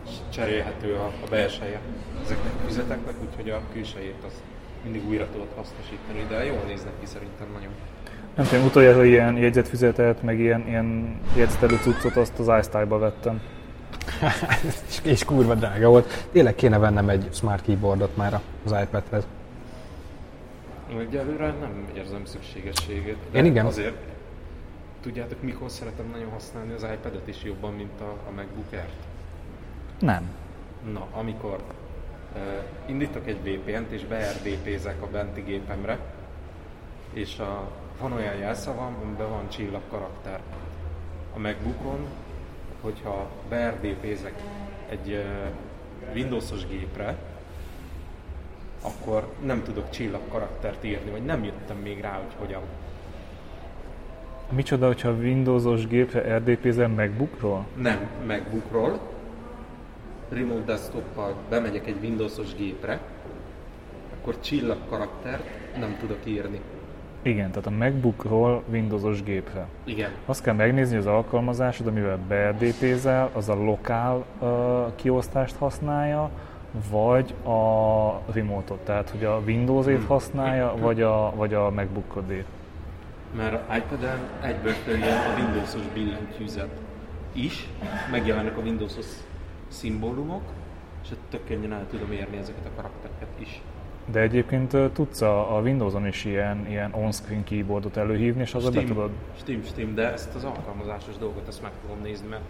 és 0.06 0.12
cserélhető 0.28 0.94
a, 0.94 1.06
a 1.06 1.28
belseje 1.30 1.80
ezeknek 2.22 2.52
a 2.54 2.66
füzeteknek, 2.66 3.14
úgyhogy 3.28 3.50
a 3.50 3.60
külsejét 3.72 4.24
azt 4.26 4.42
mindig 4.82 5.08
újra 5.08 5.28
tudod 5.32 5.52
hasznosítani, 5.56 6.26
de 6.28 6.44
jól 6.44 6.62
néznek 6.66 7.00
ki 7.00 7.06
szerintem 7.06 7.50
nagyon. 7.52 7.72
Nem 8.34 8.46
tudom, 8.46 8.64
utoljára 8.64 9.04
ilyen 9.04 9.36
jegyzetfüzetet, 9.36 10.22
meg 10.22 10.38
ilyen, 10.38 10.68
ilyen 10.68 11.20
jegyzetelő 11.36 11.76
cuccot, 11.76 12.16
azt 12.16 12.38
az 12.38 12.50
iStyle-ba 12.60 12.98
vettem. 12.98 13.40
és, 14.88 15.00
és 15.02 15.24
kurva 15.24 15.54
drága 15.54 15.88
volt. 15.88 16.26
Tényleg 16.32 16.54
kéne 16.54 16.78
vennem 16.78 17.08
egy 17.08 17.28
smart 17.32 17.64
keyboardot 17.64 18.16
már 18.16 18.40
az 18.64 18.74
iPadhez. 18.82 19.26
Egyelőre 20.98 21.46
nem 21.46 21.88
érzem 21.96 22.24
szükségességét. 22.24 23.16
De 23.32 23.38
Én 23.38 23.44
igen. 23.44 23.66
Azért, 23.66 23.96
tudjátok, 25.02 25.42
mikor 25.42 25.70
szeretem 25.70 26.08
nagyon 26.12 26.30
használni 26.30 26.72
az 26.72 26.82
iPad-et 26.82 27.28
is 27.28 27.42
jobban, 27.42 27.72
mint 27.72 28.00
a, 28.00 28.28
a 28.28 28.30
MacBook 28.36 28.72
Air-t? 28.72 29.06
Nem. 29.98 30.30
Na, 30.92 31.06
amikor 31.12 31.58
uh, 32.34 32.40
indítok 32.86 33.26
egy 33.26 33.38
VPN-t 33.42 33.90
és 33.90 34.04
beRDP-zek 34.04 35.02
a 35.02 35.06
benti 35.06 35.40
gépemre, 35.40 35.98
és 37.12 37.38
a, 37.38 37.70
van 38.00 38.12
olyan 38.12 38.34
jelszavam, 38.34 38.96
amiben 39.02 39.28
van 39.28 39.48
csillag 39.48 39.80
karakter. 39.90 40.40
A 41.34 41.38
MacBookon, 41.38 42.06
hogyha 42.80 43.30
beRDP-zek 43.48 44.34
egy 44.88 45.24
Windowsos 46.14 46.66
gépre, 46.66 47.16
akkor 48.82 49.28
nem 49.44 49.62
tudok 49.62 49.90
csillag 49.90 50.20
karaktert 50.28 50.84
írni, 50.84 51.10
vagy 51.10 51.24
nem 51.24 51.44
jöttem 51.44 51.76
még 51.76 52.00
rá, 52.00 52.12
hogy 52.12 52.34
hogyan. 52.38 52.62
Micsoda, 54.50 54.86
hogyha 54.86 55.10
Windowsos 55.10 55.86
gépre 55.86 56.36
RDP-zel 56.36 56.88
MacBookról? 56.88 57.66
Nem 57.76 58.08
MacBookról, 58.26 59.00
remote 60.28 60.64
desktoppal 60.64 61.34
bemegyek 61.48 61.86
egy 61.86 61.96
Windowsos 62.00 62.54
gépre, 62.54 63.00
akkor 64.20 64.40
csillag 64.40 64.78
karaktert 64.88 65.44
nem 65.78 65.96
tudok 66.00 66.18
írni. 66.24 66.60
Igen, 67.22 67.50
tehát 67.50 67.66
a 67.66 67.70
MacBookról 67.70 68.62
Windowsos 68.70 69.22
gépre. 69.22 69.66
Igen. 69.84 70.10
Azt 70.26 70.42
kell 70.42 70.54
megnézni, 70.54 70.96
hogy 70.96 71.06
az 71.06 71.12
alkalmazásod, 71.12 71.86
amivel 71.86 72.18
beRDP-zel, 72.28 73.30
az 73.32 73.48
a 73.48 73.54
lokál 73.54 74.24
uh, 74.38 74.48
kiosztást 74.94 75.56
használja, 75.56 76.30
vagy 76.90 77.34
a 77.44 78.32
remote-ot, 78.32 78.78
tehát 78.78 79.10
hogy 79.10 79.24
a 79.24 79.42
Windows-ét 79.46 80.04
használja, 80.04 80.74
vagy 80.78 81.02
a, 81.02 81.32
vagy 81.36 81.54
a 81.54 81.70
MacBook-odét. 81.70 82.44
Mert 83.36 83.76
iPad-en 83.76 84.18
egyből 84.42 84.72
a 85.02 85.40
Windowsos 85.40 85.86
billentyűzet 85.94 86.70
is, 87.32 87.68
megjelennek 88.10 88.56
a 88.56 88.60
Windowsos 88.60 89.06
szimbólumok, 89.68 90.42
és 91.02 91.08
tök 91.30 91.46
könnyen 91.46 91.72
el 91.72 91.86
tudom 91.90 92.12
érni 92.12 92.36
ezeket 92.36 92.66
a 92.66 92.76
karaktereket 92.76 93.28
is. 93.38 93.60
De 94.10 94.20
egyébként 94.20 94.76
tudsz 94.92 95.20
a, 95.20 95.56
a 95.56 95.60
Windows-on 95.60 96.06
is 96.06 96.24
ilyen, 96.24 96.66
ilyen 96.68 96.92
on-screen 96.92 97.44
keyboardot 97.44 97.96
előhívni, 97.96 98.40
és 98.40 98.54
azzal 98.54 98.70
be 98.70 98.84
tudod. 98.84 99.10
Steam, 99.36 99.62
Steam, 99.62 99.94
de 99.94 100.12
ezt 100.12 100.34
az 100.34 100.44
alkalmazásos 100.44 101.16
dolgot 101.18 101.48
ezt 101.48 101.62
meg 101.62 101.70
fogom 101.82 102.02
nézni, 102.02 102.28
mert 102.28 102.42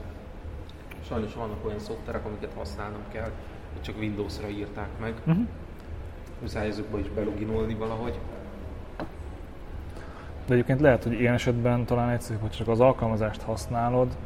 sajnos 1.09 1.35
vannak 1.35 1.67
olyan 1.67 1.79
szoftverek, 1.79 2.25
amiket 2.27 2.53
használnom 2.57 3.01
kell, 3.13 3.31
hogy 3.73 3.83
csak 3.83 3.99
Windows-ra 3.99 4.49
írták 4.49 4.89
meg. 5.01 5.15
Mhm. 5.25 5.41
Muszáj 6.41 6.69
ezekbe 6.69 6.99
is 6.99 7.09
beloginolni 7.09 7.75
valahogy. 7.75 8.19
De 10.47 10.55
egyébként 10.55 10.81
lehet, 10.81 11.03
hogy 11.03 11.21
ilyen 11.21 11.35
esetben 11.35 11.85
talán 11.85 12.11
egyszerűbb, 12.11 12.41
hogy 12.41 12.51
csak 12.51 12.69
az 12.69 12.81
alkalmazást 12.81 13.43
használod, 13.43 14.17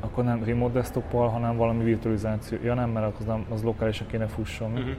akkor 0.00 0.24
nem 0.24 0.44
remote 0.44 0.72
desktoppal, 0.72 1.28
hanem 1.28 1.56
valami 1.56 1.84
virtualizáció. 1.84 2.58
Ja 2.62 2.74
nem, 2.74 2.90
mert 2.90 3.18
az, 3.18 3.24
nem, 3.24 3.46
az 3.50 3.62
lokálisan 3.62 4.06
kéne 4.06 4.26
fusson. 4.26 4.70
Mhm. 4.70 4.90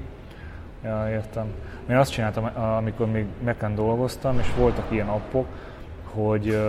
Ja, 0.86 1.10
értem. 1.10 1.46
Én 1.90 1.96
azt 1.96 2.12
csináltam, 2.12 2.46
amikor 2.78 3.12
még 3.12 3.26
Mac-en 3.44 3.76
dolgoztam, 3.76 4.40
és 4.40 4.54
voltak 4.58 4.92
ilyen 4.92 5.08
appok, 5.08 5.48
hogy 6.04 6.60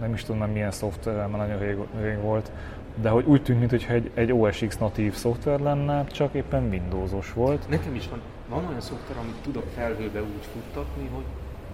nem 0.00 0.12
is 0.12 0.22
tudom 0.22 0.38
már 0.38 0.48
milyen 0.48 0.70
szoftver, 0.70 1.14
mert 1.14 1.36
nagyon 1.36 1.58
rég, 1.58 1.76
rég 2.00 2.18
volt, 2.20 2.50
de 2.94 3.08
hogy 3.08 3.24
úgy 3.26 3.42
tűnt, 3.42 3.58
mintha 3.58 3.92
egy, 3.92 4.10
egy 4.14 4.32
OS 4.32 4.58
X 4.68 4.78
natív 4.78 5.14
szoftver 5.14 5.60
lenne, 5.60 6.04
csak 6.04 6.34
éppen 6.34 6.68
Windowsos 6.68 7.32
volt. 7.32 7.68
Nekem 7.68 7.94
is 7.94 8.08
van, 8.08 8.20
van 8.48 8.66
olyan 8.68 8.80
szoftver, 8.80 9.16
amit 9.16 9.36
tudok 9.42 9.64
felhőbe 9.74 10.20
úgy 10.20 10.46
futtatni, 10.52 11.08
hogy 11.14 11.24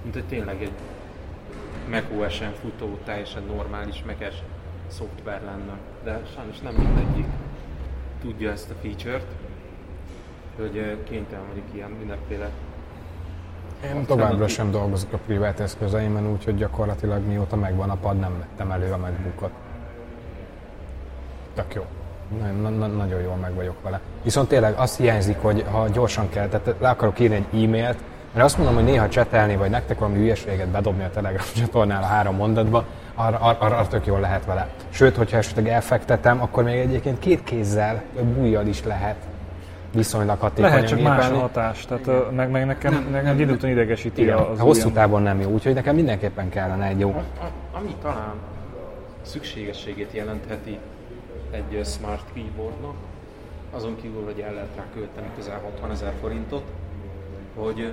mint 0.03 0.14
hogy 0.14 0.24
tényleg 0.24 0.62
egy 0.62 0.72
macOS-en 1.91 2.53
futó, 2.53 2.99
teljesen 3.05 3.43
normális 3.43 4.05
mac 4.07 4.34
szoftver 4.86 5.43
lenne. 5.45 5.78
De 6.05 6.20
sajnos 6.34 6.61
nem 6.61 6.74
mindegyik 6.74 7.26
tudja 8.20 8.51
ezt 8.51 8.70
a 8.70 8.74
feature-t, 8.82 9.26
hogy 10.61 10.96
kénytelen 11.04 11.44
vagyok 11.48 11.64
ilyen 11.72 11.90
mindenféle 11.90 12.50
Én 13.84 14.06
továbbra 14.06 14.48
sem 14.48 14.70
dolgozok 14.70 15.12
a 15.12 15.18
privát 15.26 15.61
eszközeimen, 15.61 16.30
úgyhogy 16.30 16.56
gyakorlatilag 16.56 17.26
mióta 17.26 17.56
megvan 17.56 17.90
a 17.90 17.94
pad, 17.94 18.18
nem 18.18 18.38
vettem 18.38 18.70
elő 18.70 18.92
a 18.92 18.96
MacBookot. 18.96 19.50
Tök 21.54 21.74
jó. 21.74 21.84
Na, 22.62 22.68
na, 22.68 22.86
nagyon 22.86 23.20
jól 23.20 23.36
meg 23.36 23.54
vagyok 23.54 23.82
vele. 23.82 24.00
Viszont 24.22 24.48
tényleg 24.48 24.74
azt 24.76 24.96
hiányzik, 24.96 25.36
hogy 25.38 25.64
ha 25.70 25.88
gyorsan 25.88 26.28
kell, 26.28 26.48
tehát 26.48 26.74
le 26.80 26.88
akarok 26.88 27.18
írni 27.18 27.34
egy 27.34 27.64
e-mailt, 27.64 27.98
Mert 28.32 28.44
azt 28.44 28.56
mondom, 28.56 28.74
hogy 28.74 28.84
néha 28.84 29.08
csetelni, 29.08 29.56
vagy 29.56 29.70
nektek 29.70 29.98
valami 29.98 30.18
hülyeséget 30.18 30.68
bedobni 30.68 31.04
a 31.04 31.11
Telegram 31.11 31.44
csatornára 31.56 32.06
három 32.06 32.36
mondatba, 32.36 32.84
arra, 33.14 33.38
arra, 33.38 33.58
arra 33.58 33.86
tök 33.86 34.06
jól 34.06 34.20
lehet 34.20 34.44
vele. 34.44 34.68
Sőt, 34.90 35.16
hogyha 35.16 35.36
esetleg 35.36 35.68
elfektetem, 35.68 36.42
akkor 36.42 36.64
még 36.64 36.78
egyébként 36.78 37.18
két 37.18 37.44
kézzel, 37.44 38.02
több 38.14 38.38
ujjal 38.38 38.66
is 38.66 38.84
lehet 38.84 39.30
viszonylag 39.93 40.38
hatékonyan 40.38 40.70
Lehet 40.70 40.88
csak 40.88 41.03
más 41.03 41.28
hatás, 41.28 41.86
tehát 41.86 42.07
ö, 42.07 42.30
meg, 42.30 42.51
meg 42.51 42.66
nekem, 42.66 42.93
nem, 42.93 43.09
nekem 43.11 43.34
egy 43.34 43.41
idő 43.41 43.53
után 43.53 43.70
idegesíti 43.70 44.22
Igen, 44.22 44.36
az 44.36 44.59
a 44.59 44.62
hosszú 44.62 44.78
ujjam. 44.78 44.95
távon 44.95 45.22
nem 45.22 45.41
jó, 45.41 45.51
úgyhogy 45.51 45.74
nekem 45.74 45.95
mindenképpen 45.95 46.49
kellene 46.49 46.86
egy 46.86 46.99
jó. 46.99 47.11
A, 47.11 47.18
a, 47.18 47.51
ami 47.72 47.95
talán 48.03 48.34
szükségességét 49.22 50.12
jelentheti 50.12 50.78
egy 51.51 51.86
smart 51.86 52.24
keyboardnak, 52.34 52.95
azon 53.70 53.97
kívül, 53.97 54.24
hogy 54.24 54.41
el 54.41 54.53
lehet 54.53 54.76
rá 54.76 54.84
költeni 54.95 55.26
közel 55.36 55.61
60 55.64 55.91
ezer 55.91 56.12
forintot, 56.20 56.64
hogy 57.55 57.93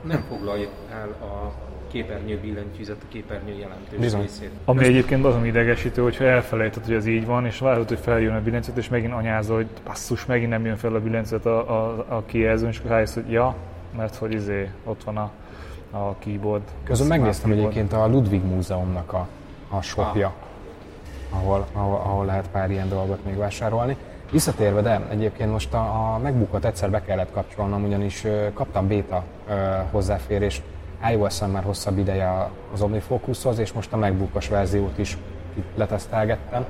nem 0.00 0.24
foglalja 0.28 0.68
el 0.90 1.08
a 1.08 1.52
képernyő 1.94 2.38
billentyűzet, 2.40 2.96
a 3.02 3.04
képernyő 3.08 3.58
jelentős 3.58 3.98
Bizony. 3.98 4.20
részét. 4.20 4.50
Ami 4.64 4.84
egyébként 4.84 5.24
azon 5.24 5.46
idegesítő, 5.46 6.02
hogyha 6.02 6.24
elfelejted, 6.24 6.84
hogy 6.84 6.94
ez 6.94 7.06
így 7.06 7.26
van, 7.26 7.46
és 7.46 7.58
várod, 7.58 7.88
hogy 7.88 7.98
feljön 7.98 8.34
a 8.34 8.40
billentyűzet, 8.40 8.76
és 8.76 8.88
megint 8.88 9.12
anyázol, 9.12 9.56
hogy 9.56 9.66
basszus, 9.84 10.26
megint 10.26 10.50
nem 10.50 10.64
jön 10.64 10.76
fel 10.76 10.94
a 10.94 11.00
billentyűzet 11.00 11.46
a, 11.46 11.58
a, 11.58 12.04
a 12.08 12.22
kijelzőn, 12.26 12.68
és 12.68 12.80
rájössz, 12.86 13.14
hogy 13.14 13.30
ja, 13.30 13.54
mert 13.96 14.16
hogy 14.16 14.32
izé, 14.32 14.70
ott 14.84 15.04
van 15.04 15.16
a, 15.16 15.30
a 15.90 16.18
keyboard. 16.18 16.62
Közben 16.84 17.08
megnéztem 17.08 17.50
keyboard. 17.50 17.76
egyébként 17.76 18.02
a 18.02 18.06
Ludwig 18.06 18.44
Múzeumnak 18.44 19.12
a, 19.12 19.28
a 19.68 19.82
shopja, 19.82 20.32
ahol, 21.30 21.66
ahol, 21.72 21.96
ahol 21.96 22.24
lehet 22.24 22.48
pár 22.48 22.70
ilyen 22.70 22.88
dolgot 22.88 23.24
még 23.24 23.36
vásárolni. 23.36 23.96
Visszatérve, 24.30 24.80
de 24.80 25.06
egyébként 25.10 25.50
most 25.50 25.74
a, 25.74 26.14
a 26.14 26.18
megbukott 26.22 26.64
egyszer 26.64 26.90
be 26.90 27.02
kellett 27.02 27.30
kapcsolnom, 27.30 27.84
ugyanis 27.84 28.24
ö, 28.24 28.52
kaptam 28.52 28.88
beta 28.88 29.24
ö, 29.48 29.52
hozzáférést 29.90 30.62
iOS-en 31.10 31.50
már 31.50 31.62
hosszabb 31.62 31.98
ideje 31.98 32.50
az 32.72 32.80
OmniFocushoz, 32.80 33.58
és 33.58 33.72
most 33.72 33.92
a 33.92 33.96
megbukos 33.96 34.48
verziót 34.48 34.98
is 34.98 35.18
itt 35.54 35.76
letesztelgettem, 35.76 36.64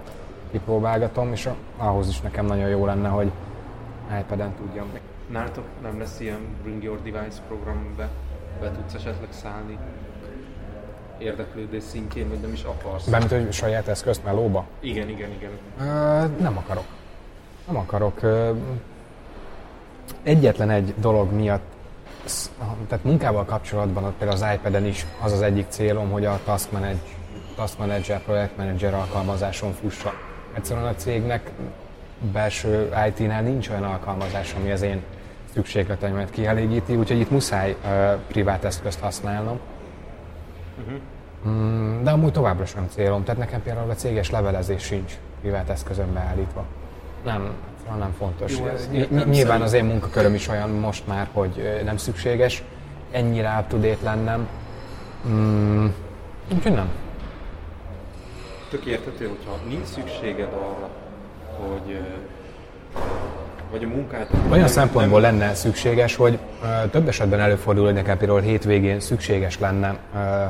kipróbálgatom, 0.51 1.33
és 1.33 1.49
ahhoz 1.77 2.09
is 2.09 2.21
nekem 2.21 2.47
nagyon 2.47 2.69
jó 2.69 2.87
lenne, 2.87 3.09
hogy 3.09 3.31
iPad-en 4.21 4.55
tudjam. 4.55 4.87
Nálatok 5.31 5.65
nem 5.83 5.99
lesz 5.99 6.21
ilyen 6.21 6.41
Bring 6.63 6.83
Your 6.83 6.99
Device 7.03 7.41
programbe, 7.49 8.09
be 8.61 8.71
tudsz 8.71 8.95
esetleg 8.95 9.29
szállni 9.31 9.79
érdeklődés 11.19 11.83
szintjén, 11.83 12.29
vagy 12.29 12.41
nem 12.41 12.53
is 12.53 12.63
akarsz? 12.63 13.07
Bármint, 13.07 13.33
hogy 13.33 13.53
saját 13.53 13.89
eszközt 13.89 14.25
melóba? 14.25 14.65
Igen, 14.81 15.09
igen, 15.09 15.31
igen. 15.31 15.51
Ö, 15.81 16.27
nem 16.41 16.57
akarok. 16.57 16.85
Nem 17.67 17.77
akarok. 17.77 18.23
Ö, 18.23 18.51
egyetlen 20.23 20.71
egy 20.71 20.95
dolog 20.97 21.33
miatt, 21.33 21.74
tehát 22.89 23.05
munkával 23.05 23.45
kapcsolatban, 23.45 24.15
például 24.19 24.43
az 24.43 24.55
iPad-en 24.55 24.87
is 24.87 25.07
az 25.23 25.33
az 25.33 25.43
egyik 25.43 25.67
célom, 25.69 26.11
hogy 26.11 26.25
a 26.25 26.41
Task 26.45 26.73
Manager, 26.73 26.99
Task 27.57 27.79
Manager, 27.79 28.23
Projekt 28.23 28.57
Manager 28.57 28.95
alkalmazáson 28.95 29.73
fussa. 29.73 30.13
Egyszerűen 30.53 30.87
a 30.87 30.95
cégnek 30.95 31.51
belső 32.33 32.93
IT-nál 33.09 33.43
nincs 33.43 33.69
olyan 33.69 33.83
alkalmazás, 33.85 34.55
ami 34.61 34.71
az 34.71 34.83
én 34.83 35.03
szükségleteimet 35.53 36.31
kielégíti, 36.31 36.97
úgyhogy 36.97 37.21
itt 37.21 37.31
muszáj 37.31 37.77
ö, 37.87 38.15
privát 38.29 38.65
eszközt 38.65 39.01
használnom. 39.01 39.59
Mm, 41.49 42.03
De 42.03 42.11
amúgy 42.11 42.33
továbbra 42.33 42.67
sem 42.67 42.89
célom. 42.89 43.25
Tehát 43.25 43.41
nekem 43.41 43.63
például 43.63 43.91
a 43.91 43.95
céges 43.95 44.31
levelezés 44.31 44.83
sincs 44.83 45.13
privát 45.41 45.69
eszközön 45.69 46.13
beállítva. 46.13 46.65
Nem, 47.25 47.51
egyszerűen 47.85 47.99
nem 47.99 48.13
fontos. 48.19 48.59
Jó, 48.59 48.67
ez. 48.67 48.89
Nyilván 49.25 49.63
az 49.63 49.73
én 49.73 49.85
munkaköröm 49.85 50.35
is 50.35 50.49
olyan 50.49 50.71
most 50.71 51.07
már, 51.07 51.29
hogy 51.33 51.81
nem 51.85 51.97
szükséges 51.97 52.63
ennyire 53.11 53.57
up 53.61 53.69
to 53.69 53.77
date 53.77 53.99
lennem. 54.03 54.49
Mm, 55.29 55.87
úgyhogy 56.55 56.73
nem. 56.73 56.89
Tök 58.71 58.85
értető, 58.85 59.29
hogyha 59.29 59.59
nincs 59.69 59.87
szükséged 59.87 60.49
arra, 60.53 60.89
hogy 61.59 62.01
vagy 63.71 63.85
a 63.85 63.87
munkát... 63.87 64.31
Olyan 64.33 64.59
nem- 64.59 64.67
szempontból 64.67 65.21
nem- 65.21 65.39
lenne 65.39 65.55
szükséges, 65.55 66.17
hogy 66.17 66.39
ö, 66.63 66.89
több 66.89 67.09
esetben 67.09 67.41
előfordul, 67.41 67.85
hogy 67.85 67.95
nekem 67.95 68.19
például 68.19 68.41
hétvégén 68.41 69.01
szükséges 69.01 69.59
lenne 69.59 69.99
ö, 70.15 70.45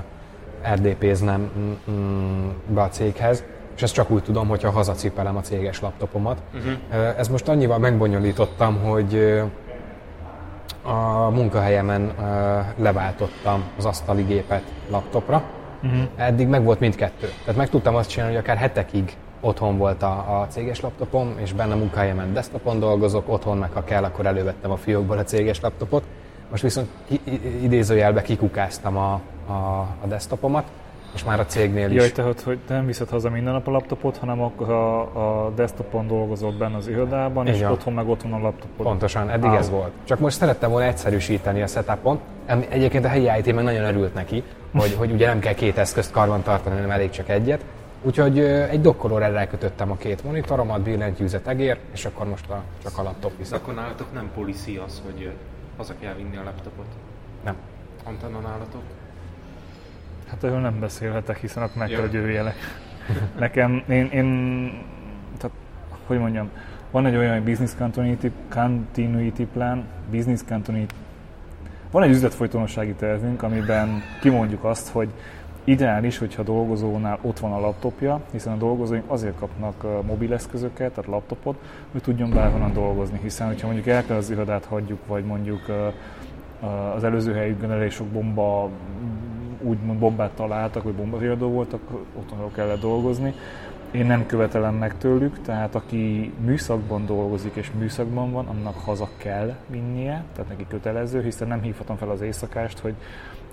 RDP-znem 0.74 1.50
mm, 1.58 1.72
mm, 1.90 2.48
be 2.66 2.82
a 2.82 2.88
céghez, 2.88 3.44
és 3.74 3.82
ezt 3.82 3.94
csak 3.94 4.10
úgy 4.10 4.22
tudom, 4.22 4.48
hogyha 4.48 4.70
hazacipelem 4.70 5.36
a 5.36 5.40
céges 5.40 5.80
laptopomat. 5.80 6.38
Uh-huh. 6.54 7.18
Ez 7.18 7.28
most 7.28 7.48
annyival 7.48 7.78
megbonyolítottam, 7.78 8.82
hogy 8.82 9.42
a 10.82 11.30
munkahelyemen 11.30 12.12
leváltottam 12.76 13.64
az 13.78 13.84
asztali 13.84 14.22
gépet 14.22 14.62
laptopra. 14.90 15.42
Uh-huh. 15.82 16.00
Eddig 16.16 16.48
meg 16.48 16.64
volt 16.64 16.80
mindkettő. 16.80 17.30
Tehát 17.40 17.56
meg 17.56 17.68
tudtam 17.68 17.94
azt 17.94 18.10
csinálni, 18.10 18.34
hogy 18.34 18.42
akár 18.42 18.56
hetekig 18.56 19.16
otthon 19.40 19.78
volt 19.78 20.02
a, 20.02 20.40
a 20.40 20.46
céges 20.48 20.80
laptopom, 20.80 21.34
és 21.38 21.52
benne 21.52 21.74
munkahelyemen 21.74 22.32
desktopon 22.32 22.78
dolgozok, 22.80 23.28
otthon 23.28 23.58
meg 23.58 23.72
ha 23.72 23.84
kell, 23.84 24.04
akkor 24.04 24.26
elővettem 24.26 24.70
a 24.70 24.76
fiókból 24.76 25.18
a 25.18 25.24
céges 25.24 25.60
laptopot. 25.60 26.04
Most 26.50 26.62
viszont 26.62 26.88
idézőjelbe 27.62 28.22
kikukáztam 28.22 28.96
a, 28.96 29.20
a, 29.46 29.52
a 30.02 30.06
desktopomat, 30.06 30.64
és 31.14 31.24
már 31.24 31.40
a 31.40 31.46
cégnél 31.46 31.90
is. 31.90 31.96
Jaj, 31.96 32.12
tehát, 32.12 32.40
hogy 32.40 32.58
te 32.66 32.74
nem 32.74 32.86
viszed 32.86 33.08
haza 33.08 33.30
minden 33.30 33.52
nap 33.52 33.66
a 33.66 33.70
laptopot, 33.70 34.16
hanem 34.16 34.42
akkor 34.42 34.70
a, 34.70 35.00
a 35.46 35.50
desktopon 35.50 36.06
dolgozol 36.06 36.52
benne 36.52 36.76
az 36.76 36.88
irodában, 36.88 37.46
és 37.46 37.56
Igen. 37.56 37.70
otthon 37.70 37.92
meg 37.92 38.08
otthon 38.08 38.32
a 38.32 38.38
laptopod. 38.38 38.86
Pontosan, 38.86 39.30
eddig 39.30 39.50
Á. 39.50 39.56
ez 39.56 39.70
volt. 39.70 39.90
Csak 40.04 40.18
most 40.18 40.36
szerettem 40.36 40.70
volna 40.70 40.86
egyszerűsíteni 40.86 41.62
a 41.62 41.66
setupon. 41.66 42.20
Egyébként 42.68 43.04
a 43.04 43.08
helyi 43.08 43.30
IT 43.38 43.54
meg 43.54 43.64
nagyon 43.64 43.84
örült 43.84 44.14
neki, 44.14 44.42
hogy, 44.72 44.94
hogy 44.98 45.10
ugye 45.12 45.26
nem 45.26 45.38
kell 45.38 45.54
két 45.54 45.78
eszközt 45.78 46.12
karban 46.12 46.42
tartani, 46.42 46.74
hanem 46.74 46.90
elég 46.90 47.10
csak 47.10 47.28
egyet. 47.28 47.64
Úgyhogy 48.02 48.38
egy 48.40 48.80
dokkolóra 48.80 49.28
rákötöttem 49.28 49.90
a 49.90 49.96
két 49.96 50.24
monitoromat, 50.24 50.80
billentyűzet 50.80 51.46
egér, 51.46 51.78
és 51.92 52.04
akkor 52.04 52.26
most 52.28 52.50
a, 52.50 52.62
csak 52.82 52.98
a 52.98 53.02
laptop 53.02 53.32
viszont. 53.38 53.62
akkor 53.62 53.74
nálatok 53.74 54.12
nem 54.12 54.30
policy 54.34 54.76
az, 54.86 55.02
hogy 55.04 55.32
haza 55.76 55.94
kell 56.00 56.14
vinni 56.14 56.36
a 56.36 56.42
laptopot. 56.44 56.86
Nem. 57.44 57.54
Antenna 58.04 58.38
nálatok? 58.38 58.82
Hát 60.28 60.44
erről 60.44 60.60
nem 60.60 60.80
beszélhetek, 60.80 61.36
hiszen 61.36 61.62
ott 61.62 61.74
meg 61.74 61.88
kell 61.88 62.06
győjelek. 62.06 62.54
Nekem, 63.38 63.82
én, 63.88 64.06
én, 64.06 64.26
tehát, 65.38 65.56
hogy 66.06 66.18
mondjam, 66.18 66.50
van 66.90 67.06
egy 67.06 67.16
olyan 67.16 67.44
business 67.44 67.74
continuity, 67.78 68.30
continuity 68.48 69.46
plan, 69.52 69.84
business 70.10 70.40
continuity, 70.48 70.94
van 71.90 72.02
egy 72.02 72.10
üzletfolytonossági 72.10 72.92
tervünk, 72.92 73.42
amiben 73.42 74.02
kimondjuk 74.20 74.64
azt, 74.64 74.88
hogy 74.88 75.08
ideális, 75.64 76.18
hogyha 76.18 76.42
a 76.42 76.44
dolgozónál 76.44 77.18
ott 77.22 77.38
van 77.38 77.52
a 77.52 77.60
laptopja, 77.60 78.20
hiszen 78.30 78.52
a 78.52 78.56
dolgozóink 78.56 79.04
azért 79.06 79.38
kapnak 79.38 80.04
mobileszközöket, 80.06 80.92
tehát 80.92 81.10
laptopot, 81.10 81.58
hogy 81.92 82.02
tudjon 82.02 82.30
bárhonnan 82.30 82.72
dolgozni, 82.72 83.18
hiszen 83.22 83.46
hogyha 83.46 83.66
mondjuk 83.66 83.86
el 83.86 84.04
kell 84.04 84.16
az 84.16 84.30
irodát 84.30 84.64
hagyjuk, 84.64 85.06
vagy 85.06 85.24
mondjuk 85.24 85.60
az 86.94 87.04
előző 87.04 87.32
helyükön 87.32 87.70
elég 87.70 87.90
sok 87.90 88.06
bomba, 88.06 88.70
úgymond 89.64 89.98
bombát 89.98 90.30
találtak, 90.30 90.82
vagy 90.82 90.92
bombariadó 90.92 91.48
voltak, 91.48 91.80
otthonról 92.18 92.50
kellett 92.54 92.80
dolgozni. 92.80 93.34
Én 93.90 94.06
nem 94.06 94.26
követelem 94.26 94.74
meg 94.74 94.98
tőlük, 94.98 95.40
tehát 95.40 95.74
aki 95.74 96.32
műszakban 96.44 97.06
dolgozik 97.06 97.54
és 97.54 97.70
műszakban 97.78 98.32
van, 98.32 98.46
annak 98.46 98.74
haza 98.84 99.08
kell 99.16 99.54
vinnie, 99.66 100.24
tehát 100.34 100.50
neki 100.50 100.66
kötelező, 100.68 101.22
hiszen 101.22 101.48
nem 101.48 101.62
hívhatom 101.62 101.96
fel 101.96 102.10
az 102.10 102.20
éjszakást, 102.20 102.78
hogy 102.78 102.94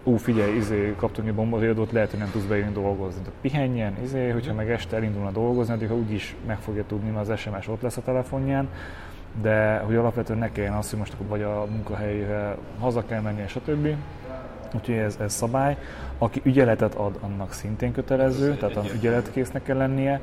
ú, 0.04 0.16
figyelj, 0.16 0.56
izé, 0.56 0.94
kaptunk 0.98 1.28
egy 1.28 1.34
bombariadót, 1.34 1.92
lehet, 1.92 2.10
hogy 2.10 2.20
nem 2.20 2.32
tudsz 2.32 2.46
bejönni 2.46 2.72
dolgozni. 2.74 3.22
De 3.24 3.30
pihenjen, 3.42 3.98
izé, 4.04 4.30
hogyha 4.30 4.54
meg 4.54 4.72
este 4.72 4.96
elindulna 4.96 5.32
dolgozni, 5.32 5.74
addig 5.74 5.94
úgyis 5.94 6.36
meg 6.48 6.58
fogja 6.58 6.84
tudni, 6.88 7.10
mert 7.10 7.30
az 7.30 7.40
SMS 7.40 7.68
ott 7.68 7.82
lesz 7.82 7.98
a 7.98 8.02
telefonján, 8.02 8.70
de 9.42 9.78
hogy 9.78 9.96
alapvetően 9.96 10.40
ne 10.40 10.52
kelljen 10.52 10.74
az, 10.74 10.90
hogy 10.90 11.00
most 11.00 11.14
akkor 11.14 11.26
vagy 11.26 11.42
a 11.42 11.66
munkahelyre 11.72 12.58
haza 12.80 13.06
kell 13.06 13.22
mennie, 13.22 13.48
stb. 13.48 13.88
Úgyhogy 14.76 14.96
ez, 14.96 15.18
ez 15.22 15.34
szabály. 15.34 15.78
Aki 16.18 16.42
ügyeletet 16.44 16.96
ad, 16.96 17.18
annak 17.22 17.54
szintén 17.54 17.92
kötelező, 17.92 18.56
tehát 18.56 18.76
az 18.76 18.92
ügyeletkésznek 18.94 19.64
kell 19.64 19.78
lennie. 19.78 20.22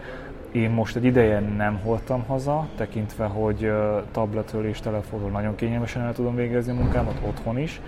Én 0.52 0.70
most 0.70 0.96
egy 0.96 1.04
ideje 1.04 1.40
nem 1.40 1.80
hordtam 1.84 2.24
haza, 2.26 2.66
tekintve, 2.76 3.24
hogy 3.24 3.72
tabletről 4.12 4.66
és 4.66 4.80
telefonról 4.80 5.30
nagyon 5.30 5.54
kényelmesen 5.54 6.02
el 6.02 6.12
tudom 6.12 6.34
végezni 6.34 6.72
a 6.72 6.74
munkámat 6.74 7.20
otthon 7.26 7.58
is. 7.58 7.80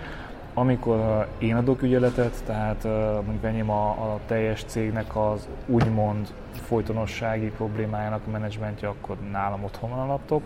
Amikor 0.53 1.27
én 1.37 1.55
adok 1.55 1.81
ügyeletet, 1.81 2.43
tehát 2.45 2.83
mondjuk 3.25 3.43
enyém 3.43 3.69
a, 3.69 3.89
a 3.89 4.19
teljes 4.25 4.63
cégnek 4.63 5.15
az 5.15 5.47
úgymond 5.65 6.27
folytonossági 6.51 7.47
problémájának 7.47 8.21
a 8.27 8.29
menedzsmentje, 8.29 8.87
akkor 8.87 9.17
nálam 9.31 9.63
otthon 9.63 9.89
van 9.89 9.99
a 9.99 10.05
laptop. 10.05 10.41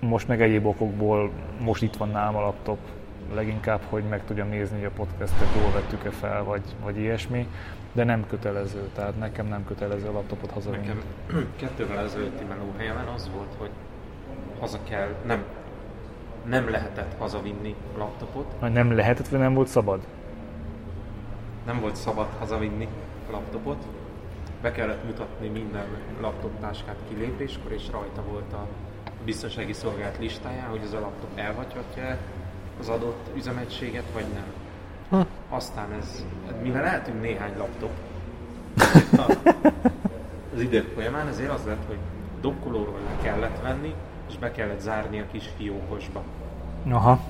Most 0.00 0.28
meg 0.28 0.42
egyéb 0.42 0.66
okokból, 0.66 1.30
most 1.60 1.82
itt 1.82 1.96
van 1.96 2.08
nálam 2.08 2.36
a 2.36 2.40
laptop, 2.40 2.78
leginkább, 3.34 3.80
hogy 3.88 4.02
meg 4.02 4.24
tudjam 4.24 4.48
nézni, 4.48 4.76
hogy 4.76 4.84
a 4.84 4.90
podcastet 4.90 5.48
jól 5.60 5.72
vettük-e 5.72 6.10
fel, 6.10 6.44
vagy, 6.44 6.62
vagy 6.82 6.98
ilyesmi, 6.98 7.48
de 7.92 8.04
nem 8.04 8.26
kötelező, 8.26 8.88
tehát 8.94 9.18
nekem 9.18 9.46
nem 9.46 9.64
kötelező 9.64 10.06
a 10.06 10.12
laptopot 10.12 10.50
hazavinni. 10.50 10.86
Nekem 10.86 11.02
kettővel 11.60 12.04
ezelőtti 12.04 12.44
melóhelyemen 12.44 13.06
az 13.06 13.30
volt, 13.34 13.54
hogy 13.58 13.70
haza 14.60 14.78
kell, 14.88 15.14
nem, 15.26 15.44
nem 16.44 16.70
lehetett 16.70 17.14
hazavinni 17.18 17.74
a 17.94 17.98
laptopot, 17.98 18.54
Vagy 18.60 18.72
nem 18.72 18.92
lehetett, 18.92 19.28
vagy 19.28 19.40
nem 19.40 19.54
volt 19.54 19.68
szabad? 19.68 20.00
nem 21.66 21.80
volt 21.80 21.96
szabad 21.96 22.26
hazavinni 22.38 22.88
a 23.28 23.30
laptopot, 23.30 23.84
be 24.62 24.72
kellett 24.72 25.04
mutatni 25.04 25.48
minden 25.48 25.86
laptop 26.20 26.60
táskát 26.60 26.96
kilépéskor, 27.08 27.72
és 27.72 27.82
rajta 27.90 28.22
volt 28.22 28.52
a 28.52 28.66
biztonsági 29.24 29.72
szolgálat 29.72 30.18
listáján, 30.18 30.68
hogy 30.68 30.80
az 30.84 30.92
a 30.92 31.00
laptop 31.00 31.38
elhagyhatja 31.38 32.18
az 32.80 32.88
adott 32.88 33.30
üzemegységet, 33.36 34.04
vagy 34.12 34.24
nem. 34.34 35.26
Aztán 35.48 35.92
ez, 35.92 36.24
mivel 36.62 36.84
eltűnt 36.84 37.20
néhány 37.20 37.56
laptop 37.56 37.90
az 40.54 40.60
idők 40.60 40.92
folyamán, 40.94 41.28
ezért 41.28 41.50
az 41.50 41.64
lett, 41.66 41.86
hogy 41.86 41.98
dokkolóról 42.40 42.98
le 43.04 43.22
kellett 43.22 43.60
venni, 43.62 43.94
és 44.28 44.38
be 44.38 44.50
kellett 44.50 44.80
zárni 44.80 45.20
a 45.20 45.26
kis 45.32 45.50
fiókosba. 45.56 46.22
Aha. 46.88 47.20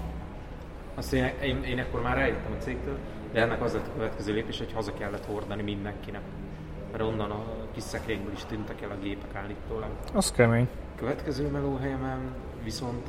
Azt 0.95 1.13
én, 1.13 1.33
én, 1.43 1.63
én 1.63 1.79
akkor 1.79 2.03
már 2.03 2.19
eljöttem 2.19 2.53
a 2.59 2.63
cégtől, 2.63 2.99
de 3.33 3.41
ennek 3.41 3.63
az 3.63 3.73
lett 3.73 3.87
a 3.87 3.93
következő 3.97 4.33
lépés, 4.33 4.59
hogy 4.59 4.73
haza 4.73 4.93
kellett 4.93 5.27
hordani 5.27 5.63
mindenkinek. 5.63 6.23
Mert 6.91 7.05
onnan 7.05 7.31
a 7.31 7.45
kis 7.73 7.83
szekrényből 7.83 8.33
is 8.33 8.45
tűntek 8.45 8.83
el 8.83 8.91
a 8.91 9.03
gépek 9.03 9.35
állítólag. 9.35 9.89
Az 10.13 10.33
kemény. 10.33 10.69
Következő 10.97 11.51
melóhelyemen 11.51 12.19
viszont 12.63 13.09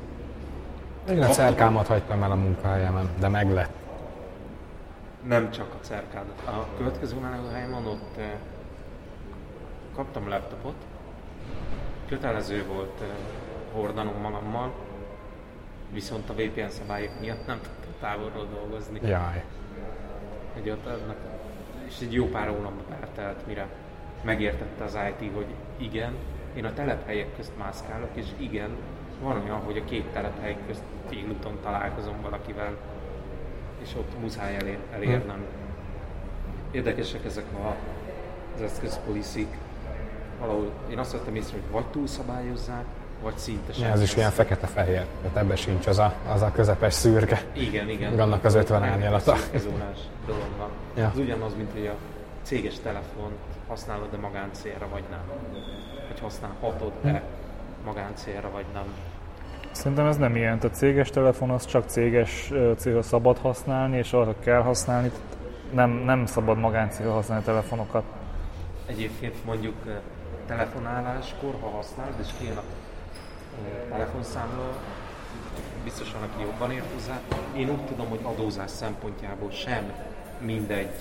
Én 1.09 1.21
a 1.21 1.27
cerkámat 1.27 1.87
hagytam 1.87 2.23
el 2.23 2.31
a 2.31 2.35
munkahelyemen, 2.35 3.09
de 3.19 3.27
meg 3.27 3.51
lett. 3.51 3.73
nem 5.23 5.51
csak 5.51 5.73
a 5.73 5.83
cerkádat. 5.83 6.41
A 6.45 6.67
következő 6.77 7.15
melóhelyemen 7.19 7.85
ott 7.85 8.17
eh, 8.17 8.31
kaptam 9.95 10.27
laptopot, 10.27 10.75
kötelező 12.07 12.65
volt 12.65 13.01
eh, 13.01 13.07
hordanom 13.73 14.21
magammal, 14.21 14.73
viszont 15.91 16.29
a 16.29 16.33
VPN 16.33 16.69
szabályok 16.69 17.19
miatt 17.19 17.45
nem 17.45 17.59
tudtam 17.61 17.93
távolról 17.99 18.47
dolgozni. 18.53 18.99
Jaj. 19.03 19.43
Hogy 20.53 20.69
ott 20.69 20.85
annak, 20.85 21.17
és 21.87 21.99
egy 22.01 22.13
jó 22.13 22.25
pár 22.29 22.47
hónapba 22.47 22.95
eltelt, 23.01 23.47
mire 23.47 23.67
megértette 24.21 24.83
az 24.83 24.97
IT, 25.09 25.31
hogy 25.33 25.47
igen, 25.77 26.13
én 26.55 26.65
a 26.65 26.73
telephelyek 26.73 27.35
közt 27.35 27.57
mászkálok, 27.57 28.09
és 28.13 28.25
igen, 28.37 28.69
van 29.21 29.41
olyan, 29.43 29.59
hogy 29.59 29.77
a 29.77 29.83
két 29.85 30.05
telephely 30.05 30.57
közt 30.67 30.81
félúton 31.09 31.57
találkozom 31.63 32.15
valakivel, 32.21 32.73
és 33.81 33.95
ott 33.97 34.19
muszáj 34.21 34.55
elér, 34.55 34.77
elérnem. 34.93 35.45
Érdekesek 36.71 37.25
ezek 37.25 37.45
a, 37.53 37.75
az 38.55 38.61
eszközpoliszik. 38.61 39.57
Valahol 40.39 40.71
én 40.89 40.97
azt 40.97 41.11
vettem 41.11 41.35
észre, 41.35 41.53
hogy 41.53 41.71
vagy 41.71 41.85
túlszabályozzák, 41.85 42.85
vagy 43.21 43.37
szinte 43.37 43.73
Ja, 43.79 43.87
ez 43.87 44.01
is 44.01 44.15
ilyen 44.15 44.31
fekete-fehér, 44.31 45.05
tehát 45.21 45.37
ebbe 45.37 45.55
sincs 45.55 45.87
az 45.87 45.97
a, 45.99 46.13
az 46.27 46.41
a 46.41 46.51
közepes 46.51 46.93
szürke. 46.93 47.41
Igen, 47.53 47.89
igen. 47.89 48.19
Annak 48.19 48.43
az 48.43 48.55
50 48.55 48.81
Nem, 48.81 48.89
árnyalata. 48.89 49.35
szürkezónás 49.35 49.97
dolog 50.25 50.47
van. 50.57 50.69
Ja. 50.95 51.11
Ez 51.13 51.17
ugyanaz, 51.17 51.55
mint 51.55 51.71
hogy 51.71 51.87
a 51.87 51.95
céges 52.41 52.79
telefont 52.83 53.35
használod 53.67 54.07
de 54.11 54.17
magáncélra, 54.17 54.87
vagy 54.91 55.03
nem. 55.09 55.21
Hogy 56.07 56.19
használhatod-e 56.19 57.23
magáncélra, 57.85 58.51
vagy 58.51 58.65
nem. 58.73 58.83
Szerintem 59.71 60.05
ez 60.05 60.17
nem 60.17 60.35
ilyen. 60.35 60.59
Tehát 60.59 60.77
céges 60.77 61.09
telefon 61.09 61.49
az 61.49 61.65
csak 61.65 61.89
céges 61.89 62.51
célra 62.77 63.01
szabad 63.01 63.37
használni, 63.37 63.97
és 63.97 64.13
arra 64.13 64.35
kell 64.39 64.61
használni. 64.61 65.11
Nem, 65.71 65.89
nem 65.89 66.25
szabad 66.25 66.57
magáncélra 66.57 67.11
használni 67.11 67.43
telefonokat. 67.43 68.03
Egyébként 68.85 69.45
mondjuk 69.45 69.75
telefonáláskor, 70.47 71.55
ha 71.61 71.69
használod, 71.69 72.13
és 72.21 72.27
kijön 72.39 72.57
a 72.57 72.63
telefonszámla, 73.89 74.69
biztosan 75.83 76.21
aki 76.21 76.43
jobban 76.43 76.71
ért 76.71 76.91
hozzá, 76.93 77.19
én 77.55 77.69
úgy 77.69 77.85
tudom, 77.85 78.09
hogy 78.09 78.19
adózás 78.23 78.71
szempontjából 78.71 79.51
sem 79.51 79.91
mindegy, 80.39 80.93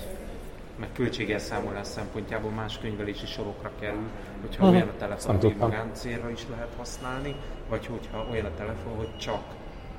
meg 0.79 0.89
költségelszámolás 0.93 1.87
szempontjából 1.87 2.51
más 2.51 2.77
könyvelési 2.77 3.25
sorokra 3.25 3.71
kerül, 3.79 4.07
hogyha 4.41 4.69
olyan 4.69 4.87
a 4.87 4.97
telefon, 4.97 5.37
hogy 5.39 5.55
magáncélra 5.59 6.29
is 6.29 6.45
lehet 6.49 6.73
használni, 6.77 7.35
vagy 7.69 7.85
hogyha 7.85 8.27
olyan 8.31 8.45
a 8.45 8.53
telefon, 8.57 8.95
hogy 8.95 9.17
csak 9.17 9.41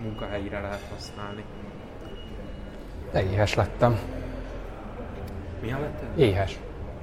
munkahelyre 0.03 0.61
lehet 0.61 0.85
használni. 0.95 1.45
De 3.13 3.23
éhes 3.23 3.55
lettem. 3.55 3.99
Milyen 5.61 5.81
lettél? 5.81 6.25
Éhes. 6.25 6.59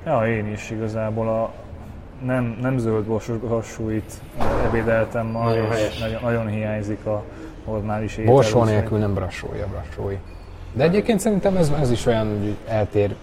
Ja, 0.05 0.28
én 0.28 0.51
is 0.51 0.71
igazából 0.71 1.30
a 1.30 1.53
nem, 2.26 2.57
nem 2.61 2.78
zöld 2.78 3.05
borsóit 3.05 4.13
ebédeltem 4.65 5.28
ma, 5.28 5.43
Nagyon 5.43 5.65
és 5.65 5.71
helyes. 5.71 5.99
nagyon, 5.99 6.21
nagyon 6.21 6.47
hiányzik 6.47 7.05
a 7.05 7.24
normális 7.65 8.17
étel. 8.17 8.34
Borsó 8.34 8.63
nélkül 8.63 8.97
nem 8.97 9.13
brassója, 9.13 9.67
brassói. 9.67 10.17
De 10.74 10.84
egyébként 10.84 11.19
szerintem 11.19 11.57
ez, 11.57 11.71
ez 11.80 11.91
is 11.91 12.05
olyan, 12.05 12.28
hogy 12.28 12.55
eltér 12.67 13.15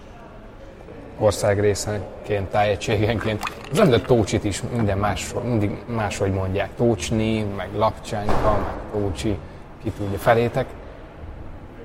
országrészenként, 1.21 2.47
tájegységenként. 2.49 3.43
Az 3.71 3.79
említett 3.79 4.05
Tócsit 4.05 4.43
is 4.43 4.61
minden 4.75 4.97
más, 4.97 5.33
mindig 5.43 5.77
máshogy 5.85 6.31
mondják. 6.33 6.69
Tócsni, 6.75 7.45
meg 7.57 7.69
Lapcsánka, 7.75 8.51
meg 8.51 9.01
Tócsi, 9.01 9.37
ki 9.83 9.91
tudja, 9.97 10.17
felétek. 10.17 10.65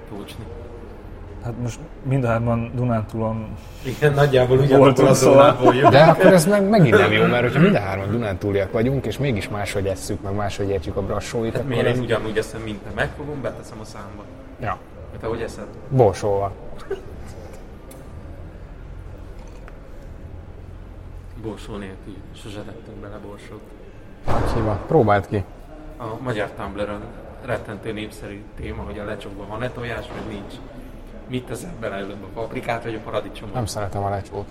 Tócsni. 0.08 0.44
Hát 1.44 1.54
most 1.62 1.78
mindhárman 2.02 2.70
Dunántúlon 2.74 3.46
Igen, 3.82 4.12
nagyjából 4.12 4.58
ugyanakkor 4.58 5.04
az 5.04 5.18
szóval. 5.18 5.72
De 5.90 6.02
akkor 6.02 6.32
ez 6.32 6.46
meg, 6.46 6.68
megint 6.68 6.98
nem 6.98 7.12
jó, 7.12 7.24
mert 7.24 7.42
hogyha 7.42 7.60
mind 7.60 7.74
a 7.74 7.78
hárman 7.80 8.10
Dunántúliak 8.10 8.72
vagyunk, 8.72 9.06
és 9.06 9.18
mégis 9.18 9.48
máshogy 9.48 9.86
esszük, 9.86 10.22
meg 10.22 10.34
máshogy 10.34 10.68
értjük 10.68 10.96
a 10.96 11.00
brassóit, 11.02 11.52
Hát 11.52 11.60
akkor 11.60 11.70
miért 11.70 11.86
én 11.86 11.92
ez... 11.92 11.98
ugyanúgy 11.98 12.38
eszem, 12.38 12.60
mint 12.60 12.78
te? 12.82 12.90
Megfogom, 12.94 13.42
beteszem 13.42 13.78
a 13.80 13.84
számba. 13.84 14.22
Ja, 14.60 14.78
Hát 15.12 15.20
te 15.20 15.26
hogy 15.26 15.40
eszed? 15.40 15.66
borsóval. 15.88 16.52
Borsó 21.46 21.76
nélkül. 21.76 22.16
Sose 22.42 22.60
tettünk 22.60 22.96
bele 22.96 23.18
borsót. 23.26 23.60
Hiva. 24.54 24.80
Próbáld 24.86 25.26
ki. 25.26 25.44
A 25.96 26.22
magyar 26.22 26.50
Tumblr-ön 26.50 27.00
rettentő 27.44 27.92
népszerű 27.92 28.42
téma, 28.56 28.82
hogy 28.82 28.98
a 28.98 29.04
lecsókban 29.04 29.48
van-e 29.48 29.70
tojás, 29.70 30.06
vagy 30.06 30.34
nincs. 30.34 30.54
Mit 31.28 31.46
teszel 31.46 31.72
bele 31.80 31.94
előbb 31.94 32.22
a 32.22 32.26
paprikát, 32.34 32.82
vagy 32.84 32.94
a 32.94 32.98
paradicsomot? 32.98 33.54
Nem 33.54 33.66
szeretem 33.66 34.02
a 34.02 34.08
lecsót. 34.08 34.46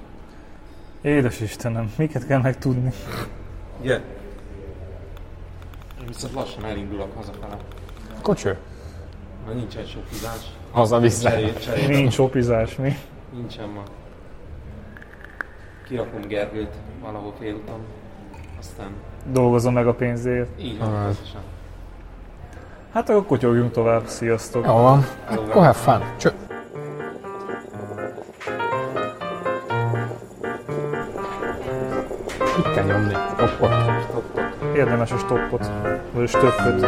Édes 1.02 1.42
Istenem, 1.42 1.94
miket 1.98 2.28
kell 2.28 2.42
megtudni? 2.42 2.92
Ugye? 3.82 4.02
Én 6.02 6.08
viszont 6.08 6.34
lassan 6.34 6.66
elindulok 6.66 7.16
hazafele. 7.16 7.58
Kocső. 8.22 8.58
Mert 9.46 9.58
nincsen 9.58 9.86
sok 9.86 10.10
húzás. 10.10 10.52
Haza 10.72 11.00
vissza. 11.00 11.32
Nincs 11.88 12.18
opizás, 12.18 12.76
mi? 12.76 12.98
Nincsen 13.34 13.70
ma. 13.70 13.84
Kirakom 15.86 16.22
Gergőt 16.28 16.74
valahol 17.02 17.34
félúton. 17.40 17.80
Aztán 18.60 18.88
Dolgozom 19.32 19.74
meg 19.74 19.88
a 19.88 19.94
pénzért. 19.94 20.62
így 20.62 20.80
van, 20.80 20.90
pontosan. 20.90 21.42
Hát 22.94 23.10
akkor 23.10 23.26
kotyogjunk 23.26 23.72
tovább, 23.72 24.06
sziasztok! 24.06 24.66
Jó 24.66 24.74
van. 24.74 25.06
Akkor 25.30 25.54
have 25.54 25.74
fun. 25.74 26.02
Cső. 26.18 26.32
Itt 32.58 32.74
kell 32.74 32.86
nyomni. 32.86 33.14
Hoppot. 33.38 33.72
Érdemes 34.76 35.12
a 35.12 35.18
stoppot, 35.18 35.72
vagy 36.14 36.24
a 36.24 36.28
stöppöt. 36.28 36.86